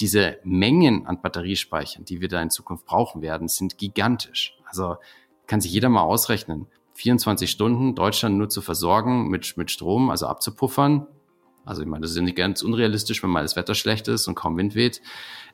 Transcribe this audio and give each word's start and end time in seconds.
diese 0.00 0.38
Mengen 0.44 1.06
an 1.06 1.20
Batteriespeichern, 1.20 2.04
die 2.04 2.20
wir 2.20 2.28
da 2.28 2.40
in 2.40 2.50
Zukunft 2.50 2.86
brauchen 2.86 3.22
werden, 3.22 3.48
sind 3.48 3.78
gigantisch. 3.78 4.56
Also 4.66 4.96
kann 5.46 5.60
sich 5.60 5.72
jeder 5.72 5.88
mal 5.88 6.02
ausrechnen. 6.02 6.66
24 6.94 7.50
Stunden 7.50 7.94
Deutschland 7.94 8.36
nur 8.36 8.48
zu 8.48 8.60
versorgen 8.60 9.28
mit, 9.28 9.56
mit 9.56 9.70
Strom, 9.70 10.10
also 10.10 10.26
abzupuffern. 10.26 11.06
Also 11.64 11.82
ich 11.82 11.88
meine, 11.88 12.02
das 12.02 12.12
ist 12.12 12.16
ja 12.16 12.22
nicht 12.22 12.36
ganz 12.36 12.62
unrealistisch, 12.62 13.22
wenn 13.22 13.30
mal 13.30 13.42
das 13.42 13.54
Wetter 13.54 13.74
schlecht 13.74 14.08
ist 14.08 14.26
und 14.26 14.34
kaum 14.34 14.56
Wind 14.56 14.74
weht. 14.74 15.00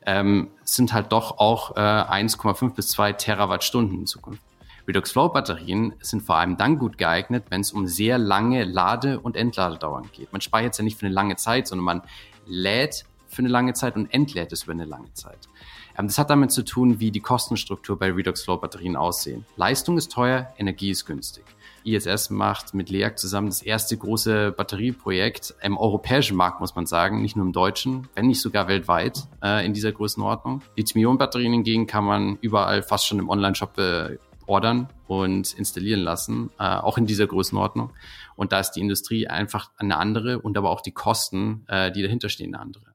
Ähm, 0.05 0.49
sind 0.63 0.93
halt 0.93 1.11
doch 1.11 1.39
auch 1.39 1.75
äh, 1.75 1.79
1,5 1.79 2.73
bis 2.73 2.87
2 2.89 3.13
Terawattstunden 3.13 3.99
in 3.99 4.05
Zukunft. 4.07 4.41
Redox 4.87 5.11
Flow 5.11 5.29
Batterien 5.29 5.93
sind 5.99 6.21
vor 6.21 6.35
allem 6.35 6.57
dann 6.57 6.77
gut 6.77 6.97
geeignet, 6.97 7.45
wenn 7.49 7.61
es 7.61 7.71
um 7.71 7.87
sehr 7.87 8.17
lange 8.17 8.63
Lade- 8.63 9.19
und 9.19 9.35
Entladedauern 9.35 10.09
geht. 10.13 10.31
Man 10.31 10.41
speichert 10.41 10.73
es 10.73 10.77
ja 10.77 10.83
nicht 10.83 10.99
für 10.99 11.05
eine 11.05 11.15
lange 11.15 11.35
Zeit, 11.37 11.67
sondern 11.67 11.85
man 11.85 12.01
lädt 12.45 13.05
für 13.35 13.41
eine 13.41 13.49
lange 13.49 13.73
Zeit 13.73 13.95
und 13.95 14.11
entlädt 14.13 14.51
es 14.51 14.63
über 14.63 14.71
eine 14.71 14.85
lange 14.85 15.13
Zeit. 15.13 15.49
Ähm, 15.97 16.07
das 16.07 16.17
hat 16.17 16.29
damit 16.29 16.51
zu 16.51 16.63
tun, 16.63 16.99
wie 16.99 17.11
die 17.11 17.19
Kostenstruktur 17.19 17.99
bei 17.99 18.11
Redox 18.11 18.43
Flow 18.43 18.57
Batterien 18.57 18.95
aussehen. 18.95 19.45
Leistung 19.55 19.97
ist 19.97 20.11
teuer, 20.11 20.53
Energie 20.57 20.91
ist 20.91 21.05
günstig. 21.05 21.43
ISS 21.83 22.31
macht 22.31 22.73
mit 22.73 22.89
LEAG 22.89 23.19
zusammen 23.19 23.47
das 23.47 23.61
erste 23.61 23.95
große 23.95 24.51
Batterieprojekt 24.51 25.53
im 25.61 25.77
europäischen 25.77 26.35
Markt, 26.35 26.59
muss 26.59 26.75
man 26.75 26.87
sagen, 26.87 27.21
nicht 27.21 27.35
nur 27.35 27.45
im 27.45 27.51
deutschen, 27.51 28.07
wenn 28.15 28.25
nicht 28.25 28.41
sogar 28.41 28.67
weltweit 28.67 29.27
äh, 29.43 29.63
in 29.65 29.73
dieser 29.73 29.91
Größenordnung. 29.91 30.63
Lithium-Ionen-Batterien 30.77 31.53
hingegen 31.53 31.85
kann 31.85 32.03
man 32.03 32.37
überall 32.41 32.81
fast 32.81 33.05
schon 33.05 33.19
im 33.19 33.29
Online-Shop 33.29 33.77
äh, 33.77 34.17
ordern 34.47 34.89
und 35.07 35.53
installieren 35.53 36.01
lassen, 36.01 36.49
äh, 36.59 36.63
auch 36.63 36.97
in 36.97 37.05
dieser 37.05 37.27
Größenordnung. 37.27 37.91
Und 38.35 38.51
da 38.51 38.59
ist 38.59 38.71
die 38.71 38.81
Industrie 38.81 39.27
einfach 39.27 39.71
eine 39.77 39.97
andere 39.97 40.39
und 40.39 40.57
aber 40.57 40.71
auch 40.71 40.81
die 40.81 40.91
Kosten, 40.91 41.65
äh, 41.67 41.91
die 41.91 42.01
dahinter 42.01 42.29
stehen, 42.29 42.53
eine 42.55 42.61
andere. 42.61 42.94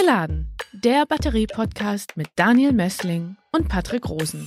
Geladen, 0.00 0.54
der 0.72 1.06
Batterie-Podcast 1.06 2.16
mit 2.16 2.28
Daniel 2.36 2.72
Messling 2.72 3.36
und 3.50 3.68
Patrick 3.68 4.08
Rosen. 4.08 4.46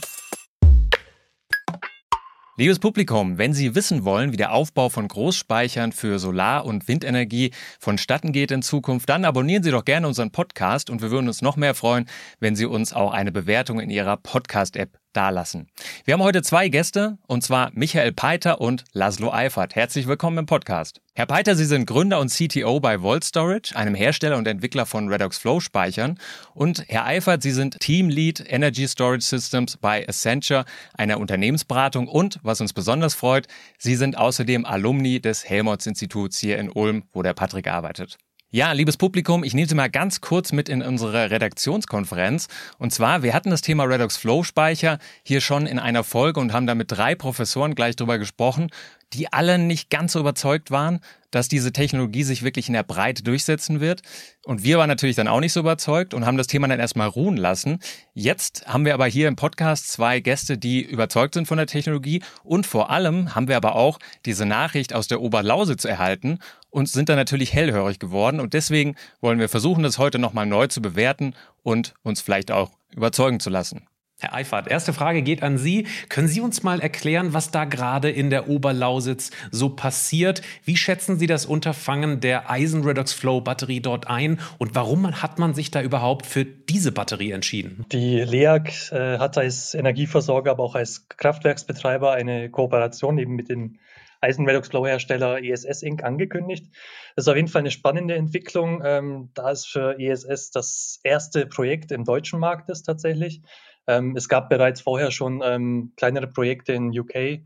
Liebes 2.58 2.80
Publikum, 2.80 3.38
wenn 3.38 3.54
Sie 3.54 3.76
wissen 3.76 4.06
wollen, 4.06 4.32
wie 4.32 4.38
der 4.38 4.54
Aufbau 4.54 4.88
von 4.88 5.08
Großspeichern 5.08 5.92
für 5.92 6.20
Solar- 6.20 6.66
und 6.66 6.88
Windenergie 6.88 7.52
vonstatten 7.80 8.32
geht 8.32 8.52
in 8.52 8.62
Zukunft, 8.62 9.10
dann 9.10 9.26
abonnieren 9.26 9.64
Sie 9.64 9.72
doch 9.72 9.84
gerne 9.84 10.08
unseren 10.08 10.32
Podcast 10.32 10.90
und 10.90 11.02
wir 11.02 11.12
würden 11.12 11.28
uns 11.28 11.42
noch 11.42 11.58
mehr 11.58 11.76
freuen, 11.76 12.08
wenn 12.40 12.56
Sie 12.56 12.66
uns 12.66 12.94
auch 12.94 13.12
eine 13.12 13.34
Bewertung 13.34 13.82
in 13.82 13.90
Ihrer 13.90 14.16
Podcast-App 14.16 15.01
dalassen. 15.14 15.68
Wir 16.06 16.14
haben 16.14 16.24
heute 16.24 16.42
zwei 16.42 16.70
Gäste, 16.70 17.18
und 17.28 17.44
zwar 17.44 17.72
Michael 17.74 18.12
Peiter 18.12 18.62
und 18.62 18.84
Laszlo 18.94 19.32
Eifert. 19.32 19.76
Herzlich 19.76 20.08
willkommen 20.08 20.40
im 20.40 20.46
Podcast. 20.46 21.02
Herr 21.14 21.26
Peiter, 21.26 21.56
Sie 21.56 21.66
sind 21.66 21.86
Gründer 21.88 22.20
und 22.20 22.32
CTO 22.32 22.80
bei 22.80 23.02
Volt 23.02 23.26
Storage, 23.26 23.76
einem 23.76 23.96
Hersteller 23.96 24.38
und 24.38 24.48
Entwickler 24.48 24.86
von 24.86 25.10
Redox 25.10 25.38
Flow 25.38 25.60
Speichern. 25.60 26.18
Und 26.54 26.86
Herr 26.88 27.06
Eifert, 27.06 27.44
Sie 27.44 27.52
sind 27.52 27.80
Team 27.80 28.08
Lead 28.08 28.44
Energy 28.48 28.88
Storage 28.88 29.26
Systems 29.26 29.78
bei 29.78 30.08
Accenture, 30.08 30.64
einer 30.94 31.20
Unternehmensberatung. 31.20 32.08
Und, 32.08 32.40
was 32.44 32.62
uns 32.62 32.72
besonders 32.72 33.14
freut, 33.14 33.48
Sie 33.78 33.96
sind 33.96 34.18
außerdem 34.18 34.66
Alumni 34.66 35.20
des 35.20 35.48
Helmholtz 35.48 35.86
Instituts 35.86 36.40
hier 36.40 36.58
in 36.58 36.70
Ulm, 36.70 37.04
wo 37.12 37.22
der 37.22 37.34
Patrick 37.34 37.68
arbeitet. 37.68 38.18
Ja, 38.54 38.74
liebes 38.74 38.98
Publikum, 38.98 39.46
ich 39.46 39.54
nehme 39.54 39.70
Sie 39.70 39.76
mal 39.76 39.90
ganz 39.90 40.20
kurz 40.20 40.52
mit 40.52 40.68
in 40.68 40.82
unsere 40.82 41.32
Redaktionskonferenz. 41.32 42.50
Und 42.78 42.92
zwar, 42.92 43.24
wir 43.24 43.34
hatten 43.34 43.50
das 43.50 43.62
Thema 43.62 43.86
Redox 43.86 44.18
Flow 44.18 44.44
Speicher 44.44 45.00
hier 45.24 45.40
schon 45.40 45.66
in 45.66 45.80
einer 45.80 46.04
Folge 46.04 46.42
und 46.42 46.52
haben 46.52 46.68
da 46.68 46.76
mit 46.76 46.92
drei 46.92 47.16
Professoren 47.16 47.76
gleich 47.76 47.96
drüber 47.96 48.18
gesprochen, 48.18 48.70
die 49.14 49.32
alle 49.32 49.58
nicht 49.58 49.90
ganz 49.90 50.12
so 50.12 50.20
überzeugt 50.20 50.70
waren, 50.70 51.00
dass 51.32 51.48
diese 51.48 51.72
Technologie 51.72 52.24
sich 52.24 52.44
wirklich 52.44 52.68
in 52.68 52.74
der 52.74 52.84
Breite 52.84 53.24
durchsetzen 53.24 53.80
wird. 53.80 54.02
Und 54.46 54.64
wir 54.64 54.78
waren 54.78 54.90
natürlich 54.90 55.16
dann 55.16 55.30
auch 55.30 55.40
nicht 55.40 55.54
so 55.54 55.62
überzeugt 55.62 56.14
und 56.14 56.26
haben 56.26 56.38
das 56.38 56.48
Thema 56.48 56.68
dann 56.68 56.80
erstmal 56.80 57.08
ruhen 57.08 57.38
lassen. 57.38 57.80
Jetzt 58.14 58.68
haben 58.68 58.84
wir 58.84 58.94
aber 58.94 59.06
hier 59.06 59.30
im 59.30 59.38
Podcast 59.38 59.90
zwei 59.90 60.20
Gäste, 60.20 60.58
die 60.58 60.82
überzeugt 60.82 61.36
sind 61.36 61.48
von 61.48 61.58
der 61.58 61.68
Technologie 61.68 62.22
und 62.44 62.66
vor 62.66 62.90
allem 62.90 63.34
haben 63.34 63.48
wir 63.48 63.56
aber 63.56 63.76
auch 63.76 63.98
diese 64.26 64.46
Nachricht 64.46 64.94
aus 64.94 65.08
der 65.08 65.22
Oberlausitz 65.22 65.86
erhalten 65.86 66.40
und 66.72 66.90
sind 66.90 67.10
dann 67.10 67.18
natürlich 67.18 67.54
hellhörig 67.54 68.00
geworden. 68.00 68.40
Und 68.40 68.54
deswegen 68.54 68.96
wollen 69.20 69.40
wir 69.40 69.50
versuchen, 69.50 69.84
das 69.84 70.00
heute 70.00 70.18
nochmal 70.18 70.48
neu 70.48 70.68
zu 70.68 70.82
bewerten 70.82 71.36
und 71.62 71.94
uns 72.02 72.22
vielleicht 72.22 72.52
auch 72.52 72.72
überzeugen 72.96 73.40
zu 73.40 73.50
lassen. 73.50 73.88
Herr 74.22 74.36
Eifert, 74.36 74.68
erste 74.68 74.94
Frage 74.94 75.24
geht 75.24 75.42
an 75.42 75.58
Sie. 75.58 75.88
Können 76.08 76.28
Sie 76.28 76.42
uns 76.42 76.62
mal 76.62 76.80
erklären, 76.80 77.34
was 77.34 77.50
da 77.50 77.66
gerade 77.66 78.12
in 78.12 78.30
der 78.30 78.50
Oberlausitz 78.50 79.32
so 79.50 79.70
passiert? 79.70 80.44
Wie 80.64 80.78
schätzen 80.78 81.18
Sie 81.18 81.26
das 81.26 81.48
Unterfangen 81.48 82.20
der 82.20 82.48
Eisen 82.52 82.84
Redox 82.84 83.14
Flow 83.14 83.42
Batterie 83.42 83.80
dort 83.80 84.08
ein 84.08 84.40
und 84.60 84.76
warum 84.76 85.24
hat 85.24 85.40
man 85.40 85.56
sich 85.56 85.72
da 85.72 85.82
überhaupt 85.82 86.28
für 86.28 86.46
diese 86.46 86.92
Batterie 86.92 87.32
entschieden? 87.32 87.84
Die 87.92 88.20
LEAG 88.22 88.92
äh, 88.92 89.18
hat 89.18 89.40
als 89.40 89.74
Energieversorger, 89.74 90.52
aber 90.52 90.66
auch 90.66 90.76
als 90.76 91.08
Kraftwerksbetreiber 91.10 92.12
eine 92.12 92.52
Kooperation 92.52 93.18
eben 93.18 93.36
mit 93.36 93.50
den 93.50 93.80
Eisen 94.22 94.48
Redox 94.48 94.70
Flow 94.70 94.86
Hersteller 94.86 95.44
ESS 95.44 95.82
Inc. 95.82 96.04
angekündigt. 96.04 96.68
Das 97.16 97.26
ist 97.26 97.30
auf 97.30 97.36
jeden 97.36 97.48
Fall 97.48 97.62
eine 97.62 97.72
spannende 97.72 98.16
Entwicklung, 98.16 98.82
ähm, 98.86 99.32
da 99.34 99.52
es 99.52 99.66
für 99.66 100.00
ESS 100.00 100.52
das 100.52 101.00
erste 101.04 101.48
Projekt 101.48 101.92
im 101.92 102.06
deutschen 102.06 102.40
Markt 102.40 102.70
ist 102.70 102.84
tatsächlich. 102.84 103.42
Ähm, 103.88 104.16
es 104.16 104.30
gab 104.30 104.50
bereits 104.50 104.82
vorher 104.82 105.12
schon 105.12 105.42
ähm, 105.44 105.94
kleinere 105.98 106.28
Projekte 106.28 106.74
in 106.74 106.98
UK 106.98 107.42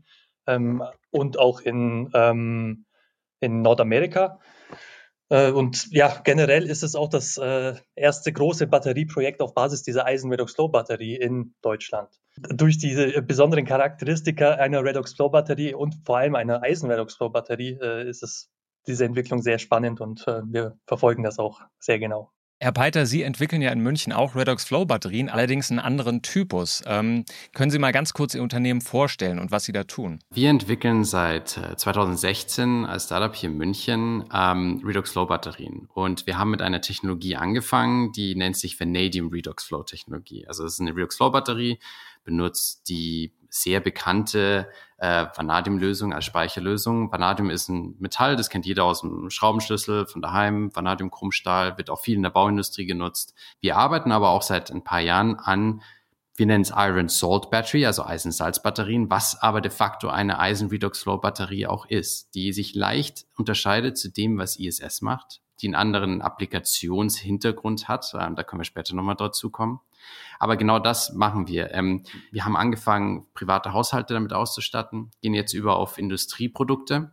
ähm, 0.46 0.82
und 1.10 1.38
auch 1.38 1.60
in, 1.60 2.10
ähm, 2.14 2.84
in 3.40 3.62
Nordamerika. 3.62 4.38
Äh, 5.28 5.50
und 5.50 5.88
ja, 5.90 6.20
generell 6.24 6.66
ist 6.66 6.82
es 6.82 6.94
auch 6.94 7.08
das 7.08 7.36
äh, 7.36 7.74
erste 7.94 8.32
große 8.32 8.66
Batterieprojekt 8.66 9.40
auf 9.40 9.54
Basis 9.54 9.82
dieser 9.82 10.06
Eisen 10.06 10.30
Redox 10.30 10.54
Flow 10.54 10.68
Batterie 10.68 11.16
in 11.16 11.54
Deutschland. 11.62 12.08
Durch 12.36 12.78
diese 12.78 13.22
besonderen 13.22 13.64
Charakteristika 13.64 14.54
einer 14.54 14.84
Redox 14.84 15.14
Flow 15.14 15.30
Batterie 15.30 15.74
und 15.74 15.96
vor 16.04 16.18
allem 16.18 16.34
einer 16.34 16.62
Eisen 16.62 16.90
Redox 16.90 17.16
Flow 17.16 17.30
Batterie 17.30 17.78
äh, 17.80 18.08
ist 18.08 18.22
es 18.22 18.50
diese 18.86 19.04
Entwicklung 19.04 19.42
sehr 19.42 19.58
spannend 19.58 20.00
und 20.00 20.26
äh, 20.28 20.42
wir 20.44 20.78
verfolgen 20.86 21.24
das 21.24 21.38
auch 21.38 21.60
sehr 21.80 21.98
genau. 21.98 22.32
Herr 22.58 22.72
Peiter, 22.72 23.04
Sie 23.04 23.22
entwickeln 23.22 23.60
ja 23.60 23.70
in 23.70 23.80
München 23.80 24.14
auch 24.14 24.34
Redox 24.34 24.64
Flow 24.64 24.86
Batterien, 24.86 25.28
allerdings 25.28 25.70
einen 25.70 25.78
anderen 25.78 26.22
Typus. 26.22 26.82
Ähm, 26.86 27.26
können 27.52 27.70
Sie 27.70 27.78
mal 27.78 27.92
ganz 27.92 28.14
kurz 28.14 28.34
Ihr 28.34 28.42
Unternehmen 28.42 28.80
vorstellen 28.80 29.38
und 29.38 29.50
was 29.50 29.64
Sie 29.64 29.72
da 29.72 29.84
tun? 29.84 30.20
Wir 30.32 30.48
entwickeln 30.48 31.04
seit 31.04 31.50
2016 31.50 32.84
äh, 32.84 32.86
als 32.86 33.04
Startup 33.04 33.34
hier 33.36 33.50
in 33.50 33.58
München 33.58 34.24
ähm, 34.32 34.80
Redox 34.82 35.10
Flow 35.10 35.26
Batterien. 35.26 35.90
Und 35.92 36.26
wir 36.26 36.38
haben 36.38 36.50
mit 36.50 36.62
einer 36.62 36.80
Technologie 36.80 37.36
angefangen, 37.36 38.12
die 38.12 38.34
nennt 38.34 38.56
sich 38.56 38.80
Vanadium 38.80 39.28
Redox 39.28 39.64
Flow 39.64 39.82
Technologie. 39.82 40.46
Also 40.48 40.64
es 40.64 40.74
ist 40.74 40.80
eine 40.80 40.96
Redox 40.96 41.16
Flow 41.16 41.30
Batterie, 41.30 41.78
benutzt 42.24 42.88
die 42.88 43.34
sehr 43.50 43.80
bekannte 43.80 44.68
äh, 44.98 45.26
Vanadium-Lösung 45.34 46.12
als 46.12 46.24
Speicherlösung. 46.24 47.12
Vanadium 47.12 47.50
ist 47.50 47.68
ein 47.68 47.96
Metall, 47.98 48.36
das 48.36 48.50
kennt 48.50 48.66
jeder 48.66 48.84
aus 48.84 49.00
dem 49.00 49.30
Schraubenschlüssel 49.30 50.06
von 50.06 50.22
daheim. 50.22 50.74
Vanadium-Chromstahl 50.74 51.76
wird 51.78 51.90
auch 51.90 52.00
viel 52.00 52.16
in 52.16 52.22
der 52.22 52.30
Bauindustrie 52.30 52.86
genutzt. 52.86 53.34
Wir 53.60 53.76
arbeiten 53.76 54.12
aber 54.12 54.30
auch 54.30 54.42
seit 54.42 54.70
ein 54.70 54.84
paar 54.84 55.00
Jahren 55.00 55.36
an 55.36 55.82
wir 56.38 56.46
nennen 56.46 56.62
es 56.62 56.72
Iron 56.74 57.08
Salt 57.08 57.50
Battery, 57.50 57.86
also 57.86 58.04
Eisensalzbatterien, 58.04 59.10
was 59.10 59.40
aber 59.40 59.60
de 59.60 59.70
facto 59.70 60.08
eine 60.08 60.38
Eisen 60.38 60.68
Redox 60.68 61.02
Flow 61.02 61.16
Batterie 61.16 61.66
auch 61.66 61.86
ist, 61.86 62.34
die 62.34 62.52
sich 62.52 62.74
leicht 62.74 63.26
unterscheidet 63.36 63.96
zu 63.96 64.10
dem, 64.10 64.36
was 64.38 64.58
ISS 64.58 65.00
macht, 65.00 65.40
die 65.60 65.68
einen 65.68 65.74
anderen 65.74 66.20
Applikationshintergrund 66.20 67.88
hat. 67.88 68.14
Ähm, 68.18 68.36
da 68.36 68.42
können 68.42 68.60
wir 68.60 68.64
später 68.64 68.94
nochmal 68.94 69.16
dazu 69.16 69.50
kommen. 69.50 69.80
Aber 70.38 70.56
genau 70.56 70.78
das 70.78 71.12
machen 71.12 71.48
wir. 71.48 71.72
Ähm, 71.72 72.04
wir 72.30 72.44
haben 72.44 72.56
angefangen, 72.56 73.26
private 73.34 73.72
Haushalte 73.72 74.14
damit 74.14 74.32
auszustatten, 74.32 75.10
gehen 75.22 75.34
jetzt 75.34 75.52
über 75.52 75.76
auf 75.76 75.98
Industrieprodukte, 75.98 77.12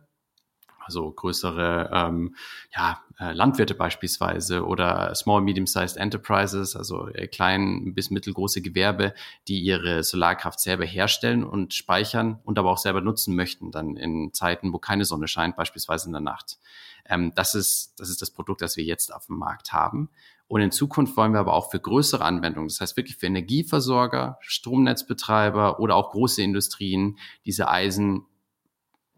also 0.80 1.10
größere 1.10 1.90
ähm, 1.92 2.36
ja, 2.74 3.00
äh, 3.18 3.32
Landwirte 3.32 3.74
beispielsweise 3.74 4.66
oder 4.66 5.14
Small 5.14 5.40
Medium-Sized 5.40 5.96
Enterprises, 5.96 6.76
also 6.76 7.08
äh, 7.08 7.26
klein 7.26 7.94
bis 7.94 8.10
mittelgroße 8.10 8.60
Gewerbe, 8.60 9.14
die 9.48 9.60
ihre 9.60 10.02
Solarkraft 10.02 10.60
selber 10.60 10.84
herstellen 10.84 11.44
und 11.44 11.74
speichern 11.74 12.40
und 12.44 12.58
aber 12.58 12.70
auch 12.70 12.78
selber 12.78 13.00
nutzen 13.00 13.34
möchten, 13.34 13.70
dann 13.70 13.96
in 13.96 14.32
Zeiten, 14.32 14.72
wo 14.72 14.78
keine 14.78 15.04
Sonne 15.04 15.28
scheint, 15.28 15.56
beispielsweise 15.56 16.06
in 16.06 16.12
der 16.12 16.20
Nacht. 16.20 16.58
Ähm, 17.06 17.32
das, 17.34 17.54
ist, 17.54 17.94
das 17.98 18.08
ist 18.08 18.22
das 18.22 18.30
Produkt, 18.30 18.62
das 18.62 18.76
wir 18.76 18.84
jetzt 18.84 19.14
auf 19.14 19.26
dem 19.26 19.38
Markt 19.38 19.72
haben. 19.72 20.10
Und 20.54 20.60
in 20.60 20.70
Zukunft 20.70 21.16
wollen 21.16 21.32
wir 21.32 21.40
aber 21.40 21.52
auch 21.52 21.72
für 21.72 21.80
größere 21.80 22.24
Anwendungen, 22.24 22.68
das 22.68 22.80
heißt 22.80 22.96
wirklich 22.96 23.16
für 23.16 23.26
Energieversorger, 23.26 24.38
Stromnetzbetreiber 24.38 25.80
oder 25.80 25.96
auch 25.96 26.12
große 26.12 26.42
Industrien, 26.42 27.18
diese 27.44 27.68
Eisen 27.68 28.24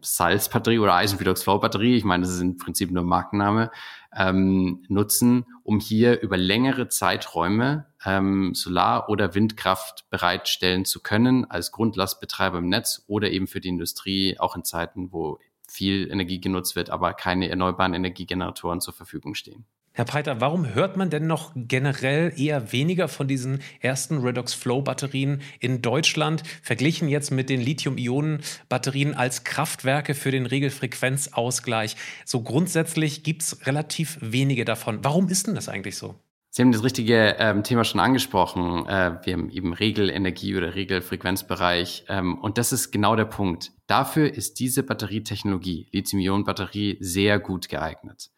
Salzbatterie 0.01 0.79
oder 0.79 0.95
Eisenredox 0.95 1.43
Flow 1.43 1.59
Batterie, 1.59 1.95
ich 1.95 2.03
meine, 2.03 2.23
das 2.23 2.33
ist 2.33 2.41
im 2.41 2.57
Prinzip 2.57 2.89
nur 2.89 3.03
Markenname, 3.03 3.69
ähm, 4.15 4.83
nutzen, 4.87 5.45
um 5.61 5.79
hier 5.79 6.21
über 6.21 6.37
längere 6.37 6.87
Zeiträume 6.87 7.85
ähm, 8.03 8.55
Solar- 8.55 9.07
oder 9.07 9.35
Windkraft 9.35 10.09
bereitstellen 10.09 10.85
zu 10.85 11.03
können 11.03 11.45
als 11.45 11.71
Grundlastbetreiber 11.71 12.57
im 12.57 12.69
Netz 12.69 13.03
oder 13.05 13.29
eben 13.29 13.45
für 13.45 13.61
die 13.61 13.69
Industrie, 13.69 14.39
auch 14.39 14.55
in 14.55 14.63
Zeiten, 14.63 15.11
wo 15.11 15.37
viel 15.67 16.09
Energie 16.11 16.41
genutzt 16.41 16.75
wird, 16.75 16.89
aber 16.89 17.13
keine 17.13 17.47
erneuerbaren 17.47 17.93
Energiegeneratoren 17.93 18.81
zur 18.81 18.95
Verfügung 18.95 19.35
stehen. 19.35 19.67
Herr 19.97 20.05
Preiter, 20.05 20.39
warum 20.39 20.75
hört 20.75 20.95
man 20.95 21.09
denn 21.09 21.25
noch 21.25 21.53
generell 21.55 22.31
eher 22.37 22.71
weniger 22.71 23.07
von 23.07 23.27
diesen 23.27 23.63
ersten 23.79 24.19
Redox 24.19 24.53
Flow 24.53 24.83
Batterien 24.83 25.41
in 25.59 25.81
Deutschland, 25.81 26.43
verglichen 26.61 27.09
jetzt 27.09 27.31
mit 27.31 27.49
den 27.49 27.59
Lithium-Ionen-Batterien 27.59 29.15
als 29.15 29.43
Kraftwerke 29.43 30.13
für 30.13 30.29
den 30.29 30.45
Regelfrequenzausgleich? 30.45 31.95
So 32.25 32.41
grundsätzlich 32.43 33.23
gibt 33.23 33.41
es 33.41 33.65
relativ 33.65 34.19
wenige 34.21 34.65
davon. 34.65 34.99
Warum 35.03 35.29
ist 35.29 35.47
denn 35.47 35.55
das 35.55 35.67
eigentlich 35.67 35.97
so? 35.97 36.13
Sie 36.51 36.61
haben 36.61 36.71
das 36.71 36.83
richtige 36.83 37.35
ähm, 37.39 37.63
Thema 37.63 37.83
schon 37.83 37.99
angesprochen. 37.99 38.85
Äh, 38.85 39.17
wir 39.23 39.33
haben 39.33 39.49
eben 39.49 39.73
Regelenergie 39.73 40.55
oder 40.55 40.75
Regelfrequenzbereich. 40.75 42.05
Ähm, 42.07 42.37
und 42.37 42.59
das 42.59 42.71
ist 42.71 42.91
genau 42.91 43.15
der 43.15 43.25
Punkt. 43.25 43.71
Dafür 43.87 44.31
ist 44.31 44.59
diese 44.59 44.83
Batterietechnologie, 44.83 45.87
Lithium-Ionen-Batterie, 45.91 46.97
sehr 46.99 47.39
gut 47.39 47.67
geeignet. 47.67 48.29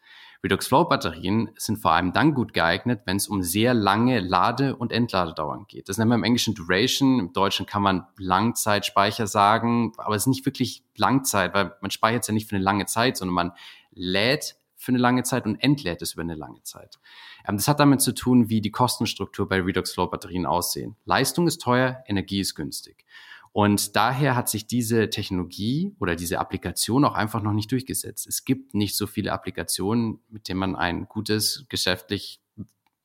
Redox-Flow-Batterien 0.42 1.50
sind 1.56 1.78
vor 1.78 1.92
allem 1.92 2.12
dann 2.12 2.32
gut 2.32 2.54
geeignet, 2.54 3.02
wenn 3.04 3.18
es 3.18 3.28
um 3.28 3.42
sehr 3.42 3.74
lange 3.74 4.20
Lade- 4.20 4.74
und 4.76 4.90
Entladedauern 4.90 5.66
geht. 5.68 5.88
Das 5.88 5.98
nennen 5.98 6.10
wir 6.10 6.14
im 6.14 6.24
Englischen 6.24 6.54
Duration. 6.54 7.18
Im 7.18 7.32
Deutschen 7.32 7.66
kann 7.66 7.82
man 7.82 8.06
Langzeitspeicher 8.16 9.26
sagen, 9.26 9.92
aber 9.98 10.14
es 10.14 10.22
ist 10.22 10.28
nicht 10.28 10.46
wirklich 10.46 10.82
Langzeit, 10.96 11.52
weil 11.52 11.74
man 11.82 11.90
speichert 11.90 12.22
es 12.22 12.28
ja 12.28 12.34
nicht 12.34 12.48
für 12.48 12.56
eine 12.56 12.64
lange 12.64 12.86
Zeit, 12.86 13.18
sondern 13.18 13.34
man 13.34 13.52
lädt 13.92 14.56
für 14.76 14.92
eine 14.92 14.98
lange 14.98 15.24
Zeit 15.24 15.44
und 15.44 15.56
entlädt 15.56 16.00
es 16.00 16.14
über 16.14 16.22
eine 16.22 16.34
lange 16.34 16.62
Zeit. 16.62 16.98
Ähm, 17.46 17.58
das 17.58 17.68
hat 17.68 17.80
damit 17.80 18.00
zu 18.00 18.14
tun, 18.14 18.48
wie 18.48 18.62
die 18.62 18.70
Kostenstruktur 18.70 19.46
bei 19.46 19.60
Redox 19.60 19.92
Flow 19.92 20.06
Batterien 20.06 20.46
aussehen. 20.46 20.96
Leistung 21.04 21.46
ist 21.46 21.60
teuer, 21.60 22.02
Energie 22.06 22.40
ist 22.40 22.54
günstig. 22.54 23.04
Und 23.52 23.96
daher 23.96 24.36
hat 24.36 24.48
sich 24.48 24.66
diese 24.66 25.10
Technologie 25.10 25.94
oder 25.98 26.14
diese 26.14 26.38
Applikation 26.38 27.04
auch 27.04 27.14
einfach 27.14 27.42
noch 27.42 27.52
nicht 27.52 27.72
durchgesetzt. 27.72 28.26
Es 28.26 28.44
gibt 28.44 28.74
nicht 28.74 28.96
so 28.96 29.06
viele 29.06 29.32
Applikationen, 29.32 30.20
mit 30.28 30.48
denen 30.48 30.60
man 30.60 30.76
ein 30.76 31.06
gutes, 31.06 31.66
geschäftlich, 31.68 32.40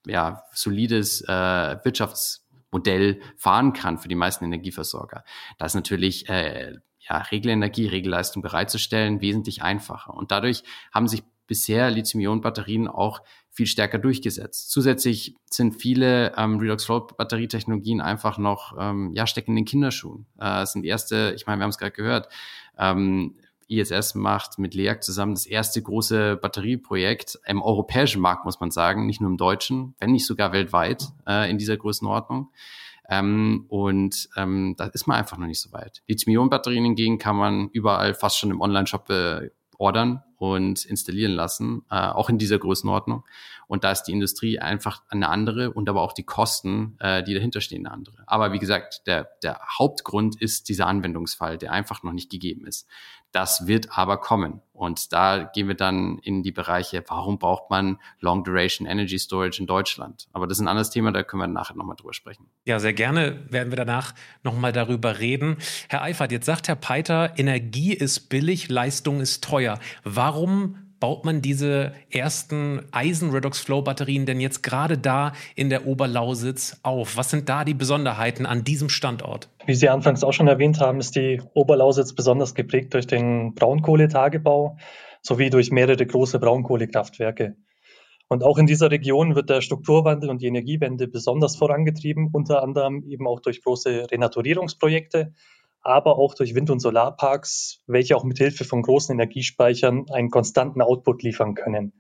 ja, 0.06 0.44
solides 0.54 1.22
äh, 1.22 1.78
Wirtschaftsmodell 1.84 3.22
fahren 3.38 3.74
kann 3.74 3.98
für 3.98 4.08
die 4.08 4.16
meisten 4.16 4.46
Energieversorger. 4.46 5.24
Da 5.58 5.66
ist 5.66 5.74
natürlich 5.74 6.30
äh, 6.30 6.76
ja, 7.00 7.18
Regelenergie, 7.18 7.88
Regelleistung 7.88 8.44
bereitzustellen 8.44 9.22
wesentlich 9.22 9.64
einfacher. 9.64 10.14
Und 10.14 10.32
dadurch 10.32 10.64
haben 10.94 11.08
sich 11.08 11.24
bisher 11.48 11.90
Lithium-Ionen-Batterien 11.92 12.88
auch 12.88 13.22
viel 13.52 13.68
stärker 13.68 14.00
durchgesetzt. 14.00 14.70
Zusätzlich 14.70 15.36
sind 15.50 15.80
viele 15.80 16.34
ähm, 16.38 16.58
Redox-Flow-Batterietechnologien 16.58 18.02
einfach 18.02 18.38
noch, 18.38 18.76
ähm, 18.78 19.14
ja, 19.14 19.26
stecken 19.26 19.52
in 19.52 19.58
den 19.58 19.66
Kinderschuhen. 19.66 20.26
Äh, 20.40 20.64
es 20.64 20.74
sind 20.74 20.86
erste, 20.86 21.34
ich 21.36 21.48
meine, 21.48 21.60
wir 21.60 21.64
haben 21.64 21.70
es 21.70 21.78
gerade 21.78 21.94
gehört, 21.94 22.28
ähm, 22.78 23.36
ISS 23.68 24.14
macht 24.14 24.60
mit 24.60 24.76
LEAG 24.76 25.04
zusammen 25.04 25.34
das 25.34 25.46
erste 25.46 25.82
große 25.82 26.36
Batterieprojekt 26.36 27.40
im 27.46 27.62
europäischen 27.62 28.22
Markt, 28.22 28.46
muss 28.46 28.60
man 28.60 28.72
sagen, 28.72 29.06
nicht 29.06 29.22
nur 29.22 29.30
im 29.30 29.38
deutschen, 29.38 29.96
wenn 30.00 30.12
nicht 30.12 30.26
sogar 30.28 30.52
weltweit 30.52 31.08
äh, 31.28 31.50
in 31.50 31.58
dieser 31.58 31.78
Größenordnung. 31.78 32.52
Ähm, 33.08 33.66
und 33.70 34.30
ähm, 34.36 34.76
da 34.78 34.86
ist 34.86 35.08
man 35.08 35.18
einfach 35.18 35.38
noch 35.38 35.48
nicht 35.48 35.62
so 35.62 35.72
weit. 35.72 36.04
Lithium-Ionen-Batterien 36.08 36.84
hingegen 36.84 37.18
kann 37.20 37.36
man 37.36 37.70
überall 37.70 38.14
fast 38.14 38.38
schon 38.38 38.52
im 38.52 38.62
Online-Shop 38.62 39.10
äh, 39.10 39.50
ordern 39.78 40.24
und 40.38 40.86
installieren 40.86 41.34
lassen, 41.34 41.86
äh, 41.90 41.96
auch 41.96 42.30
in 42.30 42.38
dieser 42.38 42.60
Größenordnung. 42.60 43.24
Und 43.68 43.84
da 43.84 43.92
ist 43.92 44.04
die 44.04 44.12
Industrie 44.12 44.60
einfach 44.60 45.02
eine 45.10 45.30
andere 45.30 45.72
und 45.72 45.90
aber 45.90 46.02
auch 46.02 46.14
die 46.14 46.24
Kosten, 46.24 46.98
äh, 47.00 47.24
die 47.24 47.34
dahinter 47.34 47.62
stehen, 47.62 47.86
eine 47.86 47.94
andere. 47.94 48.24
Aber 48.28 48.54
wie 48.54 48.60
gesagt, 48.60 49.08
der, 49.08 49.30
der 49.44 49.60
Hauptgrund 49.78 50.40
ist 50.40 50.70
dieser 50.70 50.88
Anwendungsfall, 50.88 51.58
der 51.58 51.72
einfach 51.72 52.04
noch 52.04 52.14
nicht 52.14 52.30
gegeben 52.30 52.66
ist. 52.66 52.88
Das 53.32 53.68
wird 53.68 53.98
aber 53.98 54.18
kommen. 54.18 54.62
Und 54.76 55.14
da 55.14 55.44
gehen 55.44 55.68
wir 55.68 55.76
dann 55.76 56.20
in 56.20 56.44
die 56.44 56.52
Bereiche, 56.52 57.04
warum 57.08 57.40
braucht 57.40 57.70
man 57.70 57.98
Long 58.20 58.44
Duration 58.44 58.88
Energy 58.88 59.18
Storage 59.18 59.60
in 59.60 59.68
Deutschland? 59.68 60.28
Aber 60.34 60.48
das 60.48 60.58
ist 60.58 60.64
ein 60.64 60.68
anderes 60.68 60.90
Thema, 60.90 61.12
da 61.12 61.24
können 61.24 61.42
wir 61.42 61.48
nachher 61.48 61.76
nochmal 61.76 61.96
drüber 61.96 62.14
sprechen. 62.14 62.48
Ja, 62.66 62.80
sehr 62.80 62.94
gerne 62.94 63.46
werden 63.50 63.72
wir 63.72 63.78
danach 63.78 64.14
nochmal 64.44 64.74
darüber 64.74 65.20
reden. 65.20 65.58
Herr 65.90 66.02
Eifert, 66.02 66.32
jetzt 66.32 66.46
sagt 66.46 66.68
Herr 66.68 66.76
Peiter, 66.76 67.34
Energie 67.38 67.94
ist 67.94 68.30
billig, 68.30 68.70
Leistung 68.70 69.22
ist 69.22 69.44
teuer. 69.44 69.80
Warum 70.04 70.85
baut 71.00 71.26
man 71.26 71.42
diese 71.42 71.94
ersten 72.10 72.82
Eisen-Redox-Flow-Batterien 72.92 74.26
denn 74.26 74.40
jetzt 74.40 74.64
gerade 74.64 74.98
da 74.98 75.34
in 75.56 75.70
der 75.70 75.88
Oberlausitz 75.88 76.80
auf? 76.84 77.18
Was 77.18 77.30
sind 77.30 77.50
da 77.50 77.66
die 77.66 77.74
Besonderheiten 77.74 78.46
an 78.46 78.64
diesem 78.64 78.90
Standort? 78.90 79.50
Wie 79.66 79.76
Sie 79.76 79.90
anfangs 79.90 80.24
auch 80.24 80.34
schon 80.34 80.48
erwähnt 80.48 80.80
haben, 80.80 81.00
ist 81.00 81.16
die 81.16 81.42
Oberlausitz 81.54 82.14
besonders 82.14 82.56
geprägt 82.56 82.94
durch 82.94 83.08
den 83.08 83.54
Braunkohletagebau 83.56 84.78
sowie 85.22 85.50
durch 85.50 85.72
mehrere 85.72 86.06
große 86.06 86.40
Braunkohlekraftwerke. 86.40 87.56
Und 88.28 88.44
auch 88.44 88.58
in 88.58 88.66
dieser 88.66 88.90
Region 88.90 89.36
wird 89.36 89.50
der 89.50 89.62
Strukturwandel 89.62 90.30
und 90.30 90.42
die 90.42 90.48
Energiewende 90.48 91.08
besonders 91.08 91.56
vorangetrieben, 91.56 92.30
unter 92.32 92.64
anderem 92.64 93.04
eben 93.08 93.28
auch 93.28 93.40
durch 93.40 93.62
große 93.62 94.08
Renaturierungsprojekte, 94.12 95.34
aber 95.86 96.18
auch 96.18 96.34
durch 96.34 96.56
Wind- 96.56 96.70
und 96.70 96.80
Solarparks, 96.80 97.82
welche 97.88 98.18
auch 98.18 98.24
mit 98.24 98.38
Hilfe 98.38 98.66
von 98.66 98.82
großen 98.82 99.14
Energiespeichern 99.14 100.06
einen 100.12 100.30
konstanten 100.30 100.82
Output 100.82 101.24
liefern 101.24 101.54
können. 101.54 101.94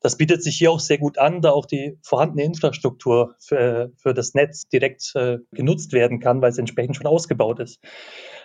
Das 0.00 0.16
bietet 0.16 0.42
sich 0.42 0.56
hier 0.56 0.72
auch 0.72 0.80
sehr 0.80 0.98
gut 0.98 1.18
an, 1.18 1.42
da 1.42 1.50
auch 1.50 1.66
die 1.66 1.96
vorhandene 2.02 2.42
Infrastruktur 2.42 3.36
für, 3.38 3.92
für 3.96 4.14
das 4.14 4.34
Netz 4.34 4.66
direkt 4.68 5.12
äh, 5.14 5.38
genutzt 5.52 5.92
werden 5.92 6.18
kann, 6.18 6.42
weil 6.42 6.50
es 6.50 6.58
entsprechend 6.58 6.96
schon 6.96 7.06
ausgebaut 7.06 7.60
ist. 7.60 7.80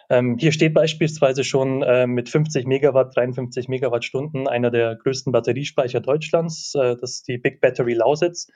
Ähm, 0.09 0.37
hier 0.37 0.51
steht 0.51 0.73
beispielsweise 0.73 1.43
schon 1.43 1.81
äh, 1.81 2.05
mit 2.05 2.29
50 2.29 2.67
Megawatt, 2.67 3.15
53 3.15 3.67
Megawattstunden 3.69 4.47
einer 4.47 4.69
der 4.69 4.95
größten 4.95 5.31
Batteriespeicher 5.31 5.99
Deutschlands, 5.99 6.75
äh, 6.75 6.95
das 6.95 7.13
ist 7.13 7.27
die 7.27 7.39
Big 7.39 7.59
Battery 7.59 7.93
Lausitz, 7.93 8.47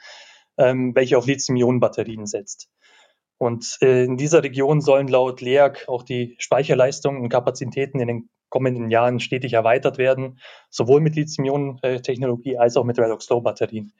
ähm, 0.57 0.93
welche 0.93 1.17
auf 1.17 1.25
Lithium-Ionen-Batterien 1.25 2.27
setzt. 2.27 2.69
Und 3.41 3.79
äh, 3.81 4.03
in 4.03 4.17
dieser 4.17 4.43
Region 4.43 4.81
sollen 4.81 5.07
laut 5.07 5.41
LEAG 5.41 5.87
auch 5.87 6.03
die 6.03 6.35
Speicherleistungen 6.37 7.23
und 7.23 7.29
Kapazitäten 7.29 7.99
in 7.99 8.07
den 8.07 8.29
kommenden 8.49 8.91
Jahren 8.91 9.19
stetig 9.19 9.53
erweitert 9.53 9.97
werden, 9.97 10.37
sowohl 10.69 11.01
mit 11.01 11.15
Lithium-Ionen-Technologie 11.15 12.59
als 12.59 12.77
auch 12.77 12.83
mit 12.83 12.99
Redox-Flow-Batterien. 12.99 13.93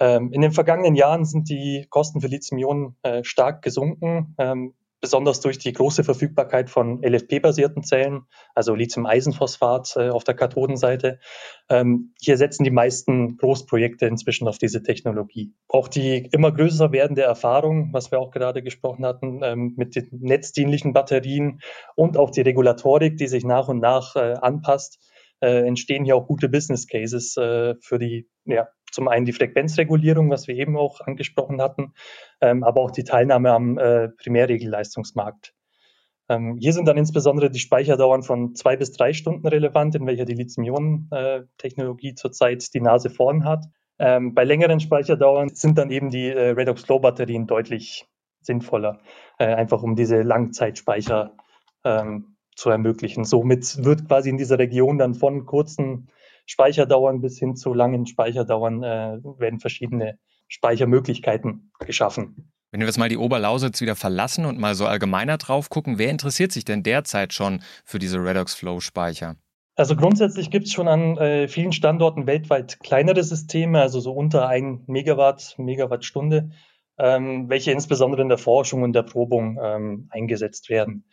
Ähm, 0.00 0.32
in 0.34 0.42
den 0.42 0.52
vergangenen 0.52 0.96
Jahren 0.96 1.24
sind 1.24 1.48
die 1.48 1.86
Kosten 1.88 2.20
für 2.20 2.26
Lithium-Ionen 2.26 2.94
äh, 3.04 3.24
stark 3.24 3.62
gesunken. 3.62 4.34
Ähm, 4.36 4.74
besonders 5.00 5.40
durch 5.40 5.58
die 5.58 5.72
große 5.72 6.04
Verfügbarkeit 6.04 6.70
von 6.70 7.02
LFP-basierten 7.02 7.82
Zellen, 7.82 8.22
also 8.54 8.74
Lithium-Eisenphosphat 8.74 9.94
äh, 9.96 10.08
auf 10.10 10.24
der 10.24 10.34
Kathodenseite. 10.34 11.20
Ähm, 11.68 12.14
hier 12.20 12.36
setzen 12.36 12.64
die 12.64 12.70
meisten 12.70 13.36
Großprojekte 13.36 14.06
inzwischen 14.06 14.48
auf 14.48 14.58
diese 14.58 14.82
Technologie. 14.82 15.52
Auch 15.68 15.88
die 15.88 16.28
immer 16.32 16.52
größer 16.52 16.92
werdende 16.92 17.22
Erfahrung, 17.22 17.92
was 17.92 18.10
wir 18.10 18.18
auch 18.18 18.30
gerade 18.30 18.62
gesprochen 18.62 19.06
hatten, 19.06 19.40
ähm, 19.42 19.74
mit 19.76 19.94
den 19.94 20.08
netzdienlichen 20.12 20.92
Batterien 20.92 21.60
und 21.94 22.16
auch 22.16 22.30
die 22.30 22.42
Regulatorik, 22.42 23.16
die 23.16 23.28
sich 23.28 23.44
nach 23.44 23.68
und 23.68 23.80
nach 23.80 24.16
äh, 24.16 24.34
anpasst, 24.40 24.98
äh, 25.40 25.66
entstehen 25.66 26.04
hier 26.04 26.16
auch 26.16 26.26
gute 26.26 26.48
Business 26.48 26.86
Cases 26.88 27.36
äh, 27.36 27.74
für 27.80 27.98
die 27.98 28.28
ja, 28.44 28.68
zum 28.90 29.08
einen 29.08 29.26
die 29.26 29.32
Frequenzregulierung, 29.32 30.30
was 30.30 30.48
wir 30.48 30.54
eben 30.54 30.76
auch 30.76 31.00
angesprochen 31.00 31.60
hatten, 31.60 31.94
ähm, 32.40 32.64
aber 32.64 32.82
auch 32.82 32.90
die 32.90 33.04
Teilnahme 33.04 33.52
am 33.52 33.78
äh, 33.78 34.08
Primärregelleistungsmarkt. 34.08 35.54
Ähm, 36.28 36.56
hier 36.60 36.72
sind 36.72 36.86
dann 36.86 36.98
insbesondere 36.98 37.50
die 37.50 37.58
Speicherdauern 37.58 38.22
von 38.22 38.54
zwei 38.54 38.76
bis 38.76 38.92
drei 38.92 39.12
Stunden 39.12 39.46
relevant, 39.46 39.94
in 39.94 40.06
welcher 40.06 40.26
die 40.26 40.34
Lithium-Ionen-Technologie 40.34 42.14
zurzeit 42.14 42.74
die 42.74 42.80
Nase 42.80 43.08
vorn 43.08 43.44
hat. 43.44 43.64
Ähm, 43.98 44.34
bei 44.34 44.44
längeren 44.44 44.78
Speicherdauern 44.78 45.48
sind 45.48 45.78
dann 45.78 45.90
eben 45.90 46.10
die 46.10 46.28
äh, 46.28 46.50
Redox-Flow-Batterien 46.50 47.46
deutlich 47.46 48.06
sinnvoller, 48.42 49.00
äh, 49.38 49.46
einfach 49.46 49.82
um 49.82 49.96
diese 49.96 50.22
Langzeitspeicher 50.22 51.34
ähm, 51.84 52.36
zu 52.54 52.70
ermöglichen. 52.70 53.24
Somit 53.24 53.84
wird 53.84 54.06
quasi 54.06 54.30
in 54.30 54.36
dieser 54.36 54.58
Region 54.58 54.98
dann 54.98 55.14
von 55.14 55.46
kurzen 55.46 56.10
Speicherdauern 56.48 57.20
bis 57.20 57.38
hin 57.38 57.56
zu 57.56 57.74
langen 57.74 58.06
Speicherdauern 58.06 58.82
äh, 58.82 59.18
werden 59.38 59.60
verschiedene 59.60 60.18
Speichermöglichkeiten 60.48 61.70
geschaffen. 61.78 62.50
Wenn 62.70 62.80
wir 62.80 62.86
jetzt 62.86 62.98
mal 62.98 63.08
die 63.08 63.18
Oberlausitz 63.18 63.80
wieder 63.80 63.96
verlassen 63.96 64.46
und 64.46 64.58
mal 64.58 64.74
so 64.74 64.86
allgemeiner 64.86 65.36
drauf 65.36 65.68
gucken, 65.68 65.98
wer 65.98 66.10
interessiert 66.10 66.52
sich 66.52 66.64
denn 66.64 66.82
derzeit 66.82 67.32
schon 67.32 67.62
für 67.84 67.98
diese 67.98 68.18
Redox 68.18 68.54
Flow 68.54 68.80
Speicher? 68.80 69.36
Also 69.76 69.94
grundsätzlich 69.94 70.50
gibt 70.50 70.66
es 70.66 70.72
schon 70.72 70.88
an 70.88 71.18
äh, 71.18 71.48
vielen 71.48 71.72
Standorten 71.72 72.26
weltweit 72.26 72.80
kleinere 72.80 73.22
Systeme, 73.22 73.80
also 73.80 74.00
so 74.00 74.12
unter 74.12 74.48
1 74.48 74.88
Megawatt, 74.88 75.54
Megawattstunde, 75.58 76.50
ähm, 76.98 77.48
welche 77.48 77.72
insbesondere 77.72 78.22
in 78.22 78.28
der 78.28 78.38
Forschung 78.38 78.82
und 78.82 78.94
der 78.94 79.04
Probung 79.04 79.58
ähm, 79.62 80.08
eingesetzt 80.10 80.68
werden. 80.68 81.04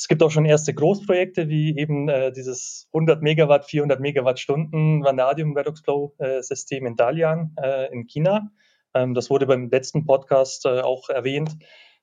Es 0.00 0.08
gibt 0.08 0.22
auch 0.22 0.30
schon 0.30 0.46
erste 0.46 0.72
Großprojekte 0.72 1.50
wie 1.50 1.76
eben 1.76 2.08
äh, 2.08 2.32
dieses 2.32 2.88
100 2.94 3.20
Megawatt, 3.20 3.66
400 3.66 4.00
Megawattstunden 4.00 5.04
Vanadium 5.04 5.54
Redox 5.54 5.82
Flow 5.82 6.14
äh, 6.16 6.40
System 6.40 6.86
in 6.86 6.96
Dalian 6.96 7.54
äh, 7.62 7.92
in 7.92 8.06
China. 8.06 8.50
Ähm, 8.94 9.12
das 9.12 9.28
wurde 9.28 9.46
beim 9.46 9.68
letzten 9.68 10.06
Podcast 10.06 10.64
äh, 10.64 10.80
auch 10.80 11.10
erwähnt, 11.10 11.54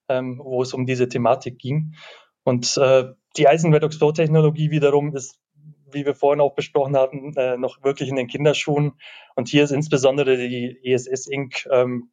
ähm, 0.10 0.40
wo 0.44 0.62
es 0.62 0.76
um 0.76 0.86
diese 0.86 1.10
Thematik 1.10 1.58
ging. 1.58 1.96
Und 2.44 2.78
äh, 2.78 3.06
die 3.36 3.48
Eisen 3.48 3.74
Redox 3.74 3.98
Flow 3.98 4.12
Technologie 4.12 4.70
wiederum 4.70 5.16
ist 5.16 5.40
wie 5.90 6.06
wir 6.06 6.14
vorhin 6.14 6.42
auch 6.42 6.54
besprochen 6.54 6.96
hatten, 6.96 7.34
äh, 7.36 7.58
noch 7.58 7.84
wirklich 7.84 8.10
in 8.10 8.16
den 8.16 8.28
Kinderschuhen. 8.28 8.92
Und 9.36 9.48
hier 9.48 9.64
ist 9.64 9.72
insbesondere 9.72 10.38
die 10.38 10.78
ESS 10.84 11.26
Inc. 11.26 11.66
Ähm, 11.72 12.12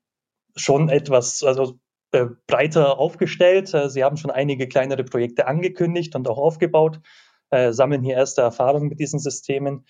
schon 0.57 0.88
etwas, 0.88 1.43
also 1.43 1.79
äh, 2.14 2.26
breiter 2.47 2.99
aufgestellt. 2.99 3.75
Äh, 3.75 3.90
sie 3.90 4.04
haben 4.04 4.16
schon 4.16 4.30
einige 4.30 4.68
kleinere 4.68 5.04
Projekte 5.04 5.47
angekündigt 5.47 6.14
und 6.14 6.28
auch 6.28 6.38
aufgebaut, 6.38 7.00
äh, 7.50 7.73
sammeln 7.73 8.02
hier 8.02 8.16
erste 8.16 8.42
Erfahrungen 8.42 8.88
mit 8.88 9.00
diesen 9.00 9.18
Systemen. 9.18 9.85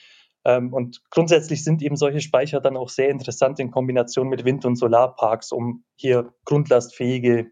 Ähm, 0.45 0.73
und 0.73 1.03
grundsätzlich 1.11 1.65
sind 1.65 1.83
eben 1.83 1.97
solche 1.97 2.21
Speicher 2.21 2.61
dann 2.61 2.77
auch 2.77 2.89
sehr 2.89 3.09
interessant 3.11 3.61
in 3.61 3.71
Kombination 3.71 4.29
mit 4.29 4.45
Wind- 4.45 4.65
und 4.65 4.77
Solarparks, 4.77 5.53
um 5.53 5.85
hier 5.97 6.33
grundlastfähige 6.45 7.51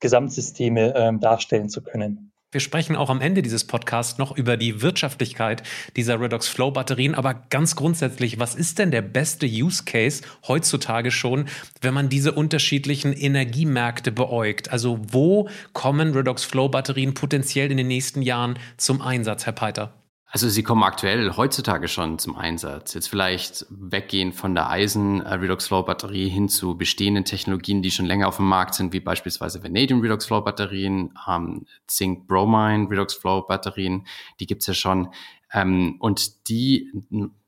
Gesamtsysteme 0.00 0.94
ähm, 0.94 1.20
darstellen 1.20 1.68
zu 1.68 1.82
können. 1.82 2.32
Wir 2.56 2.60
sprechen 2.60 2.96
auch 2.96 3.10
am 3.10 3.20
Ende 3.20 3.42
dieses 3.42 3.64
Podcasts 3.64 4.16
noch 4.16 4.34
über 4.34 4.56
die 4.56 4.80
Wirtschaftlichkeit 4.80 5.62
dieser 5.94 6.18
Redox 6.18 6.48
Flow 6.48 6.70
Batterien. 6.70 7.14
Aber 7.14 7.34
ganz 7.34 7.76
grundsätzlich, 7.76 8.38
was 8.38 8.54
ist 8.54 8.78
denn 8.78 8.90
der 8.90 9.02
beste 9.02 9.44
Use 9.44 9.84
Case 9.84 10.22
heutzutage 10.48 11.10
schon, 11.10 11.48
wenn 11.82 11.92
man 11.92 12.08
diese 12.08 12.32
unterschiedlichen 12.32 13.12
Energiemärkte 13.12 14.10
beäugt? 14.10 14.70
Also 14.72 14.98
wo 15.06 15.50
kommen 15.74 16.14
Redox 16.14 16.44
Flow 16.44 16.70
Batterien 16.70 17.12
potenziell 17.12 17.70
in 17.70 17.76
den 17.76 17.88
nächsten 17.88 18.22
Jahren 18.22 18.58
zum 18.78 19.02
Einsatz, 19.02 19.44
Herr 19.44 19.52
Peiter? 19.52 19.92
Also 20.28 20.48
sie 20.48 20.64
kommen 20.64 20.82
aktuell 20.82 21.36
heutzutage 21.36 21.86
schon 21.86 22.18
zum 22.18 22.36
Einsatz. 22.36 22.94
Jetzt 22.94 23.08
vielleicht 23.08 23.64
weggehen 23.70 24.32
von 24.32 24.54
der 24.54 24.68
Eisen-Redox-Flow-Batterie 24.68 26.28
hin 26.28 26.48
zu 26.48 26.76
bestehenden 26.76 27.24
Technologien, 27.24 27.80
die 27.80 27.92
schon 27.92 28.06
länger 28.06 28.26
auf 28.26 28.36
dem 28.36 28.48
Markt 28.48 28.74
sind, 28.74 28.92
wie 28.92 29.00
beispielsweise 29.00 29.62
Vanadium 29.62 30.00
Redox-Flow-Batterien, 30.00 31.14
ähm, 31.28 31.66
Zink-Bromine 31.86 32.90
Redox-Flow-Batterien, 32.90 34.06
die 34.40 34.46
gibt's 34.46 34.66
ja 34.66 34.74
schon. 34.74 35.10
Ähm, 35.52 35.96
und 36.00 36.48
die 36.48 36.90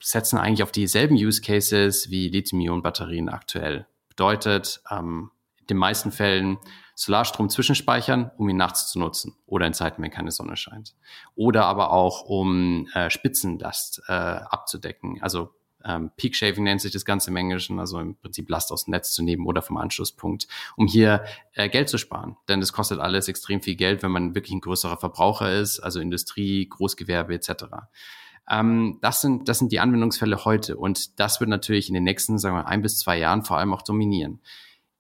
setzen 0.01 0.39
eigentlich 0.39 0.63
auf 0.63 0.73
dieselben 0.73 1.17
Use 1.17 1.43
Cases 1.43 2.11
wie 2.11 2.29
Lithium-Ionen-Batterien 2.29 3.29
aktuell. 3.29 3.87
Bedeutet, 4.09 4.81
ähm, 4.89 5.31
den 5.71 5.77
meisten 5.77 6.13
Fällen 6.13 6.59
Solarstrom 6.95 7.49
zwischenspeichern, 7.49 8.33
um 8.39 8.49
ihn 8.49 8.57
nachts 8.57 8.91
zu 8.91 8.99
nutzen 8.99 9.37
oder 9.47 9.67
in 9.67 9.75
Zeiten, 9.75 10.03
wenn 10.03 10.11
keine 10.11 10.33
Sonne 10.33 10.57
scheint. 10.57 10.97
Oder 11.37 11.67
aber 11.67 11.93
auch, 11.93 12.23
um 12.23 12.89
äh, 12.93 13.09
Spitzenlast 13.09 14.03
äh, 14.09 14.13
abzudecken. 14.13 15.23
Also 15.23 15.55
ähm, 15.85 16.11
Peak 16.17 16.35
Shaving 16.35 16.65
nennt 16.65 16.81
sich 16.81 16.93
das 16.93 17.05
Ganze 17.05 17.31
im 17.31 17.37
Englischen, 17.37 17.79
also 17.79 18.01
im 18.01 18.17
Prinzip 18.17 18.49
Last 18.49 18.73
aus 18.73 18.85
dem 18.85 18.93
Netz 18.93 19.13
zu 19.13 19.23
nehmen 19.23 19.47
oder 19.47 19.63
vom 19.63 19.77
Anschlusspunkt, 19.77 20.49
um 20.77 20.87
hier 20.87 21.25
äh, 21.53 21.69
Geld 21.69 21.89
zu 21.89 21.99
sparen. 21.99 22.37
Denn 22.49 22.61
das 22.61 22.73
kostet 22.73 22.99
alles 22.99 23.29
extrem 23.29 23.63
viel 23.63 23.77
Geld, 23.77 24.03
wenn 24.03 24.11
man 24.11 24.35
wirklich 24.35 24.53
ein 24.53 24.61
größerer 24.61 24.97
Verbraucher 24.97 25.53
ist, 25.53 25.79
also 25.79 26.01
Industrie, 26.01 26.69
Großgewerbe 26.69 27.35
etc. 27.35 27.65
Ähm, 28.51 28.99
das, 29.03 29.21
sind, 29.21 29.49
das 29.49 29.61
sind 29.61 29.71
die 29.71 29.81
Anwendungsfälle 29.81 30.45
heute 30.45 30.77
und 30.77 31.21
das 31.21 31.39
wird 31.41 31.51
natürlich 31.51 31.89
in 31.89 31.95
den 31.95 32.05
nächsten, 32.05 32.39
sagen 32.39 32.57
wir, 32.57 32.67
ein 32.67 32.83
bis 32.83 32.99
zwei 32.99 33.19
Jahren 33.19 33.45
vor 33.45 33.59
allem 33.59 33.73
auch 33.73 33.83
dominieren. 33.83 34.41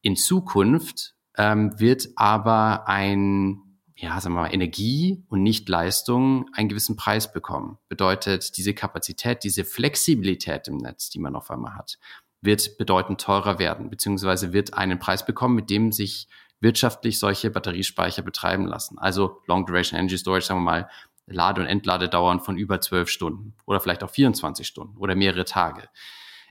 In 0.02 0.16
Zukunft 0.16 1.14
ähm, 1.36 1.78
wird 1.78 2.08
aber 2.16 2.88
ein, 2.88 3.60
ja, 3.96 4.20
sagen 4.20 4.34
wir 4.34 4.42
mal, 4.42 4.54
Energie 4.54 5.24
und 5.28 5.42
nicht 5.42 5.68
Leistung 5.68 6.46
einen 6.52 6.68
gewissen 6.68 6.96
Preis 6.96 7.32
bekommen. 7.32 7.78
Bedeutet, 7.88 8.56
diese 8.56 8.74
Kapazität, 8.74 9.44
diese 9.44 9.64
Flexibilität 9.64 10.68
im 10.68 10.78
Netz, 10.78 11.10
die 11.10 11.18
man 11.18 11.36
auf 11.36 11.50
einmal 11.50 11.74
hat, 11.74 11.98
wird 12.40 12.78
bedeutend 12.78 13.20
teurer 13.20 13.58
werden, 13.58 13.90
beziehungsweise 13.90 14.52
wird 14.52 14.74
einen 14.74 14.98
Preis 14.98 15.24
bekommen, 15.24 15.56
mit 15.56 15.70
dem 15.70 15.92
sich 15.92 16.28
wirtschaftlich 16.60 17.18
solche 17.18 17.50
Batteriespeicher 17.50 18.22
betreiben 18.22 18.66
lassen. 18.66 18.98
Also 18.98 19.42
Long 19.46 19.66
Duration 19.66 19.98
Energy 19.98 20.18
Storage, 20.18 20.46
sagen 20.46 20.60
wir 20.60 20.64
mal, 20.64 20.88
Lade- 21.26 21.60
und 21.60 21.66
Entladedauern 21.66 22.40
von 22.40 22.56
über 22.56 22.80
zwölf 22.80 23.08
Stunden 23.08 23.54
oder 23.66 23.80
vielleicht 23.80 24.02
auch 24.02 24.10
24 24.10 24.66
Stunden 24.66 24.96
oder 24.96 25.14
mehrere 25.14 25.44
Tage. 25.44 25.88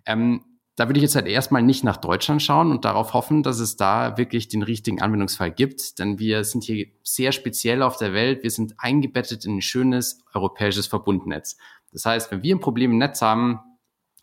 Ähm, 0.05 0.45
da 0.77 0.87
würde 0.87 0.99
ich 0.99 1.03
jetzt 1.03 1.15
halt 1.15 1.25
erstmal 1.25 1.63
nicht 1.63 1.83
nach 1.83 1.97
Deutschland 1.97 2.41
schauen 2.43 2.69
und 2.69 2.85
darauf 2.85 3.13
hoffen, 3.13 3.41
dass 3.41 3.59
es 3.59 3.77
da 3.77 4.15
wirklich 4.15 4.47
den 4.47 4.61
richtigen 4.61 5.01
Anwendungsfall 5.01 5.51
gibt, 5.51 5.97
denn 5.97 6.19
wir 6.19 6.43
sind 6.43 6.63
hier 6.63 6.85
sehr 7.03 7.31
speziell 7.31 7.81
auf 7.81 7.97
der 7.97 8.13
Welt. 8.13 8.43
Wir 8.43 8.51
sind 8.51 8.75
eingebettet 8.77 9.43
in 9.43 9.57
ein 9.57 9.61
schönes 9.61 10.23
europäisches 10.35 10.85
Verbundnetz. 10.85 11.57
Das 11.91 12.05
heißt, 12.05 12.31
wenn 12.31 12.43
wir 12.43 12.55
ein 12.55 12.59
Problem 12.59 12.91
im 12.91 12.99
Netz 12.99 13.23
haben, 13.23 13.59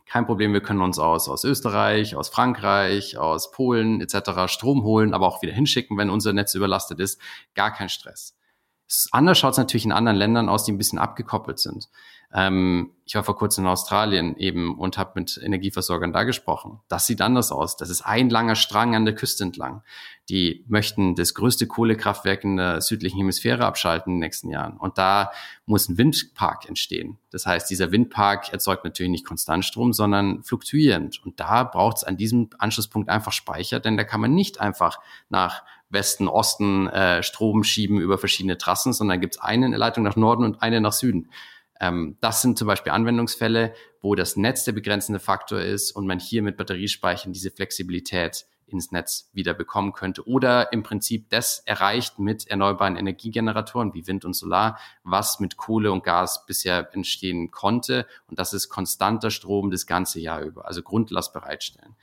kein 0.06 0.26
Problem, 0.26 0.52
wir 0.52 0.60
können 0.60 0.80
uns 0.80 1.00
aus, 1.00 1.28
aus 1.28 1.42
Österreich, 1.42 2.14
aus 2.14 2.28
Frankreich, 2.28 3.18
aus 3.18 3.50
Polen 3.50 4.00
etc. 4.00 4.46
Strom 4.46 4.84
holen, 4.84 5.12
aber 5.12 5.26
auch 5.26 5.42
wieder 5.42 5.52
hinschicken, 5.52 5.98
wenn 5.98 6.08
unser 6.08 6.32
Netz 6.32 6.54
überlastet 6.54 7.00
ist. 7.00 7.20
Gar 7.54 7.72
kein 7.72 7.88
Stress. 7.88 8.36
Anders 9.12 9.38
schaut 9.38 9.52
es 9.52 9.58
natürlich 9.58 9.86
in 9.86 9.92
anderen 9.92 10.18
Ländern 10.18 10.48
aus, 10.48 10.64
die 10.64 10.72
ein 10.72 10.78
bisschen 10.78 10.98
abgekoppelt 10.98 11.58
sind. 11.58 11.88
Ähm, 12.34 12.90
ich 13.04 13.14
war 13.14 13.22
vor 13.22 13.36
kurzem 13.36 13.64
in 13.64 13.70
Australien 13.70 14.36
eben 14.36 14.76
und 14.76 14.98
habe 14.98 15.12
mit 15.20 15.38
Energieversorgern 15.42 16.12
da 16.12 16.24
gesprochen. 16.24 16.80
Das 16.88 17.06
sieht 17.06 17.20
anders 17.20 17.52
aus. 17.52 17.76
Das 17.76 17.90
ist 17.90 18.02
ein 18.02 18.28
langer 18.28 18.56
Strang 18.56 18.96
an 18.96 19.04
der 19.04 19.14
Küste 19.14 19.44
entlang. 19.44 19.82
Die 20.28 20.64
möchten 20.66 21.14
das 21.14 21.34
größte 21.34 21.66
Kohlekraftwerk 21.66 22.42
in 22.42 22.56
der 22.56 22.80
südlichen 22.80 23.18
Hemisphäre 23.18 23.64
abschalten 23.64 24.14
in 24.14 24.16
den 24.16 24.26
nächsten 24.26 24.48
Jahren. 24.50 24.76
Und 24.78 24.98
da 24.98 25.30
muss 25.66 25.88
ein 25.88 25.96
Windpark 25.96 26.66
entstehen. 26.66 27.18
Das 27.30 27.46
heißt, 27.46 27.70
dieser 27.70 27.92
Windpark 27.92 28.52
erzeugt 28.52 28.84
natürlich 28.84 29.10
nicht 29.10 29.26
konstant 29.26 29.64
Strom, 29.64 29.92
sondern 29.92 30.42
fluktuierend. 30.42 31.24
Und 31.24 31.38
da 31.38 31.62
braucht 31.62 31.98
es 31.98 32.04
an 32.04 32.16
diesem 32.16 32.50
Anschlusspunkt 32.58 33.10
einfach 33.10 33.32
Speicher, 33.32 33.80
denn 33.80 33.96
da 33.96 34.04
kann 34.04 34.20
man 34.20 34.34
nicht 34.34 34.60
einfach 34.60 34.98
nach 35.28 35.62
Westen, 35.94 36.28
Osten 36.28 36.88
äh, 36.88 37.22
Strom 37.22 37.64
schieben 37.64 37.98
über 37.98 38.18
verschiedene 38.18 38.58
Trassen, 38.58 38.92
sondern 38.92 39.20
gibt 39.20 39.36
es 39.36 39.40
eine 39.40 39.74
Leitung 39.74 40.04
nach 40.04 40.16
Norden 40.16 40.44
und 40.44 40.60
eine 40.60 40.80
nach 40.82 40.92
Süden. 40.92 41.30
Ähm, 41.80 42.16
das 42.20 42.42
sind 42.42 42.58
zum 42.58 42.66
Beispiel 42.66 42.92
Anwendungsfälle, 42.92 43.74
wo 44.00 44.14
das 44.14 44.36
Netz 44.36 44.64
der 44.64 44.72
begrenzende 44.72 45.20
Faktor 45.20 45.60
ist 45.60 45.92
und 45.92 46.06
man 46.06 46.20
hier 46.20 46.42
mit 46.42 46.56
Batteriespeichern 46.56 47.32
diese 47.32 47.50
Flexibilität 47.50 48.46
ins 48.66 48.92
Netz 48.92 49.30
wieder 49.32 49.54
bekommen 49.54 49.92
könnte 49.92 50.26
oder 50.26 50.72
im 50.72 50.82
Prinzip 50.82 51.28
das 51.30 51.60
erreicht 51.60 52.18
mit 52.18 52.46
erneuerbaren 52.46 52.96
Energiegeneratoren 52.96 53.94
wie 53.94 54.06
Wind 54.06 54.24
und 54.24 54.34
Solar, 54.34 54.78
was 55.02 55.40
mit 55.40 55.56
Kohle 55.56 55.92
und 55.92 56.04
Gas 56.04 56.46
bisher 56.46 56.88
entstehen 56.92 57.50
konnte. 57.50 58.06
Und 58.26 58.38
das 58.38 58.52
ist 58.52 58.68
konstanter 58.68 59.30
Strom 59.30 59.70
das 59.70 59.86
ganze 59.86 60.20
Jahr 60.20 60.40
über, 60.40 60.66
also 60.66 60.82
Grundlast 60.82 61.32
bereitstellen. 61.32 61.94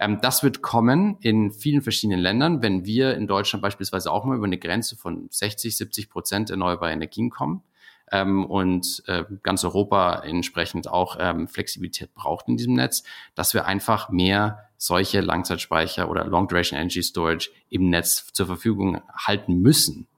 Ähm, 0.00 0.18
das 0.20 0.42
wird 0.42 0.62
kommen 0.62 1.18
in 1.20 1.52
vielen 1.52 1.82
verschiedenen 1.82 2.18
Ländern, 2.18 2.62
wenn 2.62 2.86
wir 2.86 3.14
in 3.14 3.26
Deutschland 3.26 3.62
beispielsweise 3.62 4.10
auch 4.10 4.24
mal 4.24 4.36
über 4.36 4.46
eine 4.46 4.58
Grenze 4.58 4.96
von 4.96 5.28
60, 5.30 5.76
70 5.76 6.10
Prozent 6.10 6.50
erneuerbare 6.50 6.90
Energien 6.90 7.30
kommen 7.30 7.62
ähm, 8.10 8.46
und 8.46 9.02
äh, 9.06 9.24
ganz 9.42 9.62
Europa 9.62 10.22
entsprechend 10.24 10.88
auch 10.88 11.18
ähm, 11.20 11.46
Flexibilität 11.46 12.14
braucht 12.14 12.48
in 12.48 12.56
diesem 12.56 12.74
Netz, 12.74 13.04
dass 13.34 13.52
wir 13.52 13.66
einfach 13.66 14.08
mehr 14.08 14.70
solche 14.78 15.20
Langzeitspeicher 15.20 16.08
oder 16.10 16.24
Long 16.24 16.48
Duration 16.48 16.78
Energy 16.78 17.02
Storage 17.02 17.50
im 17.68 17.90
Netz 17.90 18.32
zur 18.32 18.46
Verfügung 18.46 19.02
halten 19.14 19.60
müssen. 19.60 20.08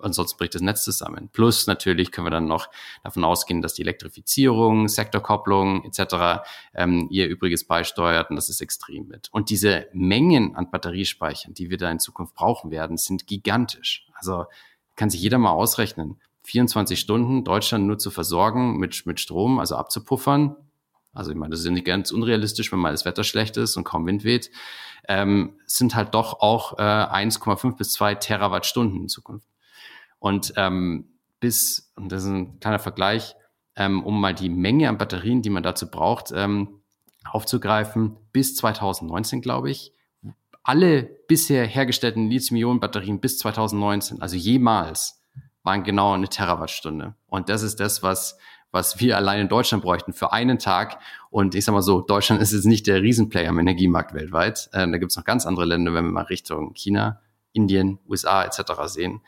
Ansonsten 0.00 0.38
bricht 0.38 0.54
das 0.54 0.62
Netz 0.62 0.84
zusammen. 0.84 1.30
Plus 1.32 1.66
natürlich 1.66 2.12
können 2.12 2.26
wir 2.26 2.30
dann 2.30 2.46
noch 2.46 2.68
davon 3.02 3.24
ausgehen, 3.24 3.62
dass 3.62 3.74
die 3.74 3.82
Elektrifizierung, 3.82 4.88
Sektorkopplung 4.88 5.84
etc. 5.84 6.42
Ähm, 6.74 7.08
ihr 7.10 7.26
Übriges 7.28 7.64
beisteuert 7.64 8.30
und 8.30 8.36
das 8.36 8.48
ist 8.48 8.60
extrem 8.60 9.08
mit. 9.08 9.28
Und 9.32 9.50
diese 9.50 9.86
Mengen 9.92 10.54
an 10.56 10.70
Batteriespeichern, 10.70 11.54
die 11.54 11.70
wir 11.70 11.78
da 11.78 11.90
in 11.90 12.00
Zukunft 12.00 12.34
brauchen 12.34 12.70
werden, 12.70 12.96
sind 12.96 13.26
gigantisch. 13.26 14.06
Also 14.14 14.44
kann 14.96 15.10
sich 15.10 15.22
jeder 15.22 15.38
mal 15.38 15.52
ausrechnen. 15.52 16.20
24 16.42 16.98
Stunden 16.98 17.44
Deutschland 17.44 17.86
nur 17.86 17.98
zu 17.98 18.10
versorgen 18.10 18.78
mit, 18.78 19.04
mit 19.06 19.20
Strom, 19.20 19.58
also 19.58 19.76
abzupuffern. 19.76 20.56
Also 21.12 21.30
ich 21.30 21.36
meine, 21.36 21.50
das 21.50 21.60
ist 21.60 21.66
ja 21.66 21.72
nicht 21.72 21.86
ganz 21.86 22.10
unrealistisch, 22.10 22.72
wenn 22.72 22.78
mal 22.78 22.92
das 22.92 23.04
Wetter 23.04 23.24
schlecht 23.24 23.56
ist 23.56 23.76
und 23.76 23.84
kaum 23.84 24.06
Wind 24.06 24.24
weht. 24.24 24.50
Ähm, 25.08 25.58
sind 25.66 25.94
halt 25.94 26.14
doch 26.14 26.40
auch 26.40 26.78
äh, 26.78 26.82
1,5 26.82 27.76
bis 27.76 27.92
2 27.92 28.16
Terawattstunden 28.16 29.02
in 29.02 29.08
Zukunft. 29.08 29.48
Und 30.18 30.52
ähm, 30.56 31.06
bis, 31.40 31.92
und 31.96 32.10
das 32.10 32.24
ist 32.24 32.28
ein 32.28 32.60
kleiner 32.60 32.78
Vergleich, 32.78 33.36
ähm, 33.76 34.02
um 34.02 34.20
mal 34.20 34.34
die 34.34 34.48
Menge 34.48 34.88
an 34.88 34.98
Batterien, 34.98 35.42
die 35.42 35.50
man 35.50 35.62
dazu 35.62 35.90
braucht, 35.90 36.32
ähm, 36.34 36.80
aufzugreifen, 37.30 38.16
bis 38.32 38.56
2019, 38.56 39.40
glaube 39.40 39.70
ich, 39.70 39.92
alle 40.62 41.02
bisher 41.02 41.64
hergestellten 41.66 42.28
Lithium-Ionen-Batterien 42.28 43.20
bis 43.20 43.38
2019, 43.38 44.20
also 44.20 44.36
jemals, 44.36 45.22
waren 45.62 45.82
genau 45.82 46.12
eine 46.12 46.28
Terawattstunde. 46.28 47.14
Und 47.26 47.48
das 47.48 47.62
ist 47.62 47.80
das, 47.80 48.02
was, 48.02 48.38
was 48.70 49.00
wir 49.00 49.16
allein 49.16 49.40
in 49.40 49.48
Deutschland 49.48 49.82
bräuchten 49.82 50.12
für 50.12 50.32
einen 50.32 50.58
Tag. 50.58 50.98
Und 51.30 51.54
ich 51.54 51.64
sag 51.64 51.72
mal 51.72 51.82
so, 51.82 52.00
Deutschland 52.00 52.42
ist 52.42 52.52
jetzt 52.52 52.64
nicht 52.64 52.86
der 52.86 53.02
Riesenplayer 53.02 53.50
am 53.50 53.58
Energiemarkt 53.58 54.14
weltweit. 54.14 54.68
Ähm, 54.72 54.92
da 54.92 54.98
gibt 54.98 55.12
es 55.12 55.16
noch 55.16 55.24
ganz 55.24 55.46
andere 55.46 55.64
Länder, 55.66 55.94
wenn 55.94 56.04
wir 56.04 56.12
mal 56.12 56.24
Richtung 56.24 56.74
China, 56.74 57.20
Indien, 57.52 57.98
USA 58.08 58.44
etc. 58.44 58.62
sehen. 58.86 59.20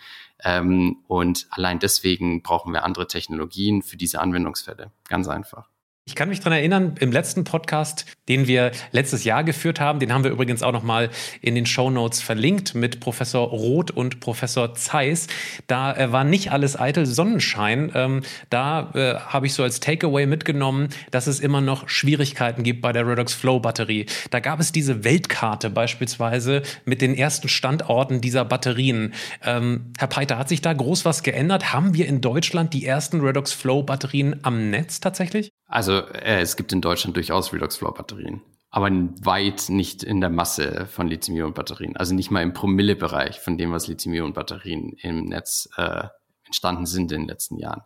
Ähm, 0.44 0.98
und 1.06 1.46
allein 1.50 1.78
deswegen 1.78 2.42
brauchen 2.42 2.72
wir 2.72 2.84
andere 2.84 3.06
Technologien 3.06 3.82
für 3.82 3.96
diese 3.96 4.20
Anwendungsfälle. 4.20 4.90
Ganz 5.08 5.28
einfach. 5.28 5.68
Ich 6.10 6.16
kann 6.16 6.28
mich 6.28 6.40
daran 6.40 6.54
erinnern, 6.54 6.96
im 6.98 7.12
letzten 7.12 7.44
Podcast, 7.44 8.04
den 8.28 8.48
wir 8.48 8.72
letztes 8.90 9.22
Jahr 9.22 9.44
geführt 9.44 9.78
haben, 9.78 10.00
den 10.00 10.12
haben 10.12 10.24
wir 10.24 10.32
übrigens 10.32 10.64
auch 10.64 10.72
nochmal 10.72 11.08
in 11.40 11.54
den 11.54 11.66
Show 11.66 11.88
Notes 11.88 12.20
verlinkt 12.20 12.74
mit 12.74 12.98
Professor 12.98 13.46
Roth 13.46 13.92
und 13.92 14.18
Professor 14.18 14.74
Zeiss. 14.74 15.28
Da 15.68 15.96
äh, 15.96 16.10
war 16.10 16.24
nicht 16.24 16.50
alles 16.50 16.76
eitel 16.76 17.06
Sonnenschein. 17.06 17.92
Ähm, 17.94 18.22
da 18.50 18.90
äh, 18.94 19.20
habe 19.20 19.46
ich 19.46 19.54
so 19.54 19.62
als 19.62 19.78
Takeaway 19.78 20.26
mitgenommen, 20.26 20.88
dass 21.12 21.28
es 21.28 21.38
immer 21.38 21.60
noch 21.60 21.88
Schwierigkeiten 21.88 22.64
gibt 22.64 22.82
bei 22.82 22.92
der 22.92 23.06
Redox 23.06 23.32
Flow 23.32 23.60
Batterie. 23.60 24.06
Da 24.30 24.40
gab 24.40 24.58
es 24.58 24.72
diese 24.72 25.04
Weltkarte 25.04 25.70
beispielsweise 25.70 26.62
mit 26.84 27.02
den 27.02 27.14
ersten 27.14 27.48
Standorten 27.48 28.20
dieser 28.20 28.44
Batterien. 28.44 29.14
Ähm, 29.44 29.92
Herr 29.96 30.08
Peiter, 30.08 30.38
hat 30.38 30.48
sich 30.48 30.60
da 30.60 30.72
groß 30.72 31.04
was 31.04 31.22
geändert? 31.22 31.72
Haben 31.72 31.94
wir 31.94 32.08
in 32.08 32.20
Deutschland 32.20 32.74
die 32.74 32.84
ersten 32.84 33.20
Redox 33.20 33.52
Flow 33.52 33.84
Batterien 33.84 34.40
am 34.42 34.70
Netz 34.70 34.98
tatsächlich? 34.98 35.52
Also 35.70 35.99
äh, 36.00 36.40
es 36.40 36.56
gibt 36.56 36.72
in 36.72 36.80
Deutschland 36.80 37.16
durchaus 37.16 37.52
Redox-Flow-Batterien, 37.52 38.42
aber 38.70 38.90
weit 38.90 39.68
nicht 39.68 40.02
in 40.02 40.20
der 40.20 40.30
Masse 40.30 40.86
von 40.86 41.08
Lithium-Ionen-Batterien. 41.08 41.96
Also 41.96 42.14
nicht 42.14 42.30
mal 42.30 42.42
im 42.42 42.52
Promille-Bereich 42.52 43.40
von 43.40 43.58
dem, 43.58 43.72
was 43.72 43.88
Lithium-Ionen-Batterien 43.88 44.92
im 45.02 45.24
Netz 45.26 45.68
äh, 45.76 46.04
entstanden 46.44 46.86
sind 46.86 47.12
in 47.12 47.22
den 47.22 47.28
letzten 47.28 47.58
Jahren. 47.58 47.82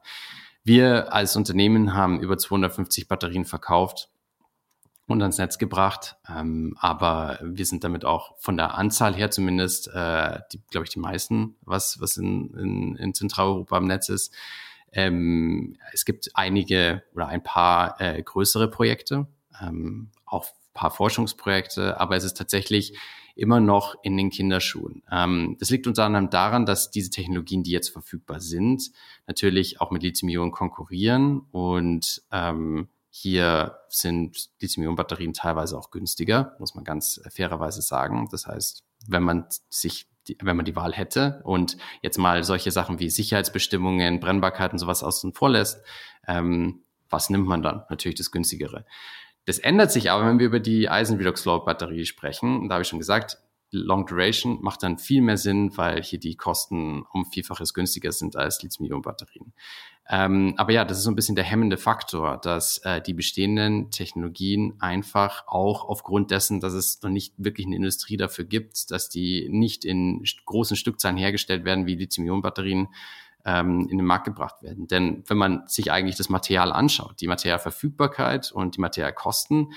Wir 0.64 1.12
als 1.12 1.36
Unternehmen 1.36 1.94
haben 1.94 2.20
über 2.20 2.38
250 2.38 3.06
Batterien 3.06 3.44
verkauft 3.44 4.08
und 5.06 5.20
ans 5.20 5.36
Netz 5.36 5.58
gebracht, 5.58 6.16
ähm, 6.28 6.74
aber 6.80 7.38
wir 7.42 7.66
sind 7.66 7.84
damit 7.84 8.06
auch 8.06 8.34
von 8.38 8.56
der 8.56 8.74
Anzahl 8.78 9.14
her 9.14 9.30
zumindest, 9.30 9.88
äh, 9.88 10.40
glaube 10.70 10.84
ich, 10.84 10.90
die 10.90 10.98
meisten, 10.98 11.56
was, 11.60 12.00
was 12.00 12.16
in, 12.16 12.54
in, 12.54 12.96
in 12.96 13.14
Zentraleuropa 13.14 13.76
im 13.76 13.84
Netz 13.84 14.08
ist. 14.08 14.34
Ähm, 14.94 15.76
es 15.92 16.04
gibt 16.04 16.30
einige 16.34 17.02
oder 17.14 17.26
ein 17.26 17.42
paar 17.42 18.00
äh, 18.00 18.22
größere 18.22 18.70
Projekte, 18.70 19.26
ähm, 19.60 20.10
auch 20.24 20.46
ein 20.46 20.72
paar 20.72 20.90
Forschungsprojekte, 20.92 22.00
aber 22.00 22.16
es 22.16 22.24
ist 22.24 22.36
tatsächlich 22.36 22.96
immer 23.34 23.58
noch 23.58 23.96
in 24.02 24.16
den 24.16 24.30
Kinderschuhen. 24.30 25.02
Ähm, 25.10 25.56
das 25.58 25.70
liegt 25.70 25.88
unter 25.88 26.04
anderem 26.04 26.30
daran, 26.30 26.64
dass 26.64 26.92
diese 26.92 27.10
Technologien, 27.10 27.64
die 27.64 27.72
jetzt 27.72 27.88
verfügbar 27.88 28.40
sind, 28.40 28.92
natürlich 29.26 29.80
auch 29.80 29.90
mit 29.90 30.04
Lithium-Ionen 30.04 30.52
konkurrieren 30.52 31.40
und 31.50 32.22
ähm, 32.30 32.88
hier 33.10 33.78
sind 33.88 34.50
Lithium-Ionen-Batterien 34.60 35.32
teilweise 35.32 35.76
auch 35.76 35.90
günstiger, 35.90 36.56
muss 36.58 36.74
man 36.74 36.84
ganz 36.84 37.20
fairerweise 37.30 37.82
sagen. 37.82 38.28
Das 38.30 38.46
heißt, 38.46 38.84
wenn 39.06 39.22
man 39.22 39.46
sich 39.70 40.06
die, 40.28 40.36
wenn 40.42 40.56
man 40.56 40.64
die 40.64 40.76
Wahl 40.76 40.92
hätte 40.92 41.40
und 41.44 41.76
jetzt 42.02 42.18
mal 42.18 42.44
solche 42.44 42.70
Sachen 42.70 42.98
wie 42.98 43.10
Sicherheitsbestimmungen, 43.10 44.20
Brennbarkeit 44.20 44.72
und 44.72 44.78
sowas 44.78 45.02
außen 45.02 45.32
vor 45.32 45.50
lässt, 45.50 45.84
ähm, 46.26 46.82
was 47.10 47.30
nimmt 47.30 47.46
man 47.46 47.62
dann? 47.62 47.84
Natürlich 47.90 48.16
das 48.16 48.30
günstigere. 48.30 48.84
Das 49.46 49.58
ändert 49.58 49.92
sich 49.92 50.10
aber, 50.10 50.26
wenn 50.26 50.38
wir 50.38 50.46
über 50.46 50.60
die 50.60 50.88
Eisen 50.88 51.18
Redox 51.18 51.42
Flow 51.42 51.60
Batterie 51.60 52.06
sprechen. 52.06 52.68
Da 52.68 52.74
habe 52.74 52.82
ich 52.82 52.88
schon 52.88 52.98
gesagt, 52.98 53.38
Long 53.74 54.06
Duration 54.06 54.62
macht 54.62 54.82
dann 54.82 54.98
viel 54.98 55.20
mehr 55.20 55.36
Sinn, 55.36 55.76
weil 55.76 56.02
hier 56.02 56.18
die 56.18 56.36
Kosten 56.36 57.04
um 57.12 57.26
Vielfaches 57.26 57.74
günstiger 57.74 58.12
sind 58.12 58.36
als 58.36 58.62
Lithium-Ionen-Batterien. 58.62 59.52
Ähm, 60.08 60.54
aber 60.56 60.72
ja, 60.72 60.84
das 60.84 60.98
ist 60.98 61.04
so 61.04 61.10
ein 61.10 61.16
bisschen 61.16 61.34
der 61.34 61.44
hemmende 61.44 61.76
Faktor, 61.76 62.38
dass 62.38 62.78
äh, 62.78 63.00
die 63.00 63.14
bestehenden 63.14 63.90
Technologien 63.90 64.74
einfach 64.78 65.44
auch 65.46 65.88
aufgrund 65.88 66.30
dessen, 66.30 66.60
dass 66.60 66.74
es 66.74 67.02
noch 67.02 67.10
nicht 67.10 67.34
wirklich 67.38 67.66
eine 67.66 67.76
Industrie 67.76 68.16
dafür 68.16 68.44
gibt, 68.44 68.90
dass 68.90 69.08
die 69.08 69.48
nicht 69.50 69.84
in 69.84 70.22
großen 70.44 70.76
Stückzahlen 70.76 71.16
hergestellt 71.16 71.64
werden 71.64 71.86
wie 71.86 71.96
Lithium-Ionen-Batterien, 71.96 72.88
ähm, 73.44 73.88
in 73.90 73.98
den 73.98 74.06
Markt 74.06 74.24
gebracht 74.24 74.62
werden. 74.62 74.88
Denn 74.88 75.22
wenn 75.26 75.36
man 75.36 75.66
sich 75.66 75.92
eigentlich 75.92 76.16
das 76.16 76.28
Material 76.28 76.72
anschaut, 76.72 77.20
die 77.20 77.26
Materialverfügbarkeit 77.26 78.52
und 78.52 78.76
die 78.76 78.80
Materialkosten, 78.80 79.72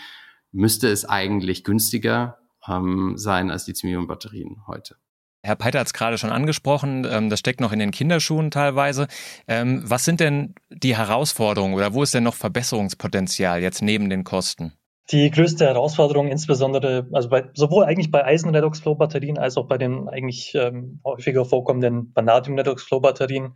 müsste 0.52 0.88
es 0.90 1.06
eigentlich 1.06 1.64
günstiger 1.64 2.40
ähm, 2.70 3.14
sein 3.18 3.52
als 3.52 3.68
Lithium-Ionen-Batterien 3.68 4.64
heute. 4.68 4.96
Herr 5.44 5.56
Peiter 5.56 5.80
hat 5.80 5.88
es 5.88 5.94
gerade 5.94 6.18
schon 6.18 6.32
angesprochen, 6.32 7.08
ähm, 7.10 7.30
das 7.30 7.40
steckt 7.40 7.62
noch 7.62 7.72
in 7.72 7.80
den 7.80 7.92
Kinderschuhen 7.92 8.52
teilweise. 8.52 9.08
Ähm, 9.48 9.82
was 9.86 10.04
sind 10.04 10.20
denn 10.20 10.56
die 10.70 10.98
Herausforderungen 10.98 11.76
oder 11.76 11.94
wo 11.94 12.04
ist 12.04 12.14
denn 12.14 12.24
noch 12.24 12.34
Verbesserungspotenzial 12.34 13.62
jetzt 13.62 13.82
neben 13.82 14.10
den 14.10 14.24
Kosten? 14.24 14.74
Die 15.10 15.32
größte 15.32 15.66
Herausforderung 15.66 16.28
insbesondere, 16.28 17.08
also 17.14 17.30
bei, 17.30 17.50
sowohl 17.54 17.86
eigentlich 17.86 18.12
bei 18.12 18.26
Eisen-Redox-Flow-Batterien 18.26 19.38
als 19.38 19.56
auch 19.56 19.68
bei 19.68 19.78
den 19.78 20.10
eigentlich 20.10 20.54
ähm, 20.54 21.00
häufiger 21.06 21.46
vorkommenden 21.46 22.12
Vanadium-Redox-Flow-Batterien, 22.14 23.54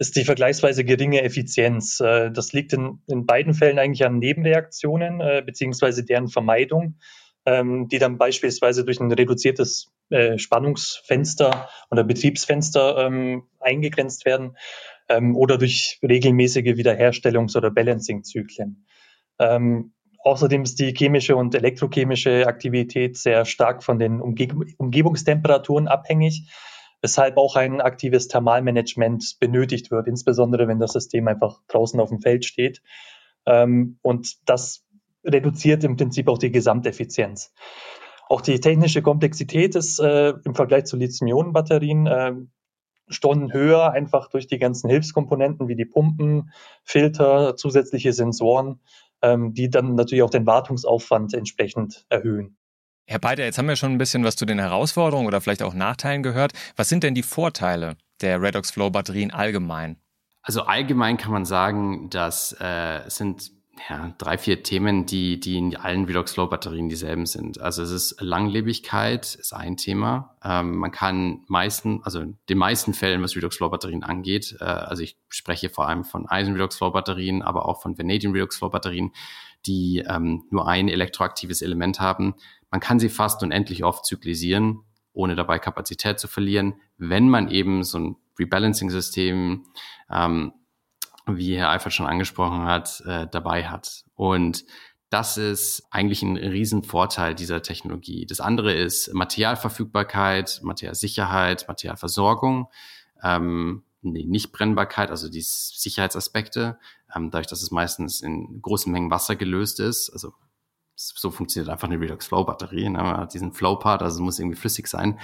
ist 0.00 0.16
die 0.16 0.24
vergleichsweise 0.24 0.84
geringe 0.84 1.22
Effizienz. 1.22 2.00
Äh, 2.00 2.32
das 2.32 2.52
liegt 2.52 2.72
in, 2.72 3.00
in 3.06 3.26
beiden 3.26 3.54
Fällen 3.54 3.78
eigentlich 3.78 4.04
an 4.04 4.18
Nebenreaktionen 4.18 5.20
äh, 5.20 5.42
beziehungsweise 5.46 6.04
deren 6.04 6.26
Vermeidung 6.26 6.96
ähm, 7.48 7.88
die 7.88 7.98
dann 7.98 8.18
beispielsweise 8.18 8.84
durch 8.84 9.00
ein 9.00 9.10
reduziertes 9.10 9.90
äh, 10.10 10.36
Spannungsfenster 10.36 11.70
oder 11.90 12.04
Betriebsfenster 12.04 13.06
ähm, 13.06 13.44
eingegrenzt 13.58 14.26
werden 14.26 14.56
ähm, 15.08 15.34
oder 15.34 15.56
durch 15.56 15.98
regelmäßige 16.02 16.76
Wiederherstellungs- 16.76 17.56
oder 17.56 17.70
Balancing-Zyklen. 17.70 18.84
Ähm, 19.38 19.92
außerdem 20.18 20.62
ist 20.62 20.78
die 20.78 20.92
chemische 20.92 21.36
und 21.36 21.54
elektrochemische 21.54 22.46
Aktivität 22.46 23.16
sehr 23.16 23.46
stark 23.46 23.82
von 23.82 23.98
den 23.98 24.20
Umge 24.20 24.48
Umgebungstemperaturen 24.76 25.88
abhängig, 25.88 26.50
weshalb 27.00 27.38
auch 27.38 27.56
ein 27.56 27.80
aktives 27.80 28.28
Thermalmanagement 28.28 29.38
benötigt 29.40 29.90
wird, 29.90 30.06
insbesondere 30.06 30.68
wenn 30.68 30.80
das 30.80 30.92
System 30.92 31.26
einfach 31.28 31.62
draußen 31.68 31.98
auf 31.98 32.10
dem 32.10 32.20
Feld 32.20 32.44
steht. 32.44 32.82
Ähm, 33.46 33.98
und 34.02 34.46
das 34.46 34.84
reduziert 35.24 35.84
im 35.84 35.96
Prinzip 35.96 36.28
auch 36.28 36.38
die 36.38 36.52
Gesamteffizienz. 36.52 37.52
Auch 38.28 38.40
die 38.40 38.60
technische 38.60 39.02
Komplexität 39.02 39.74
ist 39.74 39.98
äh, 40.00 40.34
im 40.44 40.54
Vergleich 40.54 40.84
zu 40.84 40.96
Lithium-Ionen-Batterien 40.96 42.06
äh, 42.06 42.32
Stunden 43.08 43.52
höher, 43.52 43.92
einfach 43.92 44.28
durch 44.28 44.46
die 44.46 44.58
ganzen 44.58 44.90
Hilfskomponenten 44.90 45.68
wie 45.68 45.76
die 45.76 45.86
Pumpen, 45.86 46.52
Filter, 46.84 47.56
zusätzliche 47.56 48.12
Sensoren, 48.12 48.80
ähm, 49.22 49.54
die 49.54 49.70
dann 49.70 49.94
natürlich 49.94 50.22
auch 50.22 50.30
den 50.30 50.46
Wartungsaufwand 50.46 51.34
entsprechend 51.34 52.04
erhöhen. 52.10 52.58
Herr 53.06 53.18
Beiter, 53.18 53.44
jetzt 53.44 53.56
haben 53.56 53.68
wir 53.68 53.76
schon 53.76 53.92
ein 53.92 53.98
bisschen 53.98 54.24
was 54.24 54.36
zu 54.36 54.44
den 54.44 54.58
Herausforderungen 54.58 55.26
oder 55.26 55.40
vielleicht 55.40 55.62
auch 55.62 55.72
Nachteilen 55.72 56.22
gehört. 56.22 56.52
Was 56.76 56.90
sind 56.90 57.02
denn 57.02 57.14
die 57.14 57.22
Vorteile 57.22 57.96
der 58.20 58.42
Redox 58.42 58.70
Flow 58.70 58.90
Batterien 58.90 59.30
allgemein? 59.30 59.96
Also 60.42 60.62
allgemein 60.62 61.16
kann 61.16 61.32
man 61.32 61.46
sagen, 61.46 62.10
dass 62.10 62.54
äh, 62.60 63.06
es 63.06 63.16
sind 63.16 63.52
ja, 63.88 64.14
drei, 64.18 64.38
vier 64.38 64.62
Themen, 64.62 65.06
die, 65.06 65.38
die 65.40 65.56
in 65.56 65.76
allen 65.76 66.04
Redox 66.04 66.32
Flow 66.32 66.46
Batterien 66.46 66.88
dieselben 66.88 67.26
sind. 67.26 67.60
Also 67.60 67.82
es 67.82 67.90
ist 67.90 68.20
Langlebigkeit 68.20 69.34
ist 69.34 69.52
ein 69.52 69.76
Thema. 69.76 70.36
Ähm, 70.42 70.76
man 70.76 70.90
kann 70.90 71.44
meisten, 71.48 72.00
also 72.02 72.24
den 72.48 72.58
meisten 72.58 72.94
Fällen, 72.94 73.22
was 73.22 73.36
Redox 73.36 73.56
Flow 73.56 73.68
Batterien 73.68 74.02
angeht, 74.02 74.56
äh, 74.60 74.64
also 74.64 75.02
ich 75.02 75.16
spreche 75.28 75.70
vor 75.70 75.88
allem 75.88 76.04
von 76.04 76.26
Eisen 76.26 76.54
Redox 76.54 76.76
Flow 76.76 76.90
Batterien, 76.90 77.42
aber 77.42 77.66
auch 77.66 77.82
von 77.82 77.98
Vanadium 77.98 78.32
Redox 78.32 78.56
Flow 78.56 78.70
Batterien, 78.70 79.12
die 79.66 80.04
ähm, 80.08 80.44
nur 80.50 80.68
ein 80.68 80.88
elektroaktives 80.88 81.62
Element 81.62 82.00
haben. 82.00 82.34
Man 82.70 82.80
kann 82.80 82.98
sie 82.98 83.08
fast 83.08 83.42
unendlich 83.42 83.84
oft 83.84 84.04
zyklisieren, 84.06 84.80
ohne 85.12 85.36
dabei 85.36 85.58
Kapazität 85.58 86.18
zu 86.18 86.28
verlieren, 86.28 86.80
wenn 86.96 87.28
man 87.28 87.48
eben 87.48 87.82
so 87.82 87.98
ein 87.98 88.16
Rebalancing-System 88.38 89.64
ähm, 90.10 90.52
wie 91.36 91.56
Herr 91.56 91.70
Eifert 91.70 91.92
schon 91.92 92.06
angesprochen 92.06 92.62
hat, 92.62 93.02
äh, 93.06 93.26
dabei 93.30 93.68
hat. 93.68 94.04
Und 94.14 94.64
das 95.10 95.38
ist 95.38 95.86
eigentlich 95.90 96.22
ein 96.22 96.36
Riesenvorteil 96.36 97.34
dieser 97.34 97.62
Technologie. 97.62 98.26
Das 98.26 98.40
andere 98.40 98.72
ist 98.74 99.12
Materialverfügbarkeit, 99.14 100.60
Materialsicherheit, 100.62 101.66
Materialversorgung, 101.66 102.68
ähm, 103.22 103.84
nee, 104.02 104.24
Nichtbrennbarkeit, 104.26 105.10
also 105.10 105.30
die 105.30 105.42
Sicherheitsaspekte, 105.42 106.78
ähm, 107.14 107.30
dadurch, 107.30 107.46
dass 107.46 107.62
es 107.62 107.70
meistens 107.70 108.20
in 108.20 108.60
großen 108.60 108.92
Mengen 108.92 109.10
Wasser 109.10 109.36
gelöst 109.36 109.80
ist. 109.80 110.10
Also 110.10 110.34
so 110.94 111.30
funktioniert 111.30 111.70
einfach 111.70 111.88
eine 111.88 112.00
Redox 112.00 112.26
Flow 112.26 112.44
Batterie. 112.44 112.88
Ne? 112.88 112.98
Man 112.98 113.16
hat 113.16 113.32
diesen 113.32 113.52
Flow 113.52 113.76
Part, 113.76 114.02
also 114.02 114.16
es 114.16 114.20
muss 114.20 114.38
irgendwie 114.38 114.58
flüssig 114.58 114.88
sein. 114.88 115.18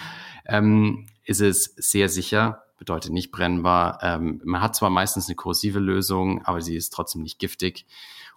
Ähm, 0.46 1.06
ist 1.24 1.40
es 1.40 1.74
sehr 1.76 2.08
sicher 2.08 2.63
bedeutet 2.76 3.12
nicht 3.12 3.30
brennbar. 3.30 3.98
Ähm, 4.02 4.40
man 4.44 4.60
hat 4.60 4.74
zwar 4.76 4.90
meistens 4.90 5.28
eine 5.28 5.36
kursive 5.36 5.78
Lösung, 5.78 6.44
aber 6.44 6.60
sie 6.60 6.76
ist 6.76 6.90
trotzdem 6.90 7.22
nicht 7.22 7.38
giftig. 7.38 7.86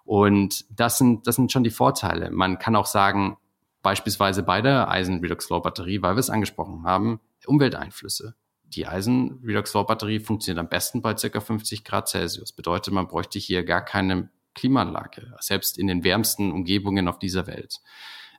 Und 0.04 0.64
das 0.70 0.98
sind, 0.98 1.26
das 1.26 1.36
sind 1.36 1.52
schon 1.52 1.64
die 1.64 1.70
Vorteile. 1.70 2.30
Man 2.30 2.58
kann 2.58 2.76
auch 2.76 2.86
sagen, 2.86 3.36
beispielsweise 3.82 4.42
bei 4.42 4.62
der 4.62 4.88
Eisen 4.88 5.20
Redox 5.20 5.46
Flow 5.46 5.60
Batterie, 5.60 6.02
weil 6.02 6.14
wir 6.14 6.20
es 6.20 6.30
angesprochen 6.30 6.84
haben, 6.84 7.20
Umwelteinflüsse. 7.46 8.34
Die 8.64 8.86
Eisen 8.86 9.40
Redox 9.44 9.70
Flow 9.70 9.84
Batterie 9.84 10.20
funktioniert 10.20 10.60
am 10.60 10.68
besten 10.68 11.02
bei 11.02 11.14
ca. 11.14 11.40
50 11.40 11.84
Grad 11.84 12.08
Celsius. 12.08 12.52
Bedeutet, 12.52 12.92
man 12.92 13.08
bräuchte 13.08 13.38
hier 13.38 13.64
gar 13.64 13.82
keine 13.82 14.30
Klimaanlage, 14.54 15.34
selbst 15.40 15.78
in 15.78 15.86
den 15.86 16.04
wärmsten 16.04 16.52
Umgebungen 16.52 17.08
auf 17.08 17.18
dieser 17.18 17.46
Welt. 17.46 17.80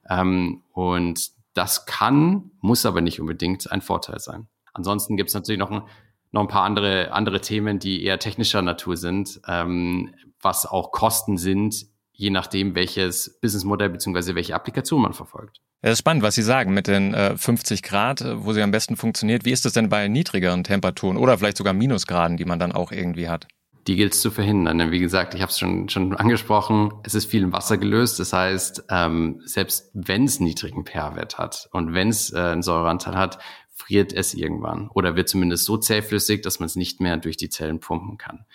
Ähm, 0.09 0.63
und 0.71 1.31
das 1.53 1.85
kann, 1.85 2.51
muss 2.62 2.85
aber 2.85 3.01
nicht 3.01 3.19
unbedingt 3.19 3.71
ein 3.71 3.81
Vorteil 3.81 4.19
sein. 4.19 4.47
Ansonsten 4.73 5.17
gibt 5.17 5.29
es 5.29 5.34
natürlich 5.34 5.60
noch 5.60 5.71
ein, 5.71 5.84
noch 6.32 6.41
ein 6.41 6.47
paar 6.47 6.63
andere, 6.63 7.12
andere 7.12 7.41
Themen, 7.41 7.79
die 7.79 8.03
eher 8.03 8.19
technischer 8.19 8.62
Natur 8.62 8.97
sind, 8.97 9.41
ähm, 9.47 10.13
was 10.41 10.65
auch 10.65 10.91
Kosten 10.91 11.38
sind, 11.38 11.88
je 12.12 12.29
nachdem, 12.29 12.75
welches 12.75 13.39
Businessmodell 13.41 13.89
bzw. 13.89 14.36
welche 14.36 14.53
Applikation 14.53 15.01
man 15.01 15.13
verfolgt. 15.13 15.62
Es 15.82 15.93
ist 15.93 15.99
spannend, 15.99 16.23
was 16.23 16.36
Sie 16.36 16.41
sagen 16.41 16.73
mit 16.73 16.88
den 16.88 17.13
äh, 17.13 17.38
50 17.38 17.84
Grad, 17.84 18.19
äh, 18.19 18.43
wo 18.43 18.51
sie 18.51 18.62
am 18.62 18.71
besten 18.71 18.97
funktioniert. 18.97 19.45
Wie 19.45 19.51
ist 19.51 19.65
es 19.65 19.71
denn 19.71 19.88
bei 19.88 20.10
niedrigeren 20.10 20.65
Temperaturen 20.65 21.15
oder 21.15 21.38
vielleicht 21.38 21.55
sogar 21.55 21.73
Minusgraden, 21.73 22.36
die 22.36 22.43
man 22.43 22.60
dann 22.60 22.73
auch 22.73 22.91
irgendwie 22.91 23.29
hat? 23.29 23.47
Die 23.88 23.95
gilt 23.95 24.13
es 24.13 24.19
zu 24.19 24.29
verhindern. 24.29 24.77
Denn 24.77 24.91
wie 24.91 24.99
gesagt, 24.99 25.34
ich 25.34 25.41
habe 25.41 25.51
es 25.51 25.58
schon, 25.58 25.88
schon 25.88 26.15
angesprochen, 26.17 26.91
es 27.03 27.15
ist 27.15 27.32
viel 27.32 27.43
im 27.43 27.53
Wasser 27.53 27.77
gelöst. 27.77 28.19
Das 28.19 28.34
heißt, 28.34 28.84
ähm, 28.89 29.41
selbst 29.45 29.89
wenn 29.93 30.25
es 30.25 30.41
niedrigen 30.41 30.86
pH-Wert 30.86 31.38
hat 31.38 31.69
und 31.71 31.93
wenn 31.93 32.10
es 32.10 32.34
äh, 32.34 32.39
einen 32.39 32.62
Säureanteil 32.62 33.15
hat, 33.15 33.39
friert 33.79 34.13
es 34.13 34.33
irgendwann 34.33 34.89
oder 34.89 35.15
wird 35.15 35.29
zumindest 35.29 35.65
so 35.65 35.77
zähflüssig, 35.77 36.41
dass 36.41 36.59
man 36.59 36.67
es 36.67 36.75
nicht 36.75 36.99
mehr 36.99 37.17
durch 37.17 37.37
die 37.37 37.49
Zellen 37.49 37.79
pumpen 37.79 38.17
kann. 38.17 38.45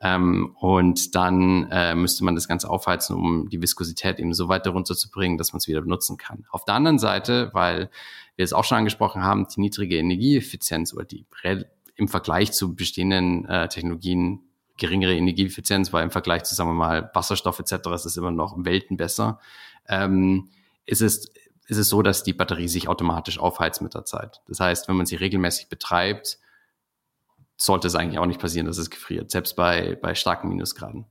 Ähm, 0.00 0.54
und 0.60 1.14
dann 1.16 1.68
äh, 1.70 1.94
müsste 1.94 2.24
man 2.24 2.34
das 2.34 2.46
Ganze 2.46 2.70
aufheizen, 2.70 3.16
um 3.16 3.48
die 3.48 3.60
Viskosität 3.60 4.20
eben 4.20 4.32
so 4.32 4.48
weit 4.48 4.66
runterzubringen, 4.66 5.38
dass 5.38 5.52
man 5.52 5.58
es 5.58 5.66
wieder 5.66 5.80
benutzen 5.80 6.16
kann. 6.16 6.44
Auf 6.50 6.64
der 6.64 6.74
anderen 6.74 6.98
Seite, 6.98 7.50
weil 7.52 7.90
wir 8.36 8.44
es 8.44 8.52
auch 8.52 8.64
schon 8.64 8.78
angesprochen 8.78 9.22
haben, 9.22 9.46
die 9.48 9.60
niedrige 9.60 9.96
Energieeffizienz 9.96 10.94
oder 10.94 11.04
die 11.04 11.24
im 11.96 12.06
Vergleich 12.06 12.52
zu 12.52 12.76
bestehenden 12.76 13.44
äh, 13.46 13.68
Technologien 13.68 14.42
geringere 14.76 15.16
Energieeffizienz, 15.16 15.92
weil 15.92 16.04
im 16.04 16.12
Vergleich 16.12 16.44
zu, 16.44 16.54
sagen 16.54 16.70
wir 16.70 16.74
mal, 16.74 17.10
Wasserstoff 17.12 17.58
etc. 17.58 17.88
ist 17.94 18.06
es 18.06 18.16
immer 18.16 18.30
noch 18.30 18.54
Welten 18.64 18.96
besser. 18.96 19.40
Ähm, 19.88 20.50
es 20.86 21.00
ist 21.00 21.32
es 21.76 21.90
so, 21.90 22.00
dass 22.00 22.22
die 22.22 22.32
Batterie 22.32 22.68
sich 22.68 22.88
automatisch 22.88 23.38
aufheizt 23.38 23.82
mit 23.82 23.94
der 23.94 24.06
Zeit. 24.06 24.40
Das 24.48 24.58
heißt, 24.58 24.88
wenn 24.88 24.96
man 24.96 25.04
sie 25.04 25.16
regelmäßig 25.16 25.68
betreibt, 25.68 26.38
sollte 27.56 27.88
es 27.88 27.94
eigentlich 27.94 28.18
auch 28.18 28.26
nicht 28.26 28.40
passieren, 28.40 28.66
dass 28.66 28.78
es 28.78 28.88
gefriert, 28.88 29.30
selbst 29.30 29.54
bei, 29.54 29.98
bei 30.00 30.14
starken 30.14 30.48
Minusgraden. 30.48 31.04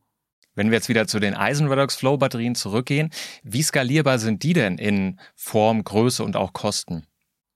Wenn 0.56 0.72
wir 0.72 0.78
jetzt 0.78 0.90
wieder 0.90 1.06
zu 1.06 1.20
den 1.20 1.36
Eisenredox 1.36 1.96
Flow 1.96 2.18
Batterien 2.18 2.56
zurückgehen, 2.56 3.12
wie 3.44 3.62
skalierbar 3.62 4.18
sind 4.18 4.42
die 4.42 4.54
denn 4.54 4.80
in 4.80 5.20
Form, 5.36 5.84
Größe 5.84 6.24
und 6.24 6.36
auch 6.36 6.54
Kosten? 6.54 7.06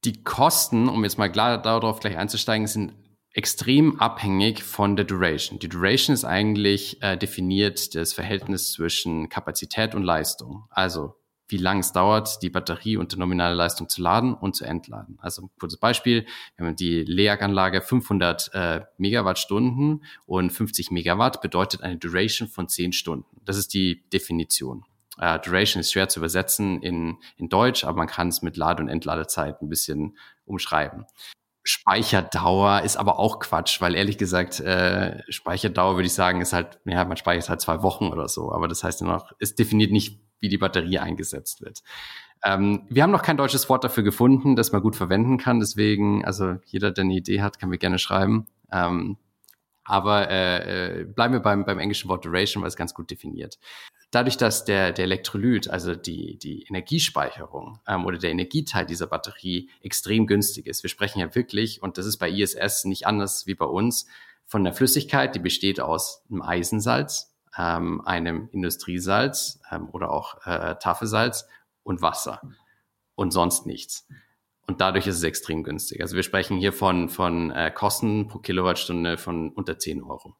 Die 0.04 0.24
Kosten, 0.24 0.88
um 0.88 1.04
jetzt 1.04 1.18
mal 1.18 1.32
klar 1.32 1.60
darauf 1.60 2.00
gleich 2.00 2.18
einzusteigen, 2.18 2.68
sind 2.68 2.94
extrem 3.34 4.00
abhängig 4.00 4.64
von 4.64 4.96
der 4.96 5.06
Duration. 5.06 5.58
Die 5.58 5.70
Duration 5.70 6.14
ist 6.14 6.26
eigentlich 6.26 7.02
äh, 7.02 7.18
definiert 7.18 7.96
das 7.96 8.14
Verhältnis 8.14 8.74
zwischen 8.74 9.30
Kapazität 9.30 9.96
und 9.96 10.04
Leistung. 10.04 10.66
Also 10.70 11.16
wie 11.52 11.58
lange 11.58 11.82
es 11.82 11.92
dauert, 11.92 12.42
die 12.42 12.50
Batterie 12.50 12.98
unter 12.98 13.18
nominale 13.18 13.56
Leistung 13.56 13.90
zu 13.90 14.02
laden 14.02 14.34
und 14.34 14.56
zu 14.56 14.66
entladen. 14.66 15.18
Also 15.22 15.44
ein 15.44 15.50
kurzes 15.60 15.80
Beispiel, 15.80 16.26
wir 16.56 16.66
haben 16.66 16.76
die 16.76 17.04
LEAG-Anlage 17.04 17.82
500 17.82 18.52
äh, 18.54 18.82
Megawattstunden 18.98 20.04
und 20.26 20.52
50 20.52 20.92
Megawatt 20.92 21.42
bedeutet 21.42 21.82
eine 21.82 21.98
Duration 21.98 22.48
von 22.48 22.68
10 22.68 22.94
Stunden. 22.94 23.42
Das 23.46 23.58
ist 23.58 23.74
die 23.74 24.04
Definition. 24.10 24.86
Uh, 25.22 25.38
Duration 25.38 25.82
ist 25.82 25.92
schwer 25.92 26.08
zu 26.08 26.20
übersetzen 26.20 26.82
in, 26.82 27.18
in 27.36 27.50
Deutsch, 27.50 27.84
aber 27.84 27.98
man 27.98 28.08
kann 28.08 28.30
es 28.30 28.42
mit 28.42 28.56
Lade- 28.56 28.82
und 28.82 28.90
Entladezeit 28.90 29.62
ein 29.62 29.70
bisschen 29.70 30.18
umschreiben. 30.46 31.06
Speicherdauer 31.64 32.82
ist 32.82 32.98
aber 32.98 33.20
auch 33.20 33.40
Quatsch, 33.40 33.82
weil 33.82 33.94
ehrlich 33.94 34.18
gesagt, 34.18 34.60
äh, 34.62 35.22
Speicherdauer 35.30 35.96
würde 35.96 36.08
ich 36.08 36.14
sagen, 36.14 36.42
ist 36.42 36.54
halt, 36.54 36.80
ja, 36.86 37.06
man 37.06 37.18
speichert 37.18 37.50
halt 37.50 37.62
zwei 37.62 37.84
Wochen 37.84 38.08
oder 38.08 38.28
so, 38.28 38.52
aber 38.52 38.68
das 38.68 38.84
heißt 38.84 39.02
ja 39.02 39.08
noch, 39.08 39.32
es 39.38 39.54
definiert 39.54 39.92
nicht, 39.92 40.20
wie 40.42 40.50
die 40.50 40.58
Batterie 40.58 41.00
eingesetzt 41.00 41.62
wird. 41.62 41.82
Ähm, 42.44 42.88
wir 42.90 43.04
haben 43.04 43.12
noch 43.12 43.22
kein 43.22 43.38
deutsches 43.38 43.70
Wort 43.70 43.84
dafür 43.84 44.04
gefunden, 44.04 44.56
das 44.56 44.72
man 44.72 44.82
gut 44.82 44.96
verwenden 44.96 45.38
kann. 45.38 45.60
Deswegen, 45.60 46.26
also 46.26 46.56
jeder, 46.66 46.92
der 46.92 47.04
eine 47.04 47.14
Idee 47.14 47.42
hat, 47.42 47.60
kann 47.60 47.70
mir 47.70 47.78
gerne 47.78 48.00
schreiben. 48.00 48.48
Ähm, 48.72 49.18
aber 49.84 50.30
äh, 50.30 51.02
äh, 51.02 51.06
bleiben 51.06 51.34
wir 51.34 51.40
beim, 51.40 51.66
beim 51.66 51.80
englischen 51.80 52.10
Wort 52.10 52.26
Duration, 52.26 52.62
weil 52.62 52.70
es 52.70 52.76
ganz 52.76 52.94
gut 52.94 53.10
definiert. 53.12 53.58
Dadurch, 54.12 54.38
dass 54.38 54.66
der, 54.66 54.92
der 54.92 55.06
Elektrolyt, 55.06 55.70
also 55.70 55.96
die, 55.96 56.38
die 56.38 56.64
Energiespeicherung 56.64 57.80
ähm, 57.88 58.06
oder 58.06 58.18
der 58.18 58.32
Energieteil 58.32 58.86
dieser 58.86 59.08
Batterie 59.08 59.70
extrem 59.82 60.28
günstig 60.28 60.68
ist. 60.68 60.84
Wir 60.84 60.90
sprechen 60.90 61.20
ja 61.20 61.34
wirklich, 61.34 61.82
und 61.82 61.98
das 61.98 62.06
ist 62.06 62.18
bei 62.18 62.30
ISS 62.30 62.86
nicht 62.86 63.08
anders 63.08 63.48
wie 63.48 63.56
bei 63.56 63.66
uns, 63.66 64.08
von 64.46 64.64
der 64.66 64.74
Flüssigkeit, 64.74 65.34
die 65.34 65.40
besteht 65.40 65.80
aus 65.80 66.24
einem 66.30 66.42
Eisensalz, 66.42 67.31
ähm, 67.58 68.02
einem 68.06 68.50
Industriesalz 68.52 69.60
ähm, 69.72 69.90
oder 69.92 70.12
auch 70.12 70.46
äh, 70.46 70.76
Tafelsalz 70.76 71.48
und 71.84 72.02
Wasser 72.02 72.42
und 73.16 73.32
sonst 73.32 73.66
nichts. 73.66 74.08
Und 74.68 74.80
dadurch 74.80 75.08
ist 75.08 75.18
es 75.18 75.24
extrem 75.24 75.64
günstig. 75.64 76.02
Also 76.02 76.16
wir 76.16 76.24
sprechen 76.24 76.58
hier 76.58 76.72
von, 76.72 77.10
von 77.10 77.52
äh, 77.52 77.72
Kosten 77.72 78.28
pro 78.28 78.40
Kilowattstunde 78.40 79.18
von 79.18 79.50
unter 79.50 79.78
10 79.78 80.04
Euro. 80.04 80.36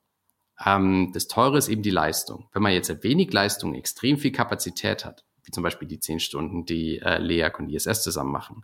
Ähm, 0.66 1.12
das 1.14 1.28
Teure 1.28 1.58
ist 1.58 1.68
eben 1.68 1.82
die 1.82 1.90
Leistung. 1.90 2.48
Wenn 2.54 2.62
man 2.62 2.72
jetzt 2.74 3.04
wenig 3.04 3.34
Leistung, 3.34 3.76
extrem 3.76 4.18
viel 4.18 4.32
Kapazität 4.32 5.06
hat, 5.06 5.26
wie 5.44 5.52
zum 5.52 5.64
Beispiel 5.64 5.88
die 5.88 6.00
10 6.00 6.20
Stunden, 6.20 6.66
die 6.66 7.00
äh, 7.00 7.18
LEAC 7.18 7.60
und 7.60 7.70
ISS 7.70 8.04
zusammen 8.04 8.32
machen, 8.32 8.64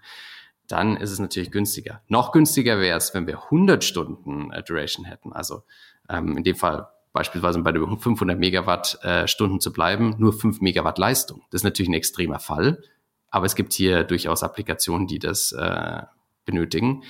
dann 0.67 0.97
ist 0.97 1.11
es 1.11 1.19
natürlich 1.19 1.51
günstiger. 1.51 2.01
Noch 2.07 2.31
günstiger 2.31 2.79
wäre 2.79 2.97
es, 2.97 3.13
wenn 3.13 3.25
wir 3.25 3.43
100 3.45 3.83
Stunden 3.83 4.51
äh, 4.51 4.63
Duration 4.63 5.05
hätten. 5.05 5.33
Also 5.33 5.63
ähm, 6.09 6.37
in 6.37 6.43
dem 6.43 6.55
Fall 6.55 6.87
beispielsweise 7.17 7.59
bei 7.63 7.71
den 7.71 7.97
500 7.97 8.37
Megawatt 8.37 8.99
äh, 9.01 9.25
zu 9.25 9.73
bleiben, 9.73 10.13
nur 10.19 10.33
5 10.33 10.61
Megawatt 10.61 10.99
Leistung. 10.99 11.41
Das 11.49 11.61
ist 11.61 11.63
natürlich 11.63 11.89
ein 11.89 11.95
extremer 11.95 12.37
Fall, 12.37 12.83
aber 13.31 13.47
es 13.47 13.55
gibt 13.55 13.73
hier 13.73 14.03
durchaus 14.03 14.43
Applikationen, 14.43 15.07
die 15.07 15.17
das 15.17 15.51
äh, 15.51 16.03
benötigen. 16.45 17.03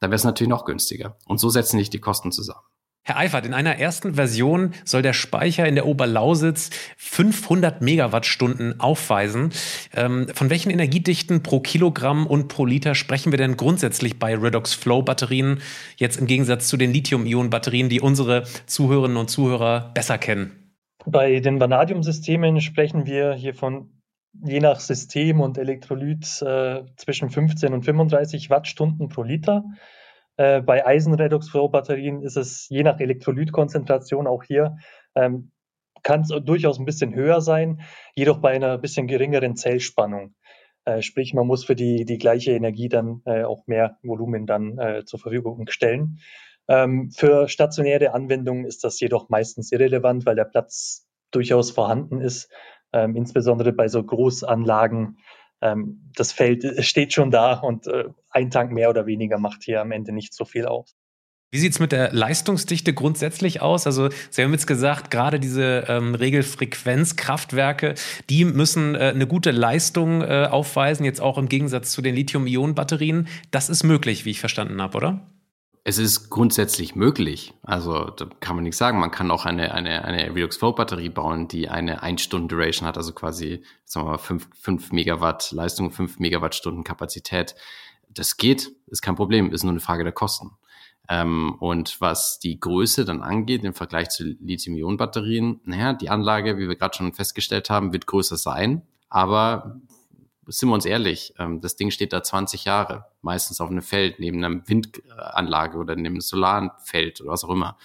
Dann 0.00 0.10
wäre 0.10 0.16
es 0.16 0.24
natürlich 0.24 0.50
noch 0.50 0.66
günstiger. 0.66 1.16
Und 1.26 1.38
so 1.38 1.48
setzen 1.48 1.78
sich 1.78 1.88
die 1.88 1.98
Kosten 1.98 2.30
zusammen. 2.30 2.60
Herr 3.06 3.18
Eifert, 3.18 3.44
in 3.44 3.52
einer 3.52 3.76
ersten 3.76 4.14
Version 4.14 4.72
soll 4.82 5.02
der 5.02 5.12
Speicher 5.12 5.68
in 5.68 5.74
der 5.74 5.84
Oberlausitz 5.84 6.70
500 6.96 7.82
Megawattstunden 7.82 8.80
aufweisen. 8.80 9.52
Ähm, 9.94 10.28
von 10.32 10.48
welchen 10.48 10.70
Energiedichten 10.70 11.42
pro 11.42 11.60
Kilogramm 11.60 12.26
und 12.26 12.48
pro 12.48 12.64
Liter 12.64 12.94
sprechen 12.94 13.30
wir 13.30 13.36
denn 13.36 13.58
grundsätzlich 13.58 14.18
bei 14.18 14.34
Redox 14.34 14.72
Flow 14.72 15.02
Batterien 15.02 15.60
jetzt 15.96 16.16
im 16.16 16.26
Gegensatz 16.26 16.66
zu 16.68 16.78
den 16.78 16.94
Lithium-Ionen-Batterien, 16.94 17.90
die 17.90 18.00
unsere 18.00 18.44
Zuhörerinnen 18.64 19.18
und 19.18 19.28
Zuhörer 19.28 19.90
besser 19.92 20.16
kennen? 20.16 20.72
Bei 21.04 21.40
den 21.40 21.60
Vanadium-Systemen 21.60 22.62
sprechen 22.62 23.04
wir 23.04 23.34
hier 23.34 23.52
von 23.52 23.90
je 24.42 24.60
nach 24.60 24.80
System 24.80 25.42
und 25.42 25.58
Elektrolyt 25.58 26.40
äh, 26.40 26.84
zwischen 26.96 27.28
15 27.28 27.74
und 27.74 27.82
35 27.84 28.48
Wattstunden 28.48 29.10
pro 29.10 29.24
Liter. 29.24 29.62
Äh, 30.36 30.62
bei 30.62 30.84
Eisenredox-Flow-Batterien 30.86 32.22
ist 32.22 32.36
es 32.36 32.68
je 32.68 32.82
nach 32.82 32.98
Elektrolytkonzentration 32.98 34.26
auch 34.26 34.42
hier, 34.42 34.76
ähm, 35.14 35.52
kann 36.02 36.20
es 36.20 36.28
durchaus 36.28 36.78
ein 36.78 36.84
bisschen 36.84 37.14
höher 37.14 37.40
sein, 37.40 37.80
jedoch 38.14 38.38
bei 38.38 38.50
einer 38.50 38.78
bisschen 38.78 39.06
geringeren 39.06 39.56
Zellspannung. 39.56 40.34
Äh, 40.84 41.02
sprich, 41.02 41.32
man 41.32 41.46
muss 41.46 41.64
für 41.64 41.74
die, 41.74 42.04
die 42.04 42.18
gleiche 42.18 42.52
Energie 42.52 42.88
dann 42.88 43.22
äh, 43.24 43.44
auch 43.44 43.66
mehr 43.66 43.98
Volumen 44.02 44.46
dann 44.46 44.78
äh, 44.78 45.04
zur 45.04 45.18
Verfügung 45.18 45.66
stellen. 45.68 46.18
Ähm, 46.68 47.10
für 47.10 47.48
stationäre 47.48 48.12
Anwendungen 48.12 48.64
ist 48.64 48.84
das 48.84 49.00
jedoch 49.00 49.28
meistens 49.28 49.72
irrelevant, 49.72 50.26
weil 50.26 50.36
der 50.36 50.44
Platz 50.44 51.06
durchaus 51.30 51.70
vorhanden 51.70 52.20
ist, 52.20 52.50
ähm, 52.92 53.16
insbesondere 53.16 53.72
bei 53.72 53.88
so 53.88 54.02
Großanlagen 54.02 55.18
ähm, 55.64 56.10
das 56.14 56.30
Feld 56.30 56.84
steht 56.84 57.12
schon 57.12 57.30
da 57.30 57.54
und 57.54 57.86
äh, 57.86 58.04
ein 58.30 58.50
Tank 58.50 58.70
mehr 58.70 58.90
oder 58.90 59.06
weniger 59.06 59.38
macht 59.38 59.64
hier 59.64 59.80
am 59.80 59.90
Ende 59.90 60.12
nicht 60.12 60.34
so 60.34 60.44
viel 60.44 60.66
aus. 60.66 60.94
Wie 61.50 61.58
sieht 61.58 61.72
es 61.72 61.78
mit 61.78 61.92
der 61.92 62.12
Leistungsdichte 62.12 62.92
grundsätzlich 62.92 63.62
aus? 63.62 63.86
Also 63.86 64.08
Sie 64.30 64.42
haben 64.42 64.50
jetzt 64.50 64.66
gesagt, 64.66 65.12
gerade 65.12 65.38
diese 65.38 65.84
ähm, 65.88 66.16
Regelfrequenzkraftwerke, 66.16 67.94
die 68.28 68.44
müssen 68.44 68.96
äh, 68.96 69.12
eine 69.14 69.28
gute 69.28 69.52
Leistung 69.52 70.22
äh, 70.22 70.48
aufweisen, 70.50 71.04
jetzt 71.04 71.20
auch 71.20 71.38
im 71.38 71.48
Gegensatz 71.48 71.92
zu 71.92 72.02
den 72.02 72.16
Lithium-Ionen-Batterien. 72.16 73.28
Das 73.52 73.70
ist 73.70 73.84
möglich, 73.84 74.24
wie 74.24 74.30
ich 74.30 74.40
verstanden 74.40 74.82
habe, 74.82 74.96
oder? 74.96 75.20
Es 75.86 75.98
ist 75.98 76.30
grundsätzlich 76.30 76.96
möglich. 76.96 77.52
Also 77.62 78.06
da 78.06 78.26
kann 78.40 78.56
man 78.56 78.62
nichts 78.62 78.78
sagen. 78.78 78.98
Man 78.98 79.10
kann 79.10 79.30
auch 79.30 79.44
eine, 79.44 79.74
eine, 79.74 80.02
eine 80.02 80.34
Redox 80.34 80.56
Flow 80.56 80.72
Batterie 80.72 81.10
bauen, 81.10 81.46
die 81.46 81.68
eine 81.68 82.02
1 82.02 82.22
Stunden 82.22 82.48
Duration 82.48 82.88
hat, 82.88 82.96
also 82.96 83.12
quasi 83.12 83.62
sagen 83.84 84.06
wir 84.06 84.12
mal 84.12 84.18
5, 84.18 84.48
5 84.58 84.92
Megawatt 84.92 85.52
Leistung, 85.52 85.90
5 85.90 86.18
Megawattstunden 86.18 86.84
Kapazität. 86.84 87.54
Das 88.08 88.38
geht, 88.38 88.72
ist 88.86 89.02
kein 89.02 89.14
Problem, 89.14 89.52
ist 89.52 89.62
nur 89.62 89.72
eine 89.72 89.80
Frage 89.80 90.04
der 90.04 90.14
Kosten. 90.14 90.52
Ähm, 91.06 91.56
und 91.60 92.00
was 92.00 92.38
die 92.38 92.58
Größe 92.58 93.04
dann 93.04 93.20
angeht 93.20 93.62
im 93.62 93.74
Vergleich 93.74 94.08
zu 94.08 94.24
Lithium-Ionen-Batterien, 94.24 95.60
naja, 95.64 95.92
die 95.92 96.08
Anlage, 96.08 96.56
wie 96.56 96.66
wir 96.66 96.76
gerade 96.76 96.96
schon 96.96 97.12
festgestellt 97.12 97.68
haben, 97.68 97.92
wird 97.92 98.06
größer 98.06 98.38
sein, 98.38 98.86
aber 99.10 99.82
sind 100.46 100.68
wir 100.68 100.74
uns 100.74 100.84
ehrlich, 100.84 101.34
ähm, 101.38 101.60
das 101.60 101.76
Ding 101.76 101.90
steht 101.90 102.12
da 102.12 102.22
20 102.22 102.64
Jahre, 102.64 103.06
meistens 103.22 103.60
auf 103.60 103.70
einem 103.70 103.82
Feld, 103.82 104.18
neben 104.18 104.42
einer 104.42 104.66
Windanlage 104.68 105.78
oder 105.78 105.96
neben 105.96 106.14
einem 106.14 106.20
Solarfeld 106.20 107.20
oder 107.20 107.32
was 107.32 107.44
auch 107.44 107.50
immer. 107.50 107.78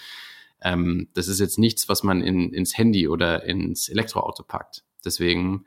Ähm, 0.61 1.07
das 1.13 1.27
ist 1.27 1.39
jetzt 1.39 1.57
nichts, 1.57 1.89
was 1.89 2.03
man 2.03 2.21
in, 2.21 2.53
ins 2.53 2.77
Handy 2.77 3.07
oder 3.07 3.43
ins 3.43 3.89
Elektroauto 3.89 4.43
packt. 4.43 4.83
Deswegen 5.05 5.65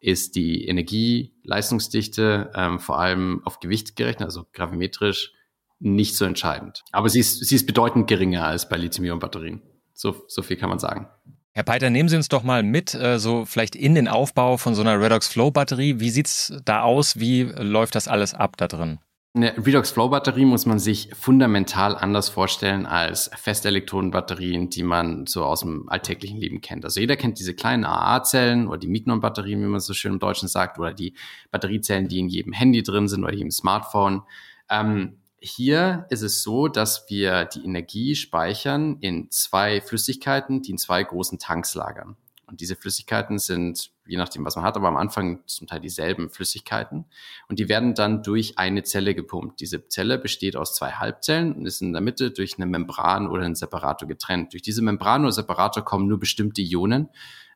ist 0.00 0.34
die 0.34 0.66
Energieleistungsdichte 0.66 2.50
ähm, 2.54 2.80
vor 2.80 2.98
allem 2.98 3.42
auf 3.44 3.60
Gewicht 3.60 3.96
gerechnet, 3.96 4.26
also 4.26 4.46
gravimetrisch, 4.52 5.32
nicht 5.78 6.16
so 6.16 6.24
entscheidend. 6.24 6.84
Aber 6.92 7.08
sie 7.08 7.20
ist, 7.20 7.44
sie 7.44 7.54
ist 7.54 7.66
bedeutend 7.66 8.06
geringer 8.06 8.46
als 8.46 8.68
bei 8.68 8.76
Lithium-Ionen-Batterien. 8.76 9.62
So, 9.94 10.24
so 10.28 10.42
viel 10.42 10.56
kann 10.56 10.70
man 10.70 10.78
sagen. 10.78 11.08
Herr 11.52 11.64
Peiter, 11.64 11.90
nehmen 11.90 12.08
Sie 12.08 12.16
uns 12.16 12.28
doch 12.28 12.44
mal 12.44 12.62
mit, 12.62 12.94
äh, 12.94 13.18
so 13.18 13.44
vielleicht 13.44 13.74
in 13.74 13.96
den 13.96 14.06
Aufbau 14.06 14.56
von 14.56 14.74
so 14.76 14.82
einer 14.82 15.00
Redox 15.00 15.26
Flow 15.26 15.50
Batterie. 15.50 15.98
Wie 15.98 16.10
sieht's 16.10 16.52
da 16.64 16.82
aus? 16.82 17.18
Wie 17.18 17.42
läuft 17.42 17.96
das 17.96 18.06
alles 18.06 18.34
ab 18.34 18.56
da 18.56 18.68
drin? 18.68 19.00
Eine 19.32 19.56
Redox 19.64 19.92
Flow 19.92 20.08
Batterie 20.08 20.44
muss 20.44 20.66
man 20.66 20.80
sich 20.80 21.10
fundamental 21.14 21.96
anders 21.96 22.28
vorstellen 22.28 22.84
als 22.84 23.30
Festelektronenbatterien, 23.36 24.70
die 24.70 24.82
man 24.82 25.26
so 25.26 25.44
aus 25.44 25.60
dem 25.60 25.88
alltäglichen 25.88 26.38
Leben 26.38 26.60
kennt. 26.60 26.84
Also 26.84 26.98
jeder 26.98 27.16
kennt 27.16 27.38
diese 27.38 27.54
kleinen 27.54 27.84
AA-Zellen 27.84 28.66
oder 28.66 28.78
die 28.78 28.88
Mignon-Batterien, 28.88 29.60
wie 29.60 29.66
man 29.66 29.78
so 29.78 29.94
schön 29.94 30.14
im 30.14 30.18
Deutschen 30.18 30.48
sagt, 30.48 30.80
oder 30.80 30.92
die 30.92 31.14
Batteriezellen, 31.52 32.08
die 32.08 32.18
in 32.18 32.28
jedem 32.28 32.52
Handy 32.52 32.82
drin 32.82 33.06
sind 33.06 33.22
oder 33.22 33.32
jedem 33.32 33.52
Smartphone. 33.52 34.22
Ähm, 34.68 35.19
hier 35.40 36.06
ist 36.10 36.22
es 36.22 36.42
so, 36.42 36.68
dass 36.68 37.08
wir 37.08 37.46
die 37.46 37.64
Energie 37.64 38.14
speichern 38.14 38.98
in 39.00 39.30
zwei 39.30 39.80
Flüssigkeiten, 39.80 40.62
die 40.62 40.72
in 40.72 40.78
zwei 40.78 41.02
großen 41.02 41.38
Tanks 41.38 41.74
lagern. 41.74 42.16
Und 42.46 42.60
diese 42.60 42.74
Flüssigkeiten 42.74 43.38
sind, 43.38 43.92
je 44.06 44.16
nachdem, 44.16 44.44
was 44.44 44.56
man 44.56 44.64
hat, 44.64 44.76
aber 44.76 44.88
am 44.88 44.96
Anfang 44.96 45.46
zum 45.46 45.68
Teil 45.68 45.80
dieselben 45.80 46.30
Flüssigkeiten. 46.30 47.04
Und 47.48 47.60
die 47.60 47.68
werden 47.68 47.94
dann 47.94 48.24
durch 48.24 48.58
eine 48.58 48.82
Zelle 48.82 49.14
gepumpt. 49.14 49.60
Diese 49.60 49.86
Zelle 49.86 50.18
besteht 50.18 50.56
aus 50.56 50.74
zwei 50.74 50.90
Halbzellen 50.90 51.54
und 51.54 51.64
ist 51.64 51.80
in 51.80 51.92
der 51.92 52.02
Mitte 52.02 52.32
durch 52.32 52.56
eine 52.56 52.66
Membran 52.66 53.28
oder 53.28 53.44
einen 53.44 53.54
Separator 53.54 54.08
getrennt. 54.08 54.52
Durch 54.52 54.62
diese 54.62 54.82
Membran 54.82 55.22
oder 55.22 55.32
Separator 55.32 55.84
kommen 55.84 56.08
nur 56.08 56.18
bestimmte 56.18 56.60
Ionen 56.60 57.08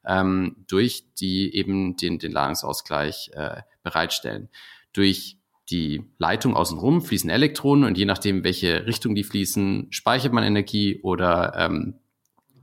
ähm, 0.07 0.64
durch, 0.68 1.05
die 1.18 1.55
eben 1.55 1.97
den, 1.97 2.20
den 2.20 2.31
Ladungsausgleich 2.31 3.33
äh, 3.35 3.62
bereitstellen. 3.83 4.49
Durch 4.92 5.38
die 5.70 6.05
Leitung 6.18 6.55
außenrum 6.55 7.03
fließen 7.03 7.31
Elektronen 7.31 7.85
und 7.85 7.96
je 7.96 8.05
nachdem, 8.05 8.44
welche 8.44 8.87
Richtung 8.87 9.14
die 9.14 9.24
fließen, 9.24 9.88
speichert 9.90 10.33
man 10.33 10.44
Energie 10.44 11.00
oder 11.03 11.55
ähm, 11.57 11.94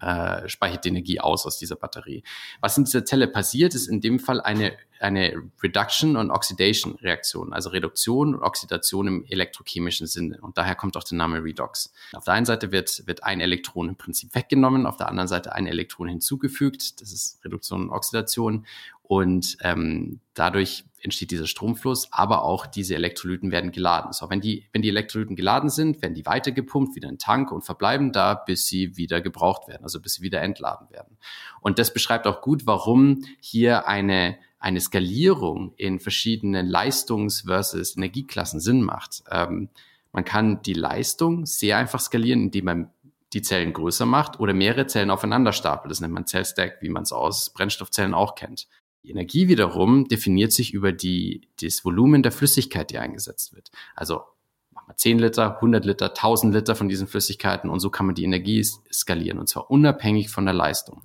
äh, 0.01 0.49
speichert 0.49 0.85
die 0.85 0.89
Energie 0.89 1.19
aus 1.19 1.45
aus 1.45 1.57
dieser 1.57 1.75
Batterie. 1.75 2.23
Was 2.59 2.77
in 2.77 2.85
dieser 2.85 3.05
Zelle 3.05 3.27
passiert, 3.27 3.75
ist 3.75 3.87
in 3.87 4.01
dem 4.01 4.19
Fall 4.19 4.41
eine, 4.41 4.73
eine 4.99 5.33
Reduction- 5.61 6.15
und 6.15 6.31
Oxidation-Reaktion, 6.31 7.53
also 7.53 7.69
Reduktion 7.69 8.33
und 8.35 8.41
Oxidation 8.41 9.07
im 9.07 9.25
elektrochemischen 9.25 10.07
Sinne. 10.07 10.39
Und 10.41 10.57
daher 10.57 10.75
kommt 10.75 10.97
auch 10.97 11.03
der 11.03 11.17
Name 11.17 11.43
Redox. 11.43 11.93
Auf 12.13 12.23
der 12.23 12.33
einen 12.33 12.45
Seite 12.47 12.71
wird, 12.71 13.05
wird 13.05 13.23
ein 13.23 13.41
Elektron 13.41 13.89
im 13.89 13.95
Prinzip 13.95 14.33
weggenommen, 14.33 14.87
auf 14.87 14.97
der 14.97 15.07
anderen 15.07 15.27
Seite 15.27 15.53
ein 15.53 15.67
Elektron 15.67 16.07
hinzugefügt. 16.07 16.99
Das 17.01 17.11
ist 17.11 17.43
Reduktion 17.45 17.83
und 17.83 17.89
Oxidation. 17.91 18.65
Und 19.12 19.58
ähm, 19.60 20.21
dadurch 20.36 20.86
entsteht 21.02 21.32
dieser 21.32 21.45
Stromfluss, 21.45 22.08
aber 22.13 22.45
auch 22.45 22.65
diese 22.65 22.95
Elektrolyten 22.95 23.52
werden 23.52 23.74
geladen. 23.74 24.13
So, 24.13 24.30
wenn 24.30 24.39
die, 24.39 24.69
wenn 24.71 24.82
die 24.82 24.88
Elektrolyten 24.88 25.36
geladen 25.36 25.69
sind, 25.69 26.02
werden 26.02 26.13
die 26.13 26.26
weitergepumpt, 26.26 26.95
wieder 26.95 27.10
in 27.10 27.15
den 27.15 27.19
Tank 27.19 27.52
und 27.52 27.63
verbleiben 27.63 28.13
da, 28.13 28.36
bis 28.36 28.67
sie 28.67 28.95
wieder 28.95 29.19
gebraucht 29.19 29.67
werden, 29.67 29.84
also 29.84 30.00
bis 30.00 30.13
sie 30.13 30.21
wieder 30.21 30.41
entladen 30.41 30.89
werden. 30.91 31.17
Und 31.60 31.78
das 31.78 31.93
beschreibt 31.93 32.26
auch 32.26 32.39
gut, 32.39 32.65
warum 32.65 33.26
hier 33.41 33.86
eine, 33.86 34.38
eine 34.60 34.80
Skalierung 34.80 35.74
in 35.76 36.00
verschiedenen 36.00 36.69
Leistungs- 36.69 37.41
versus 37.41 37.97
Energieklassen 37.97 38.62
Sinn 38.62 38.82
macht. 38.82 39.24
Ähm, 39.30 39.67
man 40.13 40.24
kann 40.24 40.62
die 40.62 40.71
Leistung 40.74 41.45
sehr 41.45 41.76
einfach 41.78 42.00
skalieren, 42.00 42.43
indem 42.43 42.63
man 42.63 42.89
die 43.34 43.41
Zellen 43.41 43.74
größer 43.74 44.06
macht 44.06 44.39
oder 44.39 44.54
mehrere 44.54 44.88
Zellen 44.88 45.10
aufeinander 45.10 45.52
stapelt. 45.52 45.91
Das 45.91 46.00
nennt 46.00 46.13
man 46.13 46.28
Zellstack, 46.28 46.78
wie 46.82 46.89
man 46.89 47.04
es 47.04 47.12
aus 47.12 47.50
Brennstoffzellen 47.50 48.13
auch 48.13 48.36
kennt. 48.36 48.67
Die 49.03 49.09
Energie 49.09 49.47
wiederum 49.47 50.07
definiert 50.07 50.51
sich 50.51 50.73
über 50.73 50.91
die, 50.91 51.47
das 51.61 51.83
Volumen 51.83 52.23
der 52.23 52.31
Flüssigkeit, 52.31 52.91
die 52.91 52.99
eingesetzt 52.99 53.53
wird. 53.55 53.71
Also 53.95 54.21
machen 54.71 54.89
wir 54.89 54.97
10 54.97 55.19
Liter, 55.19 55.55
100 55.55 55.85
Liter, 55.85 56.09
1000 56.09 56.53
Liter 56.53 56.75
von 56.75 56.87
diesen 56.87 57.07
Flüssigkeiten 57.07 57.69
und 57.69 57.79
so 57.79 57.89
kann 57.89 58.05
man 58.05 58.15
die 58.15 58.23
Energie 58.23 58.63
skalieren 58.91 59.39
und 59.39 59.49
zwar 59.49 59.71
unabhängig 59.71 60.29
von 60.29 60.45
der 60.45 60.53
Leistung. 60.53 61.01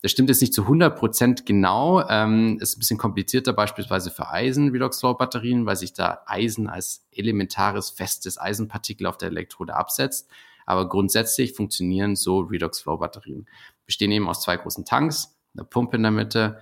Das 0.00 0.12
stimmt 0.12 0.28
jetzt 0.28 0.40
nicht 0.40 0.54
zu 0.54 0.62
100 0.62 0.96
Prozent 0.96 1.44
genau. 1.44 2.06
Ähm, 2.08 2.58
ist 2.60 2.76
ein 2.76 2.78
bisschen 2.78 2.98
komplizierter 2.98 3.52
beispielsweise 3.52 4.10
für 4.10 4.28
Eisen-Redox-Flow-Batterien, 4.28 5.66
weil 5.66 5.74
sich 5.74 5.92
da 5.92 6.22
Eisen 6.26 6.68
als 6.68 7.04
elementares, 7.10 7.90
festes 7.90 8.38
Eisenpartikel 8.38 9.06
auf 9.06 9.18
der 9.18 9.28
Elektrode 9.28 9.74
absetzt. 9.74 10.28
Aber 10.66 10.88
grundsätzlich 10.88 11.54
funktionieren 11.54 12.14
so 12.14 12.40
Redox-Flow-Batterien. 12.40 13.48
Bestehen 13.86 14.12
eben 14.12 14.28
aus 14.28 14.42
zwei 14.42 14.56
großen 14.56 14.84
Tanks, 14.84 15.36
einer 15.54 15.64
Pumpe 15.64 15.96
in 15.96 16.02
der 16.02 16.12
Mitte, 16.12 16.60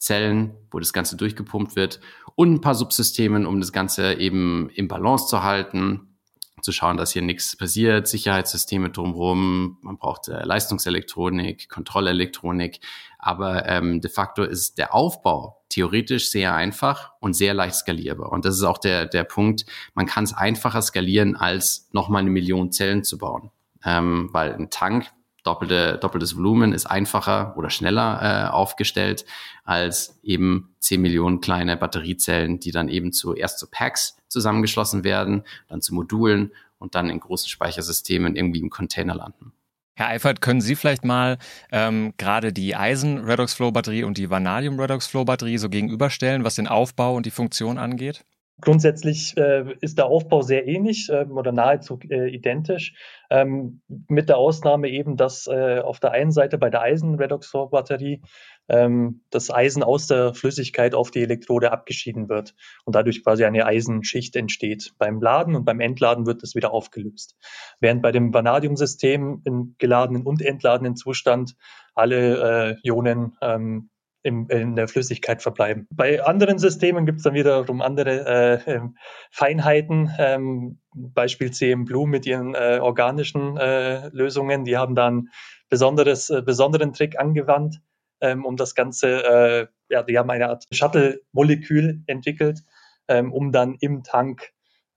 Zellen, 0.00 0.56
wo 0.70 0.78
das 0.78 0.92
Ganze 0.92 1.16
durchgepumpt 1.16 1.76
wird 1.76 2.00
und 2.34 2.54
ein 2.54 2.60
paar 2.60 2.74
Subsystemen, 2.74 3.46
um 3.46 3.60
das 3.60 3.72
Ganze 3.72 4.14
eben 4.14 4.70
im 4.70 4.88
Balance 4.88 5.26
zu 5.28 5.42
halten, 5.42 6.16
zu 6.62 6.72
schauen, 6.72 6.96
dass 6.96 7.12
hier 7.12 7.22
nichts 7.22 7.56
passiert, 7.56 8.08
Sicherheitssysteme 8.08 8.90
drumherum, 8.90 9.78
man 9.82 9.98
braucht 9.98 10.28
äh, 10.28 10.42
Leistungselektronik, 10.42 11.68
Kontrollelektronik, 11.68 12.80
aber 13.18 13.66
ähm, 13.66 14.00
de 14.00 14.10
facto 14.10 14.42
ist 14.42 14.78
der 14.78 14.94
Aufbau 14.94 15.62
theoretisch 15.68 16.30
sehr 16.30 16.54
einfach 16.54 17.12
und 17.20 17.34
sehr 17.34 17.54
leicht 17.54 17.76
skalierbar. 17.76 18.32
Und 18.32 18.44
das 18.44 18.56
ist 18.56 18.64
auch 18.64 18.78
der, 18.78 19.06
der 19.06 19.24
Punkt, 19.24 19.64
man 19.94 20.06
kann 20.06 20.24
es 20.24 20.34
einfacher 20.34 20.82
skalieren, 20.82 21.36
als 21.36 21.88
nochmal 21.92 22.22
eine 22.22 22.30
Million 22.30 22.72
Zellen 22.72 23.04
zu 23.04 23.18
bauen. 23.18 23.50
Ähm, 23.84 24.28
weil 24.32 24.54
ein 24.54 24.70
Tank 24.70 25.06
doppelte, 25.50 25.98
doppeltes 25.98 26.36
Volumen 26.36 26.72
ist 26.72 26.86
einfacher 26.86 27.54
oder 27.56 27.70
schneller 27.70 28.20
äh, 28.22 28.50
aufgestellt 28.50 29.24
als 29.64 30.18
eben 30.22 30.74
10 30.78 31.00
Millionen 31.00 31.40
kleine 31.40 31.76
Batteriezellen, 31.76 32.60
die 32.60 32.70
dann 32.70 32.88
eben 32.88 33.12
zuerst 33.12 33.58
zu 33.58 33.66
Packs 33.68 34.16
zusammengeschlossen 34.28 35.04
werden, 35.04 35.42
dann 35.68 35.82
zu 35.82 35.94
Modulen 35.94 36.52
und 36.78 36.94
dann 36.94 37.10
in 37.10 37.20
großen 37.20 37.48
Speichersystemen 37.48 38.36
irgendwie 38.36 38.60
im 38.60 38.70
Container 38.70 39.14
landen. 39.14 39.52
Herr 39.96 40.08
Eifert, 40.08 40.40
können 40.40 40.60
Sie 40.60 40.76
vielleicht 40.76 41.04
mal 41.04 41.36
ähm, 41.72 42.14
gerade 42.16 42.52
die 42.52 42.74
Eisen-Redox-Flow-Batterie 42.74 44.04
und 44.04 44.16
die 44.16 44.30
Vanadium-Redox-Flow-Batterie 44.30 45.58
so 45.58 45.68
gegenüberstellen, 45.68 46.42
was 46.44 46.54
den 46.54 46.68
Aufbau 46.68 47.14
und 47.14 47.26
die 47.26 47.30
Funktion 47.30 47.76
angeht? 47.76 48.24
Grundsätzlich 48.60 49.36
äh, 49.36 49.74
ist 49.80 49.98
der 49.98 50.06
Aufbau 50.06 50.42
sehr 50.42 50.66
ähnlich 50.66 51.08
äh, 51.08 51.24
oder 51.24 51.52
nahezu 51.52 51.98
äh, 52.08 52.28
identisch, 52.28 52.94
ähm, 53.30 53.80
mit 54.08 54.28
der 54.28 54.38
Ausnahme 54.38 54.88
eben, 54.88 55.16
dass 55.16 55.46
äh, 55.46 55.80
auf 55.80 56.00
der 56.00 56.12
einen 56.12 56.32
Seite 56.32 56.58
bei 56.58 56.70
der 56.70 56.82
Eisen-Redox-Batterie 56.82 58.22
ähm, 58.68 59.22
das 59.30 59.50
Eisen 59.50 59.82
aus 59.82 60.06
der 60.06 60.34
Flüssigkeit 60.34 60.94
auf 60.94 61.10
die 61.10 61.22
Elektrode 61.22 61.72
abgeschieden 61.72 62.28
wird 62.28 62.54
und 62.84 62.94
dadurch 62.94 63.22
quasi 63.22 63.44
eine 63.44 63.66
Eisenschicht 63.66 64.36
entsteht. 64.36 64.92
Beim 64.98 65.20
Laden 65.20 65.56
und 65.56 65.64
beim 65.64 65.80
Entladen 65.80 66.26
wird 66.26 66.42
das 66.42 66.54
wieder 66.54 66.72
aufgelöst. 66.72 67.36
Während 67.80 68.02
bei 68.02 68.12
dem 68.12 68.32
Vanadium-System 68.32 69.42
im 69.44 69.74
geladenen 69.78 70.22
und 70.22 70.42
entladenen 70.42 70.96
Zustand 70.96 71.56
alle 71.94 72.76
äh, 72.82 72.88
Ionen 72.88 73.36
ähm, 73.42 73.90
im, 74.22 74.48
in 74.48 74.76
der 74.76 74.88
Flüssigkeit 74.88 75.42
verbleiben. 75.42 75.86
Bei 75.90 76.22
anderen 76.22 76.58
Systemen 76.58 77.06
gibt 77.06 77.18
es 77.18 77.24
dann 77.24 77.34
wiederum 77.34 77.80
andere 77.80 78.64
äh, 78.66 78.72
ähm, 78.74 78.96
Feinheiten, 79.30 80.10
ähm, 80.18 80.80
Beispiel 80.94 81.50
CM 81.52 81.84
Blue 81.84 82.08
mit 82.08 82.26
ihren 82.26 82.54
äh, 82.54 82.78
organischen 82.80 83.56
äh, 83.56 84.08
Lösungen. 84.08 84.64
Die 84.64 84.76
haben 84.76 84.94
dann 84.94 85.28
besonderes, 85.68 86.30
äh, 86.30 86.42
besonderen 86.42 86.92
Trick 86.92 87.18
angewandt, 87.18 87.80
ähm, 88.20 88.44
um 88.44 88.56
das 88.56 88.74
Ganze, 88.74 89.24
äh, 89.24 89.66
ja, 89.88 90.02
die 90.02 90.18
haben 90.18 90.30
eine 90.30 90.48
Art 90.48 90.64
Shuttle-Molekül 90.70 92.02
entwickelt, 92.06 92.60
ähm, 93.08 93.32
um 93.32 93.52
dann 93.52 93.76
im 93.80 94.02
Tank 94.02 94.50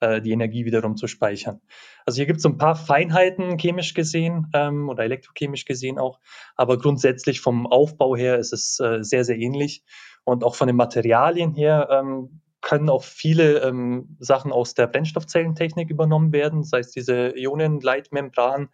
äh, 0.04 0.22
die 0.22 0.32
Energie 0.32 0.66
wiederum 0.66 0.98
zu 0.98 1.08
speichern. 1.08 1.62
Also 2.06 2.18
hier 2.18 2.26
gibt 2.26 2.39
es 2.39 2.46
ein 2.46 2.58
paar 2.58 2.76
Feinheiten 2.76 3.58
chemisch 3.58 3.94
gesehen 3.94 4.48
ähm, 4.54 4.89
oder 4.89 5.04
elektrochemisch 5.04 5.66
gesehen 5.66 5.98
auch, 5.98 6.20
aber 6.56 6.78
grundsätzlich 6.78 7.39
vom 7.39 7.66
Aufbau 7.66 8.16
her 8.16 8.38
ist 8.38 8.54
es 8.54 8.80
äh, 8.80 9.04
sehr, 9.04 9.24
sehr 9.24 9.38
ähnlich 9.38 9.84
und 10.26 10.44
auch 10.44 10.56
von 10.56 10.68
den 10.68 10.76
Materialien 10.76 11.54
her 11.54 11.88
ähm, 11.92 12.42
können 12.62 12.89
auch 12.89 13.04
viele 13.04 13.60
ähm, 13.60 14.18
Sachen 14.20 14.52
aus 14.52 14.74
der 14.74 14.88
Brennstoffzellentechnik 14.88 15.89
übernommen 15.89 16.32
werden, 16.32 16.63
sei 16.63 16.80
es 16.80 16.92
diese 16.92 17.38
Ionenleitmembran. 17.38 18.70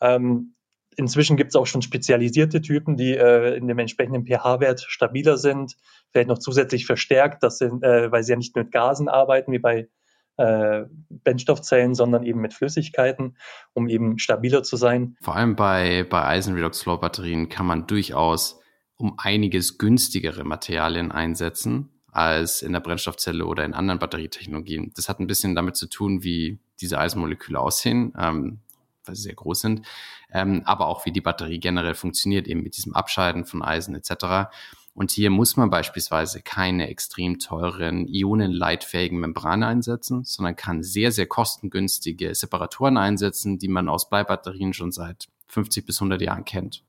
Ähm, 0.00 0.54
inzwischen 0.96 1.36
gibt 1.36 1.50
es 1.50 1.56
auch 1.56 1.66
schon 1.66 1.82
spezialisierte 1.82 2.60
Typen, 2.60 2.96
die 2.96 3.16
äh, 3.16 3.56
in 3.56 3.66
dem 3.66 3.78
entsprechenden 3.78 4.26
pH-Wert 4.26 4.80
stabiler 4.86 5.38
sind, 5.38 5.76
vielleicht 6.12 6.28
noch 6.28 6.38
zusätzlich 6.38 6.86
verstärkt, 6.86 7.42
das 7.42 7.58
sind, 7.58 7.82
äh, 7.82 8.12
weil 8.12 8.22
sie 8.22 8.32
ja 8.32 8.36
nicht 8.36 8.54
mit 8.54 8.70
Gasen 8.70 9.08
arbeiten 9.08 9.52
wie 9.52 9.58
bei 9.58 9.88
äh, 10.36 10.82
Brennstoffzellen, 11.10 11.94
sondern 11.94 12.24
eben 12.24 12.40
mit 12.40 12.54
Flüssigkeiten, 12.54 13.36
um 13.74 13.88
eben 13.88 14.18
stabiler 14.18 14.62
zu 14.62 14.76
sein. 14.76 15.16
Vor 15.20 15.36
allem 15.36 15.56
bei, 15.56 16.04
bei 16.08 16.24
Eisen-Redox-Flow-Batterien 16.24 17.48
kann 17.48 17.66
man 17.66 17.86
durchaus 17.86 18.60
um 18.96 19.14
einiges 19.18 19.78
günstigere 19.78 20.44
Materialien 20.44 21.10
einsetzen 21.10 21.88
als 22.12 22.62
in 22.62 22.72
der 22.72 22.80
Brennstoffzelle 22.80 23.44
oder 23.46 23.64
in 23.64 23.74
anderen 23.74 23.98
Batterietechnologien. 23.98 24.92
Das 24.94 25.08
hat 25.08 25.18
ein 25.18 25.26
bisschen 25.26 25.54
damit 25.54 25.76
zu 25.76 25.88
tun, 25.88 26.22
wie 26.22 26.60
diese 26.80 26.98
Eisenmoleküle 26.98 27.58
aussehen, 27.58 28.12
ähm, 28.18 28.60
weil 29.04 29.16
sie 29.16 29.22
sehr 29.22 29.34
groß 29.34 29.60
sind, 29.60 29.86
ähm, 30.30 30.62
aber 30.64 30.86
auch 30.86 31.06
wie 31.06 31.12
die 31.12 31.20
Batterie 31.20 31.58
generell 31.58 31.94
funktioniert, 31.94 32.46
eben 32.46 32.62
mit 32.62 32.76
diesem 32.76 32.94
Abscheiden 32.94 33.44
von 33.44 33.62
Eisen 33.62 33.94
etc. 33.94 34.50
Und 34.94 35.10
hier 35.10 35.30
muss 35.30 35.56
man 35.56 35.70
beispielsweise 35.70 36.42
keine 36.42 36.88
extrem 36.88 37.38
teuren 37.38 38.06
ionenleitfähigen 38.06 39.18
Membrane 39.18 39.66
einsetzen, 39.66 40.24
sondern 40.24 40.54
kann 40.54 40.82
sehr, 40.82 41.12
sehr 41.12 41.26
kostengünstige 41.26 42.34
Separatoren 42.34 42.98
einsetzen, 42.98 43.58
die 43.58 43.68
man 43.68 43.88
aus 43.88 44.10
Bleibatterien 44.10 44.74
schon 44.74 44.92
seit 44.92 45.28
50 45.48 45.86
bis 45.86 45.98
100 46.00 46.20
Jahren 46.20 46.44
kennt. 46.44 46.82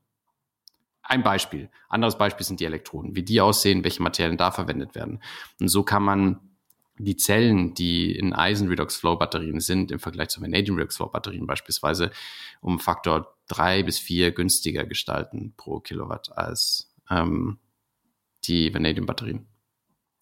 ein 1.06 1.22
Beispiel. 1.22 1.68
Anderes 1.88 2.16
Beispiel 2.16 2.46
sind 2.46 2.60
die 2.60 2.64
Elektroden, 2.64 3.14
wie 3.14 3.22
die 3.22 3.40
aussehen, 3.40 3.84
welche 3.84 4.02
Materialien 4.02 4.38
da 4.38 4.50
verwendet 4.50 4.94
werden. 4.94 5.20
Und 5.60 5.68
so 5.68 5.82
kann 5.82 6.02
man 6.02 6.40
die 6.96 7.16
Zellen, 7.16 7.74
die 7.74 8.16
in 8.16 8.32
Eisen 8.32 8.68
Redox 8.68 8.96
Flow 8.96 9.16
Batterien 9.16 9.60
sind, 9.60 9.90
im 9.90 9.98
Vergleich 9.98 10.28
zu 10.28 10.40
Vanadium 10.40 10.76
Redox 10.76 10.96
Flow 10.96 11.08
Batterien 11.08 11.46
beispielsweise 11.46 12.10
um 12.60 12.78
Faktor 12.78 13.34
drei 13.48 13.82
bis 13.82 13.98
vier 13.98 14.32
günstiger 14.32 14.84
gestalten 14.84 15.52
pro 15.56 15.80
Kilowatt 15.80 16.36
als 16.36 16.94
ähm, 17.10 17.58
die 18.46 18.72
Vanadium 18.72 19.06
Batterien 19.06 19.46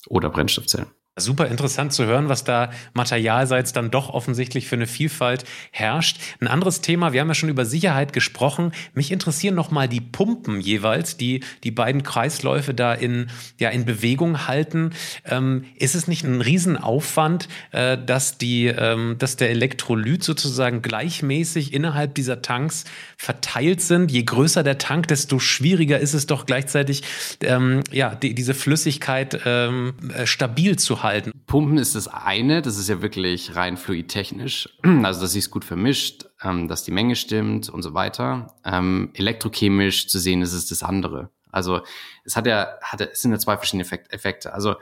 oder 0.08 0.30
Brennstoffzellen. 0.30 0.90
Super 1.18 1.48
interessant 1.48 1.92
zu 1.92 2.06
hören, 2.06 2.30
was 2.30 2.42
da 2.42 2.70
materialseits 2.94 3.74
dann 3.74 3.90
doch 3.90 4.08
offensichtlich 4.08 4.66
für 4.66 4.76
eine 4.76 4.86
Vielfalt 4.86 5.44
herrscht. 5.70 6.18
Ein 6.40 6.48
anderes 6.48 6.80
Thema, 6.80 7.12
wir 7.12 7.20
haben 7.20 7.28
ja 7.28 7.34
schon 7.34 7.50
über 7.50 7.66
Sicherheit 7.66 8.14
gesprochen. 8.14 8.72
Mich 8.94 9.12
interessieren 9.12 9.54
nochmal 9.54 9.88
die 9.88 10.00
Pumpen 10.00 10.58
jeweils, 10.58 11.18
die 11.18 11.44
die 11.64 11.70
beiden 11.70 12.02
Kreisläufe 12.02 12.72
da 12.72 12.94
in, 12.94 13.26
ja, 13.60 13.68
in 13.68 13.84
Bewegung 13.84 14.46
halten. 14.46 14.94
Ähm, 15.26 15.66
ist 15.76 15.94
es 15.94 16.08
nicht 16.08 16.24
ein 16.24 16.40
Riesenaufwand, 16.40 17.46
äh, 17.72 17.98
dass, 17.98 18.38
die, 18.38 18.68
ähm, 18.68 19.16
dass 19.18 19.36
der 19.36 19.50
Elektrolyt 19.50 20.24
sozusagen 20.24 20.80
gleichmäßig 20.80 21.74
innerhalb 21.74 22.14
dieser 22.14 22.40
Tanks 22.40 22.84
verteilt 23.18 23.82
sind? 23.82 24.10
Je 24.10 24.22
größer 24.22 24.62
der 24.62 24.78
Tank, 24.78 25.08
desto 25.08 25.38
schwieriger 25.38 25.98
ist 25.98 26.14
es 26.14 26.24
doch 26.24 26.46
gleichzeitig, 26.46 27.02
ähm, 27.42 27.80
ja, 27.90 28.14
die, 28.14 28.34
diese 28.34 28.54
Flüssigkeit 28.54 29.38
ähm, 29.44 29.92
äh, 30.16 30.24
stabil 30.24 30.76
zu 30.78 31.02
halten. 31.02 31.02
Pumpen 31.46 31.78
ist 31.78 31.94
das 31.94 32.08
eine, 32.08 32.62
das 32.62 32.78
ist 32.78 32.88
ja 32.88 33.02
wirklich 33.02 33.54
rein 33.56 33.76
fluidtechnisch, 33.76 34.68
also 35.02 35.20
dass 35.20 35.32
sich 35.32 35.44
es 35.44 35.50
gut 35.50 35.64
vermischt, 35.64 36.26
ähm, 36.42 36.68
dass 36.68 36.84
die 36.84 36.92
Menge 36.92 37.16
stimmt 37.16 37.68
und 37.68 37.82
so 37.82 37.94
weiter. 37.94 38.54
Ähm, 38.64 39.10
elektrochemisch 39.14 40.08
zu 40.08 40.18
sehen 40.18 40.42
ist 40.42 40.52
es 40.52 40.66
das 40.66 40.82
andere. 40.82 41.30
Also 41.50 41.82
es 42.24 42.36
hat 42.36 42.46
ja, 42.46 42.68
hat, 42.82 43.00
es 43.00 43.20
sind 43.20 43.32
ja 43.32 43.38
zwei 43.38 43.56
verschiedene 43.56 43.88
Effekte. 44.10 44.54
Also 44.54 44.76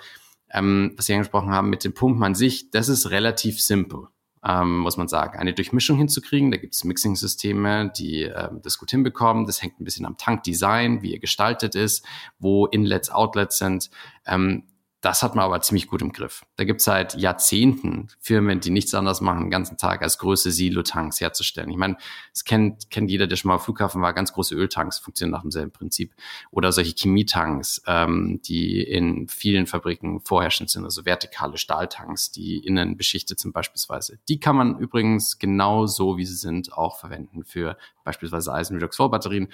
ähm, 0.53 0.93
was 0.97 1.07
Sie 1.07 1.15
angesprochen 1.15 1.51
haben 1.51 1.71
mit 1.71 1.85
den 1.85 1.95
Pumpen 1.95 2.23
an 2.23 2.35
sich, 2.35 2.71
das 2.71 2.89
ist 2.89 3.11
relativ 3.11 3.61
simpel. 3.61 4.09
Ähm, 4.43 4.79
muss 4.79 4.97
man 4.97 5.07
sagen, 5.07 5.39
eine 5.39 5.53
Durchmischung 5.53 5.99
hinzukriegen. 5.99 6.51
Da 6.51 6.57
gibt 6.57 6.75
es 6.75 6.83
Mixing-Systeme, 6.83 7.93
die 7.95 8.23
ähm, 8.23 8.61
das 8.63 8.79
gut 8.79 8.91
hinbekommen. 8.91 9.45
Das 9.45 9.61
hängt 9.61 9.79
ein 9.79 9.85
bisschen 9.85 10.07
am 10.07 10.17
Tankdesign, 10.17 11.03
wie 11.03 11.13
er 11.13 11.19
gestaltet 11.19 11.75
ist, 11.75 12.07
wo 12.39 12.65
Inlets, 12.67 13.11
Outlets 13.11 13.59
sind. 13.59 13.91
Ähm, 14.27 14.65
das 15.01 15.23
hat 15.23 15.35
man 15.35 15.45
aber 15.45 15.61
ziemlich 15.63 15.87
gut 15.87 16.03
im 16.03 16.13
Griff. 16.13 16.45
Da 16.57 16.65
gibt 16.65 16.81
es 16.81 16.85
seit 16.85 17.17
Jahrzehnten 17.17 18.09
Firmen, 18.21 18.61
die 18.61 18.71
nichts 18.71 18.93
anderes 18.95 19.21
machen, 19.21 19.45
den 19.45 19.51
ganzen 19.51 19.79
Tag 19.79 20.03
als 20.03 20.19
größte 20.19 20.51
Silo-Tanks 20.51 21.21
herzustellen. 21.21 21.71
Ich 21.71 21.77
meine, 21.77 21.97
es 22.35 22.45
kennt, 22.45 22.91
kennt 22.91 23.11
jeder, 23.11 23.27
der 23.27 23.37
schon 23.37 23.49
mal 23.49 23.55
auf 23.55 23.65
Flughafen 23.65 24.03
war, 24.03 24.13
ganz 24.13 24.33
große 24.33 24.55
Öltanks 24.55 24.99
funktionieren 24.99 25.33
nach 25.33 25.43
demselben 25.43 25.71
Prinzip. 25.71 26.13
Oder 26.51 26.71
solche 26.73 26.95
Chemietanks, 26.95 27.83
ähm, 27.87 28.41
die 28.45 28.83
in 28.83 29.27
vielen 29.29 29.67
Fabriken 29.67 30.21
vorherrschend 30.21 30.69
sind, 30.69 30.85
also 30.85 31.07
vertikale 31.07 31.57
Stahltanks, 31.57 32.31
die 32.31 32.59
innen 32.59 32.97
beschichtet 32.99 33.41
sind 33.41 33.53
beispielsweise. 33.53 34.19
Die 34.29 34.39
kann 34.39 34.57
man 34.57 34.79
übrigens 34.79 35.39
genau 35.39 35.87
so, 35.87 36.19
wie 36.19 36.27
sie 36.27 36.37
sind, 36.37 36.75
auch 36.75 36.99
verwenden 36.99 37.45
für 37.45 37.79
beispielsweise 38.05 38.53
Eisen-Redox-Flow-Batterien 38.53 39.49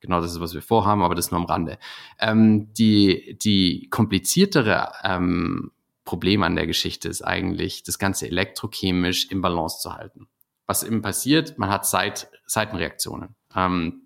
genau 0.00 0.20
das 0.20 0.32
ist, 0.32 0.40
was 0.40 0.54
wir 0.54 0.62
vorhaben, 0.62 1.02
aber 1.02 1.14
das 1.14 1.30
nur 1.30 1.40
am 1.40 1.46
Rande. 1.46 1.78
Ähm, 2.18 2.72
die, 2.74 3.38
die 3.42 3.88
kompliziertere 3.90 4.92
ähm, 5.04 5.72
Problem 6.04 6.42
an 6.42 6.56
der 6.56 6.66
Geschichte 6.66 7.08
ist 7.08 7.22
eigentlich, 7.22 7.82
das 7.82 7.98
Ganze 7.98 8.26
elektrochemisch 8.26 9.30
im 9.30 9.42
Balance 9.42 9.80
zu 9.80 9.94
halten. 9.94 10.28
Was 10.66 10.82
eben 10.82 11.02
passiert, 11.02 11.58
man 11.58 11.70
hat 11.70 11.86
Seit 11.86 12.30
Seitenreaktionen. 12.46 13.34
Ähm, 13.54 14.02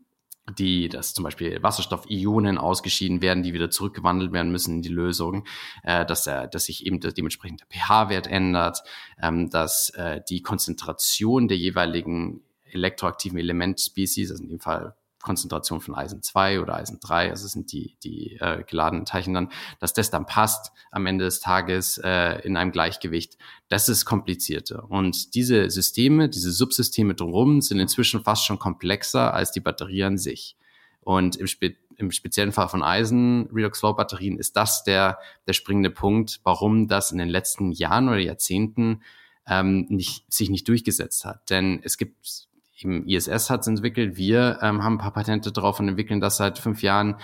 die, 0.58 0.88
dass 0.88 1.14
zum 1.14 1.22
Beispiel 1.22 1.62
Wasserstoffionen 1.62 2.58
ausgeschieden 2.58 3.22
werden, 3.22 3.42
die 3.42 3.54
wieder 3.54 3.70
zurückgewandelt 3.70 4.32
werden 4.32 4.50
müssen 4.50 4.76
in 4.76 4.82
die 4.82 4.88
Lösung, 4.88 5.46
äh, 5.84 6.04
dass, 6.04 6.26
er, 6.26 6.48
dass 6.48 6.64
sich 6.64 6.84
eben 6.84 6.98
der, 7.00 7.12
dementsprechend 7.12 7.60
der 7.60 7.68
pH-Wert 7.68 8.26
ändert, 8.26 8.82
ähm, 9.22 9.50
dass 9.50 9.90
äh, 9.90 10.20
die 10.28 10.42
Konzentration 10.42 11.46
der 11.46 11.56
jeweiligen 11.56 12.42
elektroaktiven 12.64 13.38
Elementspecies, 13.38 14.30
also 14.30 14.42
in 14.42 14.48
dem 14.48 14.60
Fall 14.60 14.96
Konzentration 15.22 15.80
von 15.80 15.94
Eisen 15.94 16.22
2 16.22 16.60
oder 16.60 16.76
Eisen 16.76 17.00
3, 17.00 17.30
also 17.30 17.46
sind 17.48 17.72
die, 17.72 17.96
die 18.02 18.36
äh, 18.40 18.64
geladenen 18.64 19.06
Teilchen 19.06 19.34
dann, 19.34 19.48
dass 19.78 19.92
das 19.92 20.10
dann 20.10 20.26
passt 20.26 20.72
am 20.90 21.06
Ende 21.06 21.24
des 21.24 21.40
Tages 21.40 21.98
äh, 21.98 22.40
in 22.42 22.56
einem 22.56 22.72
Gleichgewicht, 22.72 23.38
das 23.68 23.88
ist 23.88 24.04
komplizierter. 24.04 24.90
Und 24.90 25.34
diese 25.34 25.70
Systeme, 25.70 26.28
diese 26.28 26.52
Subsysteme 26.52 27.14
drumherum 27.14 27.60
sind 27.60 27.80
inzwischen 27.80 28.22
fast 28.22 28.44
schon 28.44 28.58
komplexer 28.58 29.32
als 29.32 29.52
die 29.52 29.60
Batterie 29.60 30.04
an 30.04 30.18
sich. 30.18 30.56
Und 31.00 31.36
im, 31.36 31.46
Spe 31.46 31.74
im 31.96 32.10
speziellen 32.10 32.52
Fall 32.52 32.68
von 32.68 32.82
Eisen 32.82 33.48
Redox 33.52 33.80
Flow 33.80 33.94
Batterien 33.94 34.38
ist 34.38 34.56
das 34.56 34.84
der, 34.84 35.18
der 35.46 35.52
springende 35.52 35.90
Punkt, 35.90 36.40
warum 36.44 36.86
das 36.88 37.12
in 37.12 37.18
den 37.18 37.28
letzten 37.28 37.72
Jahren 37.72 38.08
oder 38.08 38.18
Jahrzehnten 38.18 39.02
ähm, 39.46 39.86
nicht, 39.88 40.32
sich 40.32 40.50
nicht 40.50 40.68
durchgesetzt 40.68 41.24
hat. 41.24 41.50
Denn 41.50 41.80
es 41.82 41.98
gibt 41.98 42.48
eben 42.84 43.06
ISS 43.06 43.50
hat 43.50 43.62
es 43.62 43.66
entwickelt, 43.66 44.16
wir 44.16 44.58
ähm, 44.62 44.82
haben 44.82 44.94
ein 44.94 44.98
paar 44.98 45.12
Patente 45.12 45.52
drauf 45.52 45.80
und 45.80 45.88
entwickeln 45.88 46.20
das 46.20 46.36
seit 46.36 46.58
fünf 46.58 46.82
Jahren, 46.82 47.16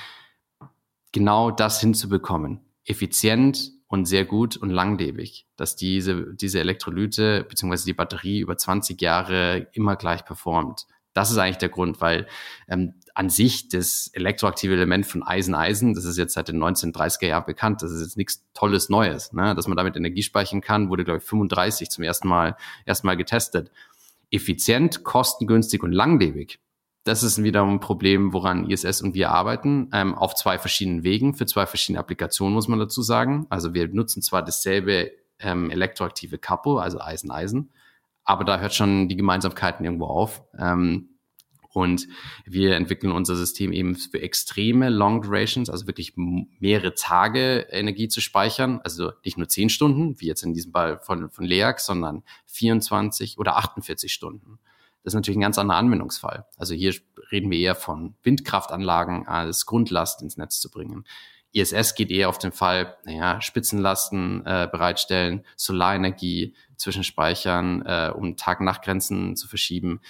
genau 1.12 1.50
das 1.50 1.80
hinzubekommen. 1.80 2.60
Effizient 2.84 3.72
und 3.88 4.04
sehr 4.04 4.24
gut 4.24 4.56
und 4.56 4.70
langlebig, 4.70 5.46
dass 5.56 5.76
diese, 5.76 6.34
diese 6.34 6.60
Elektrolyte 6.60 7.44
bzw. 7.48 7.84
die 7.86 7.94
Batterie 7.94 8.40
über 8.40 8.56
20 8.56 9.00
Jahre 9.00 9.68
immer 9.72 9.96
gleich 9.96 10.24
performt. 10.24 10.86
Das 11.14 11.30
ist 11.30 11.38
eigentlich 11.38 11.58
der 11.58 11.70
Grund, 11.70 12.00
weil 12.00 12.28
ähm, 12.68 12.94
an 13.14 13.30
sich 13.30 13.68
das 13.68 14.08
elektroaktive 14.12 14.74
Element 14.74 15.04
von 15.06 15.24
Eisen-Eisen, 15.24 15.94
das 15.94 16.04
ist 16.04 16.18
jetzt 16.18 16.34
seit 16.34 16.48
den 16.48 16.62
1930er 16.62 17.26
Jahren 17.26 17.46
bekannt, 17.46 17.82
das 17.82 17.90
ist 17.90 18.02
jetzt 18.02 18.16
nichts 18.16 18.44
Tolles 18.54 18.88
Neues, 18.88 19.32
ne? 19.32 19.56
dass 19.56 19.66
man 19.66 19.76
damit 19.76 19.96
Energie 19.96 20.22
speichern 20.22 20.60
kann, 20.60 20.88
wurde 20.90 21.04
glaube 21.04 21.18
ich 21.18 21.24
35 21.24 21.90
zum 21.90 22.04
ersten 22.04 22.28
Mal, 22.28 22.56
ersten 22.84 23.08
Mal 23.08 23.16
getestet 23.16 23.72
effizient, 24.30 25.04
kostengünstig 25.04 25.82
und 25.82 25.92
langlebig. 25.92 26.60
Das 27.04 27.22
ist 27.22 27.42
wiederum 27.42 27.74
ein 27.74 27.80
Problem, 27.80 28.32
woran 28.32 28.68
ISS 28.68 29.00
und 29.00 29.14
wir 29.14 29.30
arbeiten, 29.30 29.88
ähm, 29.92 30.14
auf 30.14 30.34
zwei 30.34 30.58
verschiedenen 30.58 31.04
Wegen, 31.04 31.34
für 31.34 31.46
zwei 31.46 31.64
verschiedene 31.64 32.00
Applikationen, 32.00 32.54
muss 32.54 32.68
man 32.68 32.78
dazu 32.78 33.00
sagen. 33.00 33.46
Also 33.48 33.72
wir 33.72 33.88
nutzen 33.88 34.20
zwar 34.20 34.42
dasselbe 34.42 35.12
ähm, 35.38 35.70
elektroaktive 35.70 36.38
Couple, 36.38 36.80
also 36.80 37.00
Eisen-Eisen, 37.00 37.70
aber 38.24 38.44
da 38.44 38.60
hört 38.60 38.74
schon 38.74 39.08
die 39.08 39.16
Gemeinsamkeiten 39.16 39.86
irgendwo 39.86 40.06
auf. 40.06 40.42
Ähm, 40.58 41.17
und 41.72 42.08
wir 42.44 42.76
entwickeln 42.76 43.12
unser 43.12 43.36
System 43.36 43.72
eben 43.72 43.94
für 43.94 44.20
extreme 44.20 44.88
Long 44.88 45.22
Durations, 45.22 45.68
also 45.68 45.86
wirklich 45.86 46.14
mehrere 46.16 46.94
Tage 46.94 47.66
Energie 47.70 48.08
zu 48.08 48.20
speichern. 48.20 48.80
Also 48.82 49.12
nicht 49.24 49.36
nur 49.36 49.48
10 49.48 49.68
Stunden, 49.68 50.18
wie 50.20 50.26
jetzt 50.26 50.42
in 50.42 50.54
diesem 50.54 50.72
Fall 50.72 50.98
von, 51.00 51.30
von 51.30 51.44
LEAC, 51.44 51.80
sondern 51.80 52.22
24 52.46 53.38
oder 53.38 53.56
48 53.56 54.12
Stunden. 54.12 54.58
Das 55.04 55.12
ist 55.12 55.16
natürlich 55.16 55.38
ein 55.38 55.42
ganz 55.42 55.58
anderer 55.58 55.78
Anwendungsfall. 55.78 56.46
Also 56.56 56.74
hier 56.74 56.94
reden 57.30 57.50
wir 57.50 57.58
eher 57.58 57.74
von 57.74 58.14
Windkraftanlagen 58.22 59.26
als 59.26 59.66
Grundlast 59.66 60.22
ins 60.22 60.36
Netz 60.36 60.60
zu 60.60 60.70
bringen. 60.70 61.04
ISS 61.52 61.94
geht 61.94 62.10
eher 62.10 62.28
auf 62.28 62.38
den 62.38 62.52
Fall, 62.52 62.96
naja, 63.04 63.40
Spitzenlasten 63.40 64.44
äh, 64.44 64.68
bereitstellen, 64.70 65.44
Solarenergie 65.56 66.54
zwischenspeichern, 66.76 67.82
äh, 67.86 68.12
um 68.14 68.36
Tag-Nacht-Grenzen 68.36 69.34
zu 69.34 69.48
verschieben 69.48 70.00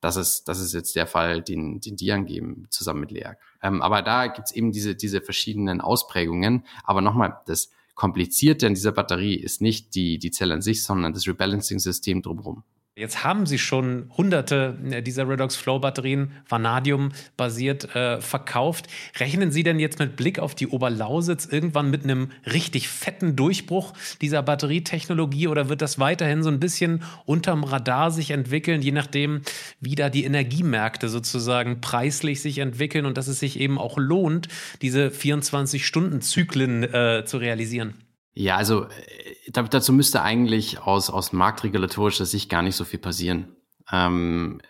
das 0.00 0.16
ist, 0.16 0.44
das 0.44 0.60
ist 0.60 0.74
jetzt 0.74 0.94
der 0.96 1.06
Fall, 1.06 1.42
den, 1.42 1.80
den 1.80 1.96
die 1.96 2.12
angeben, 2.12 2.66
zusammen 2.70 3.00
mit 3.00 3.10
LEAG. 3.10 3.36
Ähm, 3.62 3.82
aber 3.82 4.02
da 4.02 4.28
gibt's 4.28 4.52
eben 4.52 4.70
diese, 4.70 4.94
diese 4.94 5.20
verschiedenen 5.20 5.80
Ausprägungen. 5.80 6.64
Aber 6.84 7.00
nochmal, 7.00 7.40
das 7.46 7.70
Komplizierte 7.94 8.66
an 8.66 8.74
dieser 8.74 8.92
Batterie 8.92 9.34
ist 9.34 9.60
nicht 9.60 9.94
die, 9.96 10.18
die 10.18 10.30
Zelle 10.30 10.54
an 10.54 10.62
sich, 10.62 10.84
sondern 10.84 11.12
das 11.12 11.26
Rebalancing-System 11.26 12.22
drumherum. 12.22 12.62
Jetzt 12.98 13.22
haben 13.22 13.46
Sie 13.46 13.58
schon 13.58 14.10
hunderte 14.16 14.76
äh, 14.90 15.02
dieser 15.02 15.28
Redox 15.28 15.54
Flow 15.54 15.78
Batterien 15.78 16.32
Vanadium 16.48 17.12
basiert 17.36 17.94
äh, 17.94 18.20
verkauft. 18.20 18.88
Rechnen 19.20 19.52
Sie 19.52 19.62
denn 19.62 19.78
jetzt 19.78 20.00
mit 20.00 20.16
Blick 20.16 20.40
auf 20.40 20.56
die 20.56 20.66
Oberlausitz 20.66 21.46
irgendwann 21.46 21.90
mit 21.90 22.02
einem 22.02 22.32
richtig 22.44 22.88
fetten 22.88 23.36
Durchbruch 23.36 23.92
dieser 24.20 24.42
Batterietechnologie 24.42 25.46
oder 25.46 25.68
wird 25.68 25.80
das 25.80 26.00
weiterhin 26.00 26.42
so 26.42 26.50
ein 26.50 26.58
bisschen 26.58 27.04
unterm 27.24 27.62
Radar 27.62 28.10
sich 28.10 28.32
entwickeln, 28.32 28.82
je 28.82 28.90
nachdem, 28.90 29.42
wie 29.80 29.94
da 29.94 30.10
die 30.10 30.24
Energiemärkte 30.24 31.08
sozusagen 31.08 31.80
preislich 31.80 32.40
sich 32.40 32.58
entwickeln 32.58 33.06
und 33.06 33.16
dass 33.16 33.28
es 33.28 33.38
sich 33.38 33.60
eben 33.60 33.78
auch 33.78 33.96
lohnt, 33.96 34.48
diese 34.82 35.10
24-Stunden-Zyklen 35.10 36.82
äh, 36.82 37.22
zu 37.24 37.38
realisieren? 37.38 37.94
Ja, 38.34 38.56
also 38.56 38.84
äh, 38.84 39.50
dazu 39.50 39.92
müsste 39.92 40.22
eigentlich 40.22 40.80
aus, 40.80 41.10
aus 41.10 41.32
marktregulatorischer 41.32 42.26
Sicht 42.26 42.48
gar 42.48 42.62
nicht 42.62 42.76
so 42.76 42.84
viel 42.84 43.00
passieren. 43.00 43.56
Ähm, 43.90 44.60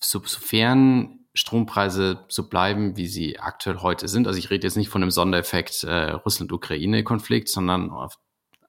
so, 0.00 0.20
sofern 0.24 1.20
Strompreise 1.34 2.24
so 2.28 2.48
bleiben, 2.48 2.96
wie 2.96 3.06
sie 3.06 3.38
aktuell 3.38 3.78
heute 3.78 4.08
sind, 4.08 4.26
also 4.26 4.38
ich 4.38 4.50
rede 4.50 4.66
jetzt 4.66 4.76
nicht 4.76 4.88
von 4.88 5.02
einem 5.02 5.10
Sondereffekt 5.10 5.84
äh, 5.84 6.10
Russland-Ukraine-Konflikt, 6.10 7.48
sondern 7.48 7.90
auf, 7.90 8.18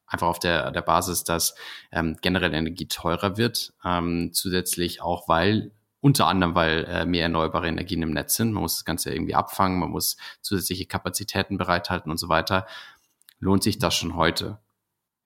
einfach 0.05 0.27
auf 0.27 0.39
der, 0.39 0.71
der 0.71 0.81
Basis, 0.81 1.23
dass 1.23 1.55
ähm, 1.91 2.17
generell 2.21 2.53
Energie 2.53 2.87
teurer 2.87 3.37
wird, 3.37 3.73
ähm, 3.83 4.31
zusätzlich 4.33 5.01
auch, 5.01 5.27
weil 5.27 5.71
unter 6.01 6.27
anderem, 6.27 6.55
weil 6.55 6.85
äh, 6.85 7.05
mehr 7.05 7.23
erneuerbare 7.23 7.67
Energien 7.67 8.01
im 8.01 8.11
Netz 8.11 8.35
sind. 8.35 8.53
Man 8.53 8.63
muss 8.63 8.75
das 8.75 8.85
Ganze 8.85 9.11
irgendwie 9.11 9.35
abfangen, 9.35 9.79
man 9.79 9.89
muss 9.89 10.15
zusätzliche 10.41 10.85
Kapazitäten 10.85 11.57
bereithalten 11.57 12.09
und 12.09 12.17
so 12.17 12.29
weiter. 12.29 12.67
Lohnt 13.39 13.63
sich 13.63 13.79
das 13.79 13.95
schon 13.95 14.15
heute? 14.15 14.59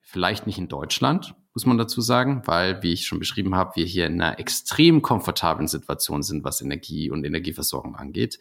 Vielleicht 0.00 0.46
nicht 0.46 0.58
in 0.58 0.68
Deutschland, 0.68 1.34
muss 1.54 1.66
man 1.66 1.78
dazu 1.78 2.00
sagen, 2.00 2.42
weil, 2.46 2.82
wie 2.82 2.92
ich 2.92 3.06
schon 3.06 3.20
beschrieben 3.20 3.54
habe, 3.54 3.76
wir 3.76 3.86
hier 3.86 4.06
in 4.06 4.20
einer 4.20 4.38
extrem 4.38 5.02
komfortablen 5.02 5.68
Situation 5.68 6.22
sind, 6.22 6.44
was 6.44 6.60
Energie 6.60 7.10
und 7.10 7.24
Energieversorgung 7.24 7.94
angeht. 7.96 8.38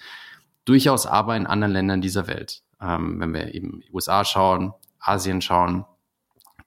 Durchaus 0.65 1.05
aber 1.05 1.38
in 1.38 1.45
anderen 1.45 1.74
Ländern 1.74 2.01
dieser 2.01 2.28
Welt. 2.28 2.63
Ähm, 2.82 3.19
wenn 3.19 3.34
wir 3.34 3.53
eben 3.53 3.84
USA 3.91 4.26
schauen, 4.26 4.74
Asien 4.99 5.41
schauen, 5.41 5.86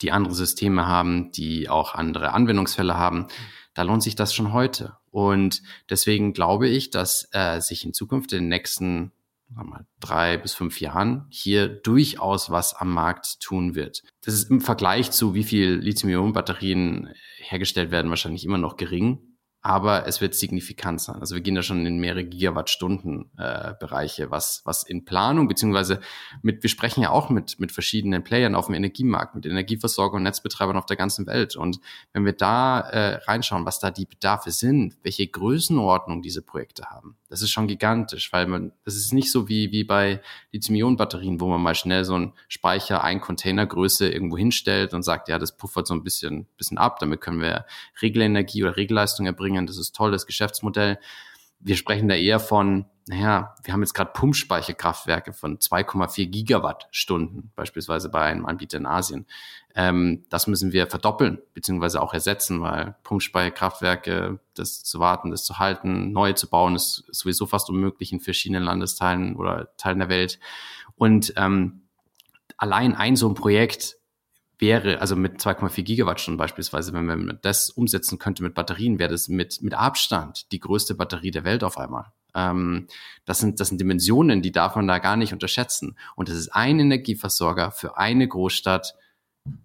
die 0.03 0.13
andere 0.13 0.35
Systeme 0.35 0.87
haben, 0.87 1.33
die 1.33 1.69
auch 1.69 1.95
andere 1.95 2.33
Anwendungsfälle 2.33 2.97
haben, 2.97 3.27
da 3.75 3.83
lohnt 3.83 4.03
sich 4.03 4.15
das 4.15 4.33
schon 4.33 4.53
heute. 4.53 4.97
Und 5.11 5.63
deswegen 5.91 6.33
glaube 6.33 6.69
ich, 6.69 6.91
dass 6.91 7.29
äh, 7.33 7.61
sich 7.61 7.85
in 7.85 7.93
Zukunft 7.93 8.33
in 8.33 8.45
den 8.45 8.49
nächsten 8.49 9.13
mal, 9.49 9.87
drei 10.01 10.37
bis 10.37 10.55
fünf 10.55 10.81
Jahren 10.81 11.27
hier 11.31 11.69
durchaus 11.69 12.51
was 12.51 12.75
am 12.75 12.93
Markt 12.93 13.41
tun 13.41 13.75
wird. 13.75 14.03
Das 14.25 14.35
ist 14.35 14.51
im 14.51 14.61
Vergleich 14.61 15.11
zu 15.11 15.35
wie 15.35 15.45
viel 15.45 15.75
Lithium-Ionen-Batterien 15.75 17.13
hergestellt 17.39 17.91
werden 17.91 18.11
wahrscheinlich 18.11 18.45
immer 18.45 18.59
noch 18.59 18.77
gering 18.77 19.21
aber 19.67 20.07
es 20.07 20.21
wird 20.21 20.37
signifikant 20.37 21.01
sein. 21.01 21.17
Also 21.19 21.35
wir 21.35 21.43
gehen 21.43 21.57
da 21.57 21.63
schon 21.63 21.85
in 21.87 21.99
mehrere 21.99 22.23
Gigawattstunden 22.23 23.33
äh, 23.37 23.75
was, 24.31 24.63
was 24.65 24.85
in 24.85 25.05
Planung, 25.05 25.49
beziehungsweise 25.49 25.99
mit, 26.41 26.63
wir 26.63 26.71
sprechen 26.71 27.03
ja 27.03 27.11
auch 27.11 27.31
mit, 27.31 27.59
mit 27.59 27.73
verschiedenen 27.73 28.23
Playern 28.23 28.55
auf 28.55 28.67
dem 28.67 28.77
Energiemarkt, 28.77 29.35
mit 29.35 29.45
Energieversorgern 29.45 30.19
und 30.19 30.23
Netzbetreibern 30.23 30.77
auf 30.77 30.87
der 30.87 30.97
ganzen 30.97 31.27
Welt. 31.27 31.57
Und 31.57 31.81
wenn 32.13 32.25
wir 32.25 32.33
da 32.33 32.79
äh, 32.79 33.15
reinschauen, 33.25 33.67
was 33.67 33.81
da 33.81 33.91
die 33.91 34.07
Bedarfe 34.07 34.53
sind, 34.53 34.99
welche 35.03 35.27
Größenordnung 35.27 36.23
diese 36.23 36.43
Projekte 36.43 36.85
haben, 36.85 37.17
das 37.29 37.43
ist 37.43 37.51
schon 37.51 37.67
gigantisch, 37.67 38.33
weil 38.33 38.47
man, 38.47 38.71
das 38.85 38.95
ist 38.95 39.13
nicht 39.13 39.33
so 39.33 39.49
wie, 39.49 39.73
wie 39.73 39.83
bei 39.83 40.21
Lithium-Ionen-Batterien, 40.53 41.41
wo 41.41 41.49
man 41.49 41.61
mal 41.61 41.75
schnell 41.75 42.05
so 42.05 42.15
einen 42.15 42.35
Speicher, 42.47 43.03
ein 43.03 43.21
Containergröße 43.21 44.09
irgendwo 44.09 44.39
hinstellt 44.39 44.95
und 44.95 45.03
sagt, 45.03 45.29
ja, 45.29 45.41
das 45.41 45.57
puffert 45.57 45.89
so 45.89 45.95
ein 45.95 46.05
bisschen, 46.05 46.47
bisschen 46.57 46.79
ab, 46.79 47.01
damit 47.01 47.21
können 47.21 47.41
wir 47.41 47.67
Regelenergie 48.01 48.63
oder 48.63 48.77
Regelleistung 48.77 49.27
erbringen 49.27 49.56
bringen. 49.57 49.67
Das 49.67 49.79
ist 49.79 49.95
tolles 49.95 50.27
Geschäftsmodell. 50.27 50.99
Wir 51.59 51.77
sprechen 51.77 52.09
da 52.09 52.15
eher 52.15 52.39
von, 52.39 52.85
naja, 53.07 53.55
wir 53.65 53.73
haben 53.73 53.81
jetzt 53.81 53.95
gerade 53.95 54.11
Pumpspeicherkraftwerke 54.13 55.33
von 55.33 55.59
2,4 55.59 56.27
Gigawattstunden, 56.27 57.51
beispielsweise 57.57 58.11
bei 58.11 58.23
einem 58.23 58.45
Anbieter 58.45 58.77
in 58.77 58.87
Asien. 58.87 59.27
Ähm, 59.75 60.25
das 60.29 60.47
müssen 60.47 60.73
wir 60.73 60.87
verdoppeln, 60.87 61.39
beziehungsweise 61.55 62.03
auch 62.03 62.13
ersetzen, 62.13 62.61
weil 62.61 62.95
Pumpspeicherkraftwerke, 63.05 64.39
das 64.55 64.85
zu 64.85 65.01
warten, 65.01 65.31
das 65.31 65.45
zu 65.45 65.59
halten, 65.59 66.13
neue 66.13 66.35
zu 66.35 66.49
bauen, 66.49 66.77
ist 66.77 67.05
sowieso 67.11 67.47
fast 67.47 67.71
unmöglich 67.71 68.13
in 68.13 68.21
verschiedenen 68.21 68.63
Landesteilen 68.63 69.37
oder 69.37 69.75
Teilen 69.79 70.01
der 70.01 70.09
Welt. 70.11 70.39
Und 70.97 71.33
ähm, 71.37 71.83
allein 72.59 72.95
ein 72.95 73.17
so 73.17 73.29
ein 73.29 73.35
Projekt 73.35 73.97
wäre, 74.59 75.01
also 75.01 75.17
mit 75.17 75.41
2,4 75.41 75.83
Gigawattstunden 75.83 76.39
beispielsweise, 76.39 76.93
wenn 76.93 77.05
man 77.05 77.39
das 77.43 77.71
umsetzen 77.71 78.19
könnte 78.19 78.43
mit 78.43 78.55
Batterien, 78.55 78.99
wäre 78.99 79.11
das 79.11 79.29
mit, 79.29 79.63
mit 79.63 79.75
Abstand 79.75 80.51
die 80.53 80.61
größte 80.61 80.95
Batterie 80.95 81.31
der 81.31 81.45
Welt 81.45 81.63
auf 81.63 81.79
einmal. 81.79 82.07
Ähm, 82.35 82.87
das, 83.25 83.39
sind, 83.39 83.61
das 83.61 83.69
sind 83.69 83.81
Dimensionen, 83.81 84.43
die 84.43 84.53
darf 84.53 84.77
man 84.77 84.87
da 84.87 84.99
gar 84.99 85.17
nicht 85.17 85.33
unterschätzen. 85.33 85.97
Und 86.15 86.29
das 86.29 86.37
ist 86.37 86.49
ein 86.55 86.79
Energieversorger 86.79 87.71
für 87.71 87.99
eine 87.99 88.27
Großstadt 88.27 88.95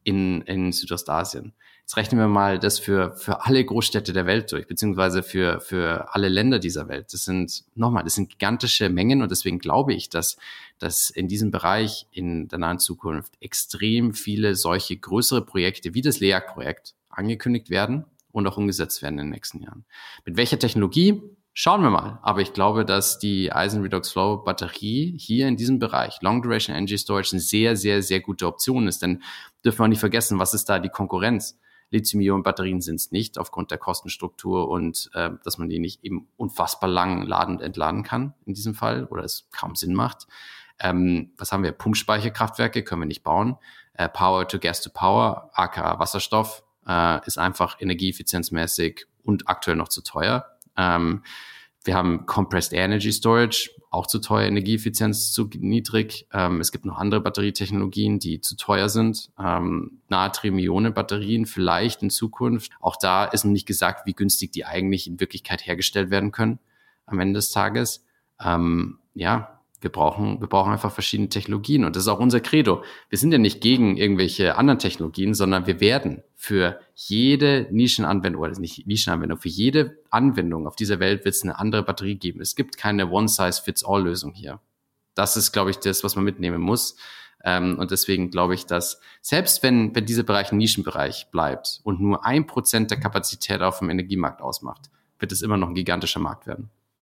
in, 0.04 0.42
in 0.42 0.72
Südostasien. 0.72 1.54
Jetzt 1.82 1.98
rechnen 1.98 2.20
wir 2.20 2.28
mal 2.28 2.60
das 2.60 2.80
für, 2.80 3.14
für 3.16 3.46
alle 3.46 3.66
Großstädte 3.66 4.14
der 4.14 4.26
Welt 4.26 4.52
durch, 4.52 4.68
beziehungsweise 4.68 5.24
für, 5.24 5.60
für 5.60 6.14
alle 6.14 6.30
Länder 6.30 6.60
dieser 6.60 6.88
Welt. 6.88 7.12
Das 7.12 7.26
sind, 7.26 7.64
nochmal, 7.76 8.04
das 8.04 8.16
sind 8.16 8.30
gigantische 8.30 8.90
Mengen 8.90 9.22
und 9.22 9.32
deswegen 9.32 9.60
glaube 9.60 9.94
ich, 9.94 10.10
dass, 10.10 10.38
dass 10.82 11.10
in 11.10 11.28
diesem 11.28 11.52
Bereich 11.52 12.08
in 12.12 12.48
der 12.48 12.60
nahen 12.60 12.80
Zukunft 12.80 13.34
extrem 13.40 14.14
viele 14.14 14.56
solche 14.56 14.98
größere 14.98 15.46
Projekte 15.46 15.94
wie 15.94 16.02
das 16.02 16.20
LEAG-Projekt 16.20 16.96
angekündigt 17.10 17.70
werden 17.70 18.06
und 18.32 18.48
auch 18.48 18.58
umgesetzt 18.58 19.02
werden 19.02 19.20
in 19.20 19.26
den 19.26 19.32
nächsten 19.32 19.62
Jahren. 19.62 19.86
Mit 20.26 20.38
welcher 20.38 20.58
Technologie? 20.58 21.22
Schauen 21.54 21.84
wir 21.84 21.90
mal. 21.90 22.20
Aber 22.24 22.40
ich 22.42 22.54
glaube, 22.54 22.86
dass 22.86 23.20
die 23.20 23.52
Eisen 23.52 23.82
Redox 23.82 24.12
Flow 24.12 24.38
Batterie 24.38 25.16
hier 25.18 25.48
in 25.48 25.58
diesem 25.58 25.80
Bereich 25.80 26.22
Long 26.22 26.42
Duration 26.42 26.76
Energy 26.76 26.98
Storage 26.98 27.34
eine 27.34 27.42
sehr, 27.42 27.76
sehr, 27.76 28.02
sehr 28.02 28.22
gute 28.22 28.48
Option 28.48 28.88
ist. 28.88 29.02
Denn 29.02 29.22
dürfen 29.64 29.80
wir 29.80 29.88
nicht 29.90 30.00
vergessen, 30.00 30.40
was 30.40 30.54
ist 30.54 30.66
da 30.66 30.80
die 30.80 30.90
Konkurrenz? 30.90 31.60
Lithium-Ionen-Batterien 31.92 32.80
sind 32.80 32.96
es 32.96 33.12
nicht, 33.12 33.38
aufgrund 33.38 33.70
der 33.70 33.78
Kostenstruktur 33.78 34.70
und 34.70 35.10
äh, 35.14 35.32
dass 35.44 35.58
man 35.58 35.68
die 35.70 35.80
nicht 35.80 36.04
eben 36.04 36.28
unfassbar 36.38 36.90
lang 36.90 37.24
laden 37.24 37.58
und 37.58 37.62
entladen 37.62 38.04
kann 38.04 38.34
in 38.46 38.54
diesem 38.54 38.74
Fall 38.74 39.06
oder 39.06 39.24
es 39.24 39.50
kaum 39.52 39.76
Sinn 39.76 39.94
macht. 39.94 40.28
Ähm, 40.82 41.32
was 41.38 41.52
haben 41.52 41.64
wir? 41.64 41.72
Pumpspeicherkraftwerke 41.72 42.84
können 42.84 43.02
wir 43.02 43.08
nicht 43.08 43.24
bauen. 43.24 43.58
Äh, 43.94 44.10
Power 44.10 44.48
to 44.48 44.60
Gas 44.60 44.82
to 44.82 44.90
Power, 44.90 45.52
aka 45.54 46.00
Wasserstoff, 46.00 46.64
äh, 46.88 47.26
ist 47.26 47.38
einfach 47.38 47.80
energieeffizienzmäßig 47.80 49.06
und 49.24 49.48
aktuell 49.48 49.78
noch 49.78 49.90
zu 49.90 50.02
teuer. 50.02 50.46
Ähm, 50.78 51.24
wir 51.84 51.96
haben 51.96 52.26
Compressed 52.26 52.74
Energy 52.74 53.12
Storage, 53.12 53.72
auch 53.90 54.08
zu 54.08 54.20
teuer, 54.20 54.48
Energieeffizienz 54.48 55.34
zu 55.34 55.50
niedrig. 55.58 56.28
Ähm, 56.32 56.62
es 56.62 56.72
gibt 56.72 56.86
noch 56.86 56.98
andere 56.98 57.22
Batterietechnologien, 57.22 58.20
die 58.20 58.40
zu 58.40 58.56
teuer 58.56 58.88
sind. 58.88 59.32
Ähm, 59.40 60.00
Natrium-Ionen-Batterien 60.10 61.46
vielleicht 61.46 62.04
in 62.04 62.10
Zukunft. 62.10 62.72
Auch 62.80 62.96
da 62.98 63.26
ist 63.26 63.44
noch 63.44 63.52
nicht 63.52 63.68
gesagt, 63.68 64.06
wie 64.06 64.14
günstig 64.14 64.52
die 64.52 64.66
eigentlich 64.66 65.08
in 65.08 65.20
Wirklichkeit 65.20 65.66
hergestellt 65.66 66.10
werden 66.12 66.32
können 66.32 66.60
am 67.06 67.20
Ende 67.20 67.40
des 67.40 67.52
Tages. 67.52 68.06
Ähm, 68.40 69.00
ja, 69.14 69.61
wir 69.82 69.92
brauchen, 69.92 70.40
wir 70.40 70.48
brauchen 70.48 70.72
einfach 70.72 70.92
verschiedene 70.92 71.30
Technologien. 71.30 71.84
Und 71.86 71.96
das 71.96 72.04
ist 72.04 72.08
auch 72.08 72.20
unser 72.20 72.40
Credo. 72.40 72.84
Wir 73.10 73.18
sind 73.18 73.32
ja 73.32 73.40
nicht 73.40 73.62
gegen 73.62 73.98
irgendwelche 73.98 74.56
anderen 74.56 74.80
Technologien, 74.80 75.34
sondern 75.34 75.66
wir 75.66 75.80
werden 75.80 76.24
für 76.36 76.80
jede 76.94 77.68
Nischenanwendung, 77.72 78.42
oder 78.42 78.60
nicht 78.60 78.86
Nischenanwendung, 78.86 79.40
für 79.40 79.50
jede 79.50 79.98
Anwendung 80.12 80.68
auf 80.68 80.76
dieser 80.76 81.00
Welt 81.00 81.26
wird 81.26 81.36
es 81.36 81.44
eine 81.44 81.58
andere 81.58 81.84
Batterie 81.84 82.16
geben. 82.16 82.42
Es 82.42 82.56
gibt 82.56 82.78
keine 82.78 83.10
One-Size-Fits-All-Lösung 83.10 84.34
hier. 84.34 84.60
Das 85.16 85.36
ist, 85.36 85.52
glaube 85.52 85.72
ich, 85.72 85.78
das, 85.78 86.04
was 86.04 86.16
man 86.16 86.24
mitnehmen 86.24 86.62
muss. 86.62 86.96
Ähm, 87.44 87.80
und 87.80 87.90
deswegen 87.90 88.30
glaube 88.30 88.54
ich, 88.54 88.68
dass 88.68 89.02
selbst 89.22 89.64
wenn, 89.64 89.96
wenn 89.96 90.06
dieser 90.06 90.24
Bereich 90.24 90.52
ein 90.52 90.58
Nischenbereich 90.58 91.30
bleibt 91.32 91.82
und 91.84 92.00
nur 92.00 92.24
ein 92.24 92.46
Prozent 92.46 92.92
der 92.92 93.00
Kapazität 93.00 93.62
auf 93.62 93.80
dem 93.80 93.90
Energiemarkt 93.90 94.42
ausmacht, 94.42 94.92
wird 95.20 95.32
es 95.32 95.42
immer 95.42 95.58
noch 95.58 95.70
ein 95.70 95.76
gigantischer 95.76 96.20
Markt 96.20 96.46
werden. 96.46 96.70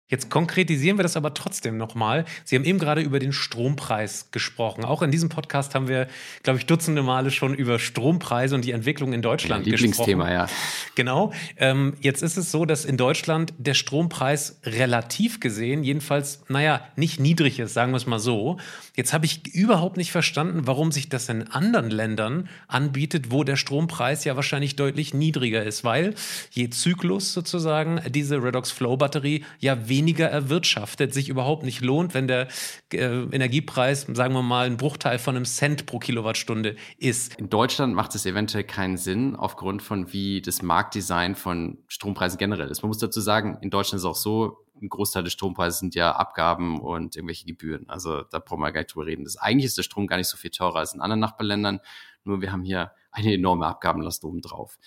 Jetzt 0.09 0.29
konkretisieren 0.29 0.97
wir 0.97 1.03
das 1.03 1.17
aber 1.17 1.33
trotzdem 1.33 1.77
nochmal. 1.77 2.23
Sie 2.45 2.55
haben 2.55 2.63
eben 2.63 2.79
gerade 2.79 3.01
über 3.01 3.19
den 3.19 3.33
Strompreis 3.33 4.29
gesprochen. 4.31 4.85
Auch 4.85 5.01
in 5.01 5.11
diesem 5.11 5.27
Podcast 5.27 5.75
haben 5.75 5.89
wir, 5.89 6.07
glaube 6.43 6.59
ich, 6.59 6.65
dutzende 6.65 7.03
Male 7.03 7.29
schon 7.29 7.53
über 7.53 7.77
Strompreise 7.77 8.55
und 8.55 8.63
die 8.63 8.71
Entwicklung 8.71 9.11
in 9.11 9.21
Deutschland 9.21 9.65
ja, 9.65 9.73
Lieblingsthema, 9.73 10.29
gesprochen. 10.29 10.49
ja. 10.49 10.55
Genau. 10.95 11.33
Ähm, 11.57 11.95
jetzt 11.99 12.23
ist 12.23 12.37
es 12.37 12.51
so, 12.51 12.63
dass 12.63 12.85
in 12.85 12.95
Deutschland 12.95 13.53
der 13.57 13.73
Strompreis 13.73 14.61
relativ 14.63 15.41
gesehen, 15.41 15.83
jedenfalls, 15.83 16.41
naja, 16.47 16.87
nicht 16.95 17.19
niedrig 17.19 17.59
ist, 17.59 17.73
sagen 17.73 17.91
wir 17.91 17.97
es 17.97 18.07
mal 18.07 18.19
so. 18.19 18.57
Jetzt 18.97 19.13
habe 19.13 19.27
ich 19.27 19.53
überhaupt 19.53 19.95
nicht 19.95 20.11
verstanden, 20.11 20.65
warum 20.65 20.91
sich 20.91 21.07
das 21.07 21.29
in 21.29 21.43
anderen 21.43 21.91
Ländern 21.91 22.49
anbietet, 22.67 23.29
wo 23.29 23.43
der 23.43 23.55
Strompreis 23.55 24.23
ja 24.23 24.35
wahrscheinlich 24.35 24.75
deutlich 24.75 25.13
niedriger 25.13 25.63
ist, 25.63 25.83
weil 25.83 26.15
je 26.49 26.71
Zyklus 26.71 27.31
sozusagen 27.31 28.01
diese 28.09 28.41
Redox 28.41 28.71
Flow 28.71 28.97
Batterie 28.97 29.45
ja 29.59 29.87
weniger 29.87 30.27
erwirtschaftet, 30.27 31.13
sich 31.13 31.29
überhaupt 31.29 31.63
nicht 31.63 31.81
lohnt, 31.81 32.15
wenn 32.15 32.27
der 32.27 32.47
äh, 32.91 32.97
Energiepreis, 32.97 34.07
sagen 34.11 34.33
wir 34.33 34.41
mal, 34.41 34.65
ein 34.65 34.77
Bruchteil 34.77 35.19
von 35.19 35.35
einem 35.35 35.45
Cent 35.45 35.85
pro 35.85 35.99
Kilowattstunde 35.99 36.75
ist. 36.97 37.35
In 37.35 37.51
Deutschland 37.51 37.93
macht 37.93 38.15
es 38.15 38.25
eventuell 38.25 38.63
keinen 38.63 38.97
Sinn, 38.97 39.35
aufgrund 39.35 39.83
von 39.83 40.11
wie 40.11 40.41
das 40.41 40.63
Marktdesign 40.63 41.35
von 41.35 41.77
Strompreisen 41.87 42.39
generell 42.39 42.71
ist. 42.71 42.81
Man 42.81 42.87
muss 42.87 42.97
dazu 42.97 43.21
sagen, 43.21 43.59
in 43.61 43.69
Deutschland 43.69 43.99
ist 43.99 44.05
es 44.05 44.09
auch 44.09 44.15
so, 44.15 44.66
ein 44.81 44.89
Großteil 44.89 45.23
des 45.23 45.33
Strompreises 45.33 45.79
sind 45.79 45.95
ja 45.95 46.11
Abgaben 46.15 46.79
und 46.79 47.15
irgendwelche 47.15 47.45
Gebühren. 47.45 47.89
Also 47.89 48.23
da 48.23 48.39
brauchen 48.39 48.61
wir 48.61 48.71
gar 48.71 48.81
nicht 48.81 48.93
drüber 48.93 49.05
reden. 49.05 49.23
Das, 49.23 49.37
eigentlich 49.37 49.65
ist 49.65 49.77
der 49.77 49.83
Strom 49.83 50.07
gar 50.07 50.17
nicht 50.17 50.27
so 50.27 50.37
viel 50.37 50.51
teurer 50.51 50.77
als 50.77 50.93
in 50.93 51.01
anderen 51.01 51.19
Nachbarländern. 51.19 51.79
Nur 52.23 52.41
wir 52.41 52.51
haben 52.51 52.63
hier 52.63 52.91
eine 53.11 53.33
enorme 53.33 53.65
Abgabenlast 53.65 54.23
oben 54.23 54.41
drauf. 54.41 54.77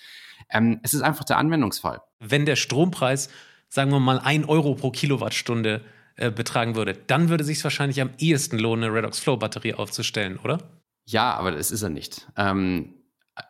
Ähm, 0.49 0.79
es 0.83 0.93
ist 0.93 1.01
einfach 1.01 1.25
der 1.25 1.37
Anwendungsfall. 1.37 2.01
Wenn 2.19 2.45
der 2.45 2.55
Strompreis 2.55 3.29
sagen 3.71 3.89
wir 3.91 3.99
mal, 3.99 4.19
ein 4.19 4.45
Euro 4.45 4.75
pro 4.75 4.91
Kilowattstunde 4.91 5.81
äh, 6.17 6.29
betragen 6.29 6.75
würde, 6.75 6.93
dann 7.07 7.29
würde 7.29 7.43
sich 7.43 7.63
wahrscheinlich 7.63 8.01
am 8.01 8.11
ehesten 8.19 8.59
lohnen, 8.59 8.83
eine 8.83 8.93
Redox 8.93 9.19
Flow 9.19 9.37
Batterie 9.37 9.73
aufzustellen, 9.73 10.37
oder? 10.37 10.59
Ja, 11.05 11.33
aber 11.33 11.51
das 11.51 11.71
ist 11.71 11.81
er 11.81 11.89
nicht. 11.89 12.27
Ähm, 12.37 12.93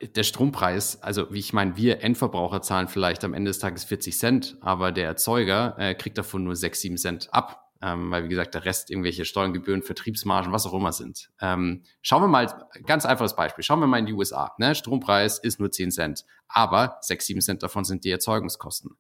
der 0.01 0.23
Strompreis, 0.23 1.01
also 1.01 1.32
wie 1.34 1.39
ich 1.39 1.53
meine, 1.53 1.75
wir 1.75 2.01
Endverbraucher 2.01 2.61
zahlen 2.61 2.88
vielleicht 2.88 3.23
am 3.23 3.34
Ende 3.34 3.49
des 3.49 3.59
Tages 3.59 3.84
40 3.84 4.17
Cent, 4.17 4.57
aber 4.61 4.91
der 4.91 5.05
Erzeuger 5.05 5.75
äh, 5.77 5.95
kriegt 5.95 6.17
davon 6.17 6.43
nur 6.43 6.55
6, 6.55 6.82
7 6.82 6.97
Cent 6.97 7.34
ab. 7.34 7.57
Ähm, 7.84 8.11
weil, 8.11 8.25
wie 8.25 8.29
gesagt, 8.29 8.53
der 8.53 8.63
Rest 8.63 8.91
irgendwelche 8.91 9.25
Steuergebühren, 9.25 9.82
Vertriebsmargen, 9.82 10.53
was 10.53 10.67
auch 10.67 10.73
immer 10.75 10.91
sind. 10.91 11.32
Ähm, 11.41 11.82
schauen 12.03 12.21
wir 12.21 12.27
mal, 12.27 12.67
ganz 12.86 13.07
einfaches 13.07 13.36
Beispiel, 13.36 13.63
schauen 13.63 13.79
wir 13.79 13.88
mal 13.88 13.97
in 13.97 14.05
die 14.05 14.13
USA. 14.13 14.53
Ne? 14.59 14.75
Strompreis 14.75 15.39
ist 15.39 15.59
nur 15.59 15.71
10 15.71 15.89
Cent, 15.89 16.25
aber 16.47 16.99
6, 17.01 17.25
7 17.25 17.41
Cent 17.41 17.63
davon 17.63 17.84
sind 17.84 18.03
die 18.03 18.11
Erzeugungskosten. 18.11 18.91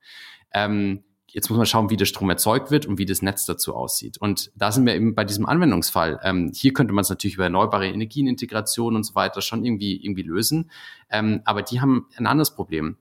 Ähm, 0.51 1.03
Jetzt 1.33 1.49
muss 1.49 1.57
man 1.57 1.65
schauen, 1.65 1.89
wie 1.89 1.97
der 1.97 2.05
Strom 2.05 2.29
erzeugt 2.29 2.71
wird 2.71 2.85
und 2.85 2.97
wie 2.97 3.05
das 3.05 3.21
Netz 3.21 3.45
dazu 3.45 3.75
aussieht. 3.75 4.17
Und 4.19 4.51
da 4.55 4.71
sind 4.71 4.85
wir 4.85 4.95
eben 4.95 5.15
bei 5.15 5.23
diesem 5.23 5.45
Anwendungsfall. 5.45 6.19
Ähm, 6.23 6.51
hier 6.53 6.73
könnte 6.73 6.93
man 6.93 7.03
es 7.03 7.09
natürlich 7.09 7.35
über 7.35 7.45
erneuerbare 7.45 7.87
Energienintegration 7.87 8.95
und 8.95 9.03
so 9.03 9.15
weiter 9.15 9.41
schon 9.41 9.63
irgendwie, 9.63 10.03
irgendwie 10.03 10.23
lösen. 10.23 10.71
Ähm, 11.09 11.41
aber 11.45 11.61
die 11.61 11.81
haben 11.81 12.07
ein 12.17 12.27
anderes 12.27 12.53
Problem. 12.53 12.97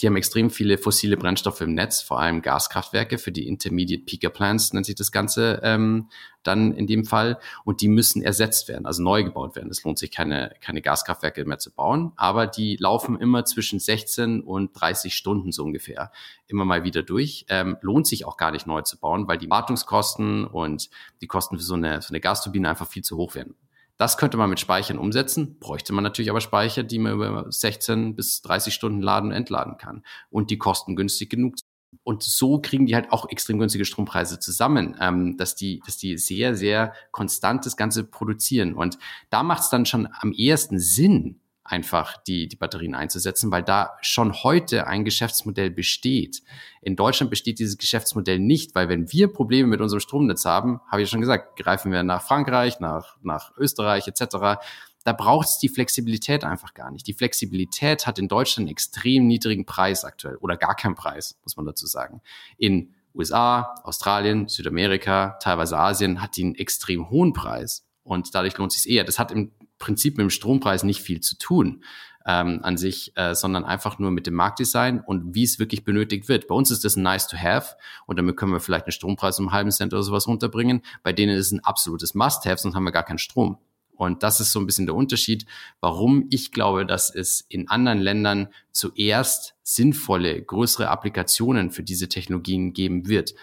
Die 0.00 0.06
haben 0.06 0.16
extrem 0.16 0.50
viele 0.50 0.78
fossile 0.78 1.16
Brennstoffe 1.16 1.60
im 1.60 1.74
Netz, 1.74 2.02
vor 2.02 2.20
allem 2.20 2.42
Gaskraftwerke 2.42 3.18
für 3.18 3.32
die 3.32 3.46
Intermediate 3.48 4.04
Peaker 4.04 4.30
Plants 4.30 4.72
nennt 4.72 4.86
sich 4.86 4.94
das 4.94 5.12
Ganze 5.12 5.60
ähm, 5.62 6.08
dann 6.42 6.72
in 6.72 6.86
dem 6.86 7.04
Fall. 7.04 7.38
Und 7.64 7.80
die 7.80 7.88
müssen 7.88 8.22
ersetzt 8.22 8.68
werden, 8.68 8.86
also 8.86 9.02
neu 9.02 9.24
gebaut 9.24 9.56
werden. 9.56 9.70
Es 9.70 9.82
lohnt 9.84 9.98
sich 9.98 10.10
keine, 10.10 10.54
keine 10.60 10.82
Gaskraftwerke 10.82 11.44
mehr 11.44 11.58
zu 11.58 11.72
bauen, 11.72 12.12
aber 12.16 12.46
die 12.46 12.76
laufen 12.76 13.18
immer 13.18 13.44
zwischen 13.44 13.78
16 13.78 14.42
und 14.42 14.72
30 14.78 15.14
Stunden 15.14 15.52
so 15.52 15.64
ungefähr 15.64 16.10
immer 16.46 16.64
mal 16.64 16.84
wieder 16.84 17.02
durch. 17.02 17.46
Ähm, 17.48 17.76
lohnt 17.80 18.06
sich 18.06 18.24
auch 18.24 18.36
gar 18.36 18.52
nicht 18.52 18.66
neu 18.66 18.82
zu 18.82 18.98
bauen, 18.98 19.26
weil 19.26 19.38
die 19.38 19.50
Wartungskosten 19.50 20.46
und 20.46 20.90
die 21.20 21.26
Kosten 21.26 21.58
für 21.58 21.64
so 21.64 21.74
eine, 21.74 22.02
so 22.02 22.10
eine 22.10 22.20
Gasturbine 22.20 22.68
einfach 22.68 22.88
viel 22.88 23.02
zu 23.02 23.16
hoch 23.16 23.34
werden. 23.34 23.54
Das 23.96 24.16
könnte 24.16 24.36
man 24.36 24.50
mit 24.50 24.58
Speichern 24.58 24.98
umsetzen, 24.98 25.58
bräuchte 25.60 25.92
man 25.92 26.02
natürlich 26.02 26.30
aber 26.30 26.40
Speicher, 26.40 26.82
die 26.82 26.98
man 26.98 27.12
über 27.12 27.46
16 27.50 28.16
bis 28.16 28.42
30 28.42 28.74
Stunden 28.74 29.00
laden 29.00 29.30
und 29.30 29.36
entladen 29.36 29.76
kann 29.76 30.02
und 30.30 30.50
die 30.50 30.58
kosten 30.58 30.96
günstig 30.96 31.30
genug. 31.30 31.54
Und 32.02 32.24
so 32.24 32.60
kriegen 32.60 32.86
die 32.86 32.96
halt 32.96 33.12
auch 33.12 33.30
extrem 33.30 33.60
günstige 33.60 33.84
Strompreise 33.84 34.40
zusammen, 34.40 34.96
ähm, 35.00 35.36
dass, 35.36 35.54
die, 35.54 35.80
dass 35.86 35.96
die 35.96 36.18
sehr, 36.18 36.56
sehr 36.56 36.92
konstant 37.12 37.64
das 37.66 37.76
Ganze 37.76 38.02
produzieren. 38.02 38.74
Und 38.74 38.98
da 39.30 39.44
macht 39.44 39.62
es 39.62 39.70
dann 39.70 39.86
schon 39.86 40.08
am 40.20 40.32
ehesten 40.32 40.80
Sinn, 40.80 41.40
einfach 41.64 42.18
die, 42.18 42.46
die 42.46 42.56
Batterien 42.56 42.94
einzusetzen, 42.94 43.50
weil 43.50 43.62
da 43.62 43.96
schon 44.02 44.34
heute 44.44 44.86
ein 44.86 45.04
Geschäftsmodell 45.04 45.70
besteht. 45.70 46.42
In 46.82 46.94
Deutschland 46.94 47.30
besteht 47.30 47.58
dieses 47.58 47.78
Geschäftsmodell 47.78 48.38
nicht, 48.38 48.74
weil 48.74 48.90
wenn 48.90 49.10
wir 49.10 49.32
Probleme 49.32 49.68
mit 49.68 49.80
unserem 49.80 50.00
Stromnetz 50.00 50.44
haben, 50.44 50.80
habe 50.90 51.00
ich 51.00 51.08
ja 51.08 51.12
schon 51.12 51.22
gesagt, 51.22 51.56
greifen 51.56 51.90
wir 51.90 52.02
nach 52.02 52.22
Frankreich, 52.22 52.80
nach, 52.80 53.16
nach 53.22 53.56
Österreich 53.56 54.06
etc. 54.06 54.60
Da 55.04 55.12
braucht 55.12 55.48
es 55.48 55.58
die 55.58 55.70
Flexibilität 55.70 56.44
einfach 56.44 56.74
gar 56.74 56.90
nicht. 56.90 57.06
Die 57.06 57.14
Flexibilität 57.14 58.06
hat 58.06 58.18
in 58.18 58.28
Deutschland 58.28 58.66
einen 58.66 58.72
extrem 58.72 59.26
niedrigen 59.26 59.64
Preis 59.64 60.04
aktuell 60.04 60.36
oder 60.36 60.58
gar 60.58 60.76
keinen 60.76 60.94
Preis, 60.94 61.38
muss 61.44 61.56
man 61.56 61.64
dazu 61.64 61.86
sagen. 61.86 62.20
In 62.58 62.94
USA, 63.14 63.74
Australien, 63.84 64.48
Südamerika, 64.48 65.38
teilweise 65.40 65.78
Asien 65.78 66.20
hat 66.20 66.36
die 66.36 66.44
einen 66.44 66.54
extrem 66.56 67.08
hohen 67.08 67.32
Preis. 67.32 67.86
Und 68.02 68.34
dadurch 68.34 68.58
lohnt 68.58 68.72
es 68.72 68.82
sich 68.82 68.92
eher. 68.92 69.04
Das 69.04 69.18
hat 69.18 69.32
im 69.32 69.52
Prinzip 69.84 70.16
mit 70.16 70.24
dem 70.24 70.30
Strompreis 70.30 70.82
nicht 70.82 71.02
viel 71.02 71.20
zu 71.20 71.36
tun 71.36 71.84
ähm, 72.26 72.60
an 72.62 72.78
sich, 72.78 73.12
äh, 73.16 73.34
sondern 73.34 73.64
einfach 73.64 73.98
nur 73.98 74.10
mit 74.10 74.26
dem 74.26 74.32
Marktdesign 74.34 75.00
und 75.00 75.34
wie 75.34 75.42
es 75.42 75.58
wirklich 75.58 75.84
benötigt 75.84 76.28
wird. 76.28 76.48
Bei 76.48 76.54
uns 76.54 76.70
ist 76.70 76.84
das 76.84 76.96
nice 76.96 77.26
to 77.26 77.36
have 77.36 77.76
und 78.06 78.18
damit 78.18 78.36
können 78.36 78.52
wir 78.52 78.60
vielleicht 78.60 78.86
einen 78.86 78.92
Strompreis 78.92 79.38
um 79.38 79.48
einen 79.48 79.54
halben 79.54 79.70
Cent 79.70 79.92
oder 79.92 80.02
sowas 80.02 80.26
runterbringen. 80.26 80.80
Bei 81.02 81.12
denen 81.12 81.36
ist 81.36 81.46
es 81.46 81.52
ein 81.52 81.64
absolutes 81.64 82.14
Must-have, 82.14 82.56
sonst 82.56 82.74
haben 82.74 82.84
wir 82.84 82.92
gar 82.92 83.04
keinen 83.04 83.18
Strom. 83.18 83.58
Und 83.96 84.22
das 84.22 84.40
ist 84.40 84.52
so 84.52 84.58
ein 84.58 84.66
bisschen 84.66 84.86
der 84.86 84.94
Unterschied, 84.94 85.46
warum 85.80 86.26
ich 86.30 86.50
glaube, 86.50 86.84
dass 86.86 87.14
es 87.14 87.44
in 87.48 87.68
anderen 87.68 88.00
Ländern 88.00 88.48
zuerst 88.72 89.54
sinnvolle, 89.62 90.42
größere 90.42 90.88
Applikationen 90.88 91.70
für 91.70 91.82
diese 91.82 92.08
Technologien 92.08 92.72
geben 92.72 93.06
wird. 93.06 93.34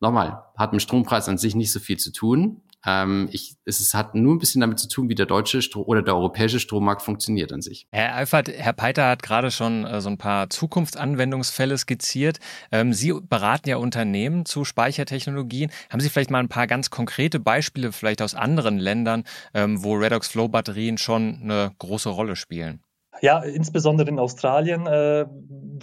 Nochmal, 0.00 0.42
hat 0.56 0.72
mit 0.72 0.82
Strompreis 0.82 1.28
an 1.28 1.38
sich 1.38 1.54
nicht 1.54 1.72
so 1.72 1.80
viel 1.80 1.98
zu 1.98 2.12
tun. 2.12 2.60
Ähm, 2.86 3.28
ich, 3.32 3.56
es 3.64 3.80
ist, 3.80 3.94
hat 3.94 4.14
nur 4.14 4.34
ein 4.34 4.38
bisschen 4.38 4.60
damit 4.60 4.78
zu 4.78 4.88
tun, 4.88 5.08
wie 5.08 5.14
der 5.14 5.26
deutsche 5.26 5.62
Stro 5.62 5.82
oder 5.82 6.02
der 6.02 6.14
europäische 6.14 6.60
Strommarkt 6.60 7.02
funktioniert 7.02 7.52
an 7.52 7.62
sich. 7.62 7.86
Herr 7.92 8.16
Eifert, 8.16 8.48
Herr 8.48 8.72
Peiter 8.72 9.08
hat 9.08 9.22
gerade 9.22 9.50
schon 9.50 9.84
äh, 9.84 10.00
so 10.00 10.08
ein 10.10 10.18
paar 10.18 10.50
Zukunftsanwendungsfälle 10.50 11.76
skizziert. 11.78 12.38
Ähm, 12.70 12.92
Sie 12.92 13.12
beraten 13.12 13.68
ja 13.68 13.76
Unternehmen 13.76 14.44
zu 14.44 14.64
Speichertechnologien. 14.64 15.70
Haben 15.90 16.00
Sie 16.00 16.10
vielleicht 16.10 16.30
mal 16.30 16.40
ein 16.40 16.48
paar 16.48 16.66
ganz 16.66 16.90
konkrete 16.90 17.40
Beispiele 17.40 17.92
vielleicht 17.92 18.22
aus 18.22 18.34
anderen 18.34 18.78
Ländern, 18.78 19.24
ähm, 19.54 19.82
wo 19.82 19.94
Redox 19.94 20.28
Flow 20.28 20.48
Batterien 20.48 20.98
schon 20.98 21.40
eine 21.42 21.72
große 21.78 22.08
Rolle 22.08 22.36
spielen? 22.36 22.83
Ja, 23.20 23.42
insbesondere 23.42 24.08
in 24.08 24.18
Australien 24.18 24.86
äh, 24.86 25.26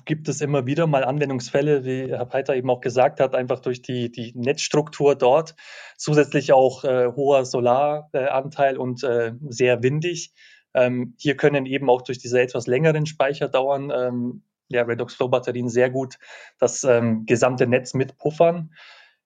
gibt 0.05 0.27
es 0.27 0.41
immer 0.41 0.65
wieder 0.65 0.87
mal 0.87 1.03
Anwendungsfälle, 1.03 1.85
wie 1.85 2.09
Herr 2.09 2.25
Peiter 2.25 2.55
eben 2.55 2.69
auch 2.69 2.81
gesagt 2.81 3.19
hat, 3.19 3.35
einfach 3.35 3.59
durch 3.59 3.81
die, 3.81 4.11
die 4.11 4.33
Netzstruktur 4.35 5.15
dort. 5.15 5.55
Zusätzlich 5.97 6.53
auch 6.53 6.83
äh, 6.83 7.07
hoher 7.15 7.45
Solaranteil 7.45 8.77
und 8.77 9.03
äh, 9.03 9.33
sehr 9.47 9.81
windig. 9.81 10.33
Ähm, 10.73 11.15
hier 11.17 11.35
können 11.37 11.65
eben 11.65 11.89
auch 11.89 12.01
durch 12.01 12.19
diese 12.19 12.41
etwas 12.41 12.67
längeren 12.67 13.05
Speicherdauern 13.05 13.91
ähm, 13.95 14.43
ja, 14.69 14.83
Redox 14.83 15.15
Flow 15.15 15.27
Batterien 15.27 15.67
sehr 15.67 15.89
gut 15.89 16.17
das 16.59 16.83
ähm, 16.83 17.25
gesamte 17.25 17.67
Netz 17.67 17.93
mitpuffern 17.93 18.71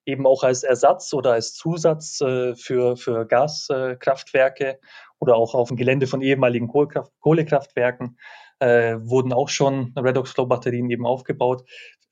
eben 0.06 0.28
auch 0.28 0.43
als 0.43 0.64
Ersatz 0.64 1.14
oder 1.14 1.34
als 1.34 1.53
Zusatz 1.53 2.22
äh, 2.22 2.56
für, 2.56 2.95
für 2.95 3.26
Gaskraftwerke 3.26 4.80
oder 5.20 5.36
auch 5.36 5.55
auf 5.55 5.70
dem 5.70 5.78
Gelände 5.78 6.07
von 6.07 6.22
ehemaligen 6.22 6.68
Kohlekraft 6.68 7.11
Kohlekraftwerken 7.20 8.18
äh, 8.59 8.95
wurden 8.99 9.34
auch 9.34 9.49
schon 9.49 9.93
Redox 9.97 10.32
Flow 10.32 10.45
Batterien 10.45 10.89
eben 10.89 11.05
aufgebaut. 11.05 11.63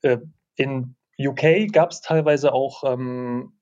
Äh, 0.02 0.18
in 0.56 0.96
UK 1.18 1.72
gab 1.72 1.90
es 1.90 2.00
teilweise 2.00 2.52
auch 2.52 2.84
ähm, 2.84 3.58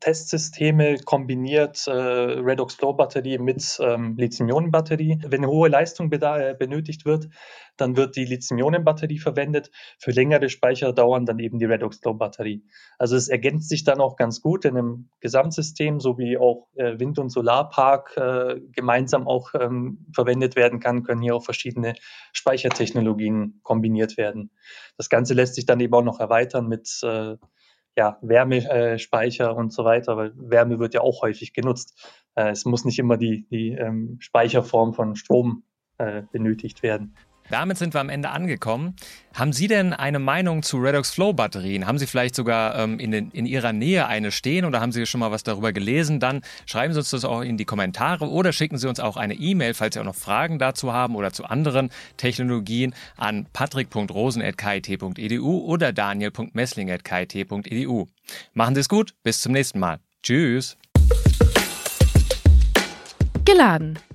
Testsysteme 0.00 0.98
kombiniert, 0.98 1.86
äh, 1.86 1.92
Redox 1.92 2.74
Flow 2.74 2.92
Batterie 2.92 3.38
mit 3.38 3.78
ähm, 3.80 4.16
Lithium-Ionen-Batterie. 4.16 5.18
Wenn 5.26 5.46
hohe 5.46 5.68
Leistung 5.68 6.10
äh, 6.10 6.54
benötigt 6.58 7.04
wird, 7.04 7.28
dann 7.76 7.96
wird 7.96 8.16
die 8.16 8.24
Lithium-Ionen-Batterie 8.24 9.18
verwendet. 9.18 9.70
Für 9.98 10.10
längere 10.10 10.48
Speicherdauern 10.48 11.26
dann 11.26 11.38
eben 11.38 11.58
die 11.58 11.64
Redox 11.64 11.98
Flow 11.98 12.14
Batterie. 12.14 12.64
Also 12.98 13.16
es 13.16 13.28
ergänzt 13.28 13.68
sich 13.68 13.84
dann 13.84 14.00
auch 14.00 14.16
ganz 14.16 14.40
gut 14.40 14.64
in 14.64 14.76
einem 14.76 15.08
Gesamtsystem, 15.20 16.00
so 16.00 16.18
wie 16.18 16.38
auch 16.38 16.68
äh, 16.74 16.98
Wind- 16.98 17.18
und 17.18 17.30
Solarpark 17.30 18.16
äh, 18.16 18.60
gemeinsam 18.72 19.26
auch 19.26 19.52
ähm, 19.54 20.06
verwendet 20.14 20.56
werden 20.56 20.80
kann, 20.80 21.02
können 21.02 21.22
hier 21.22 21.36
auch 21.36 21.44
verschiedene 21.44 21.94
Speichertechnologien 22.32 23.60
kombiniert 23.62 24.16
werden. 24.16 24.50
Das 24.96 25.08
Ganze 25.08 25.34
lässt 25.34 25.54
sich 25.54 25.66
dann 25.66 25.80
eben 25.80 25.94
auch 25.94 26.02
noch 26.02 26.20
erweitern 26.20 26.66
mit 26.68 26.88
äh, 27.02 27.36
ja, 27.96 28.18
Wärmespeicher 28.22 29.54
und 29.56 29.72
so 29.72 29.84
weiter, 29.84 30.16
weil 30.16 30.32
Wärme 30.36 30.78
wird 30.78 30.94
ja 30.94 31.00
auch 31.02 31.22
häufig 31.22 31.52
genutzt. 31.52 32.08
Äh, 32.34 32.50
es 32.50 32.64
muss 32.64 32.84
nicht 32.84 32.98
immer 32.98 33.16
die, 33.16 33.46
die 33.50 33.72
ähm, 33.72 34.16
Speicherform 34.20 34.94
von 34.94 35.16
Strom 35.16 35.64
äh, 35.98 36.22
benötigt 36.32 36.82
werden. 36.82 37.14
Damit 37.52 37.76
sind 37.76 37.92
wir 37.92 38.00
am 38.00 38.08
Ende 38.08 38.30
angekommen. 38.30 38.96
Haben 39.34 39.52
Sie 39.52 39.68
denn 39.68 39.92
eine 39.92 40.18
Meinung 40.18 40.62
zu 40.62 40.78
Redox 40.78 41.10
Flow 41.10 41.34
Batterien? 41.34 41.86
Haben 41.86 41.98
Sie 41.98 42.06
vielleicht 42.06 42.34
sogar 42.34 42.78
ähm, 42.78 42.98
in, 42.98 43.10
den, 43.10 43.30
in 43.30 43.44
Ihrer 43.44 43.74
Nähe 43.74 44.06
eine 44.06 44.30
stehen 44.30 44.64
oder 44.64 44.80
haben 44.80 44.90
Sie 44.90 45.04
schon 45.04 45.20
mal 45.20 45.32
was 45.32 45.42
darüber 45.42 45.74
gelesen? 45.74 46.18
Dann 46.18 46.40
schreiben 46.64 46.94
Sie 46.94 47.00
uns 47.00 47.10
das 47.10 47.26
auch 47.26 47.42
in 47.42 47.58
die 47.58 47.66
Kommentare 47.66 48.26
oder 48.26 48.54
schicken 48.54 48.78
Sie 48.78 48.88
uns 48.88 49.00
auch 49.00 49.18
eine 49.18 49.34
E-Mail, 49.34 49.74
falls 49.74 49.92
Sie 49.92 50.00
auch 50.00 50.04
noch 50.04 50.14
Fragen 50.14 50.58
dazu 50.58 50.94
haben 50.94 51.14
oder 51.14 51.34
zu 51.34 51.44
anderen 51.44 51.90
Technologien 52.16 52.94
an 53.18 53.44
patrick.rosen.kit.edu 53.52 55.58
oder 55.58 55.92
daniel.messling.kit.edu. 55.92 58.06
Machen 58.54 58.74
Sie 58.74 58.80
es 58.80 58.88
gut, 58.88 59.12
bis 59.24 59.42
zum 59.42 59.52
nächsten 59.52 59.78
Mal. 59.78 59.98
Tschüss. 60.22 60.78
Geladen 63.44 63.98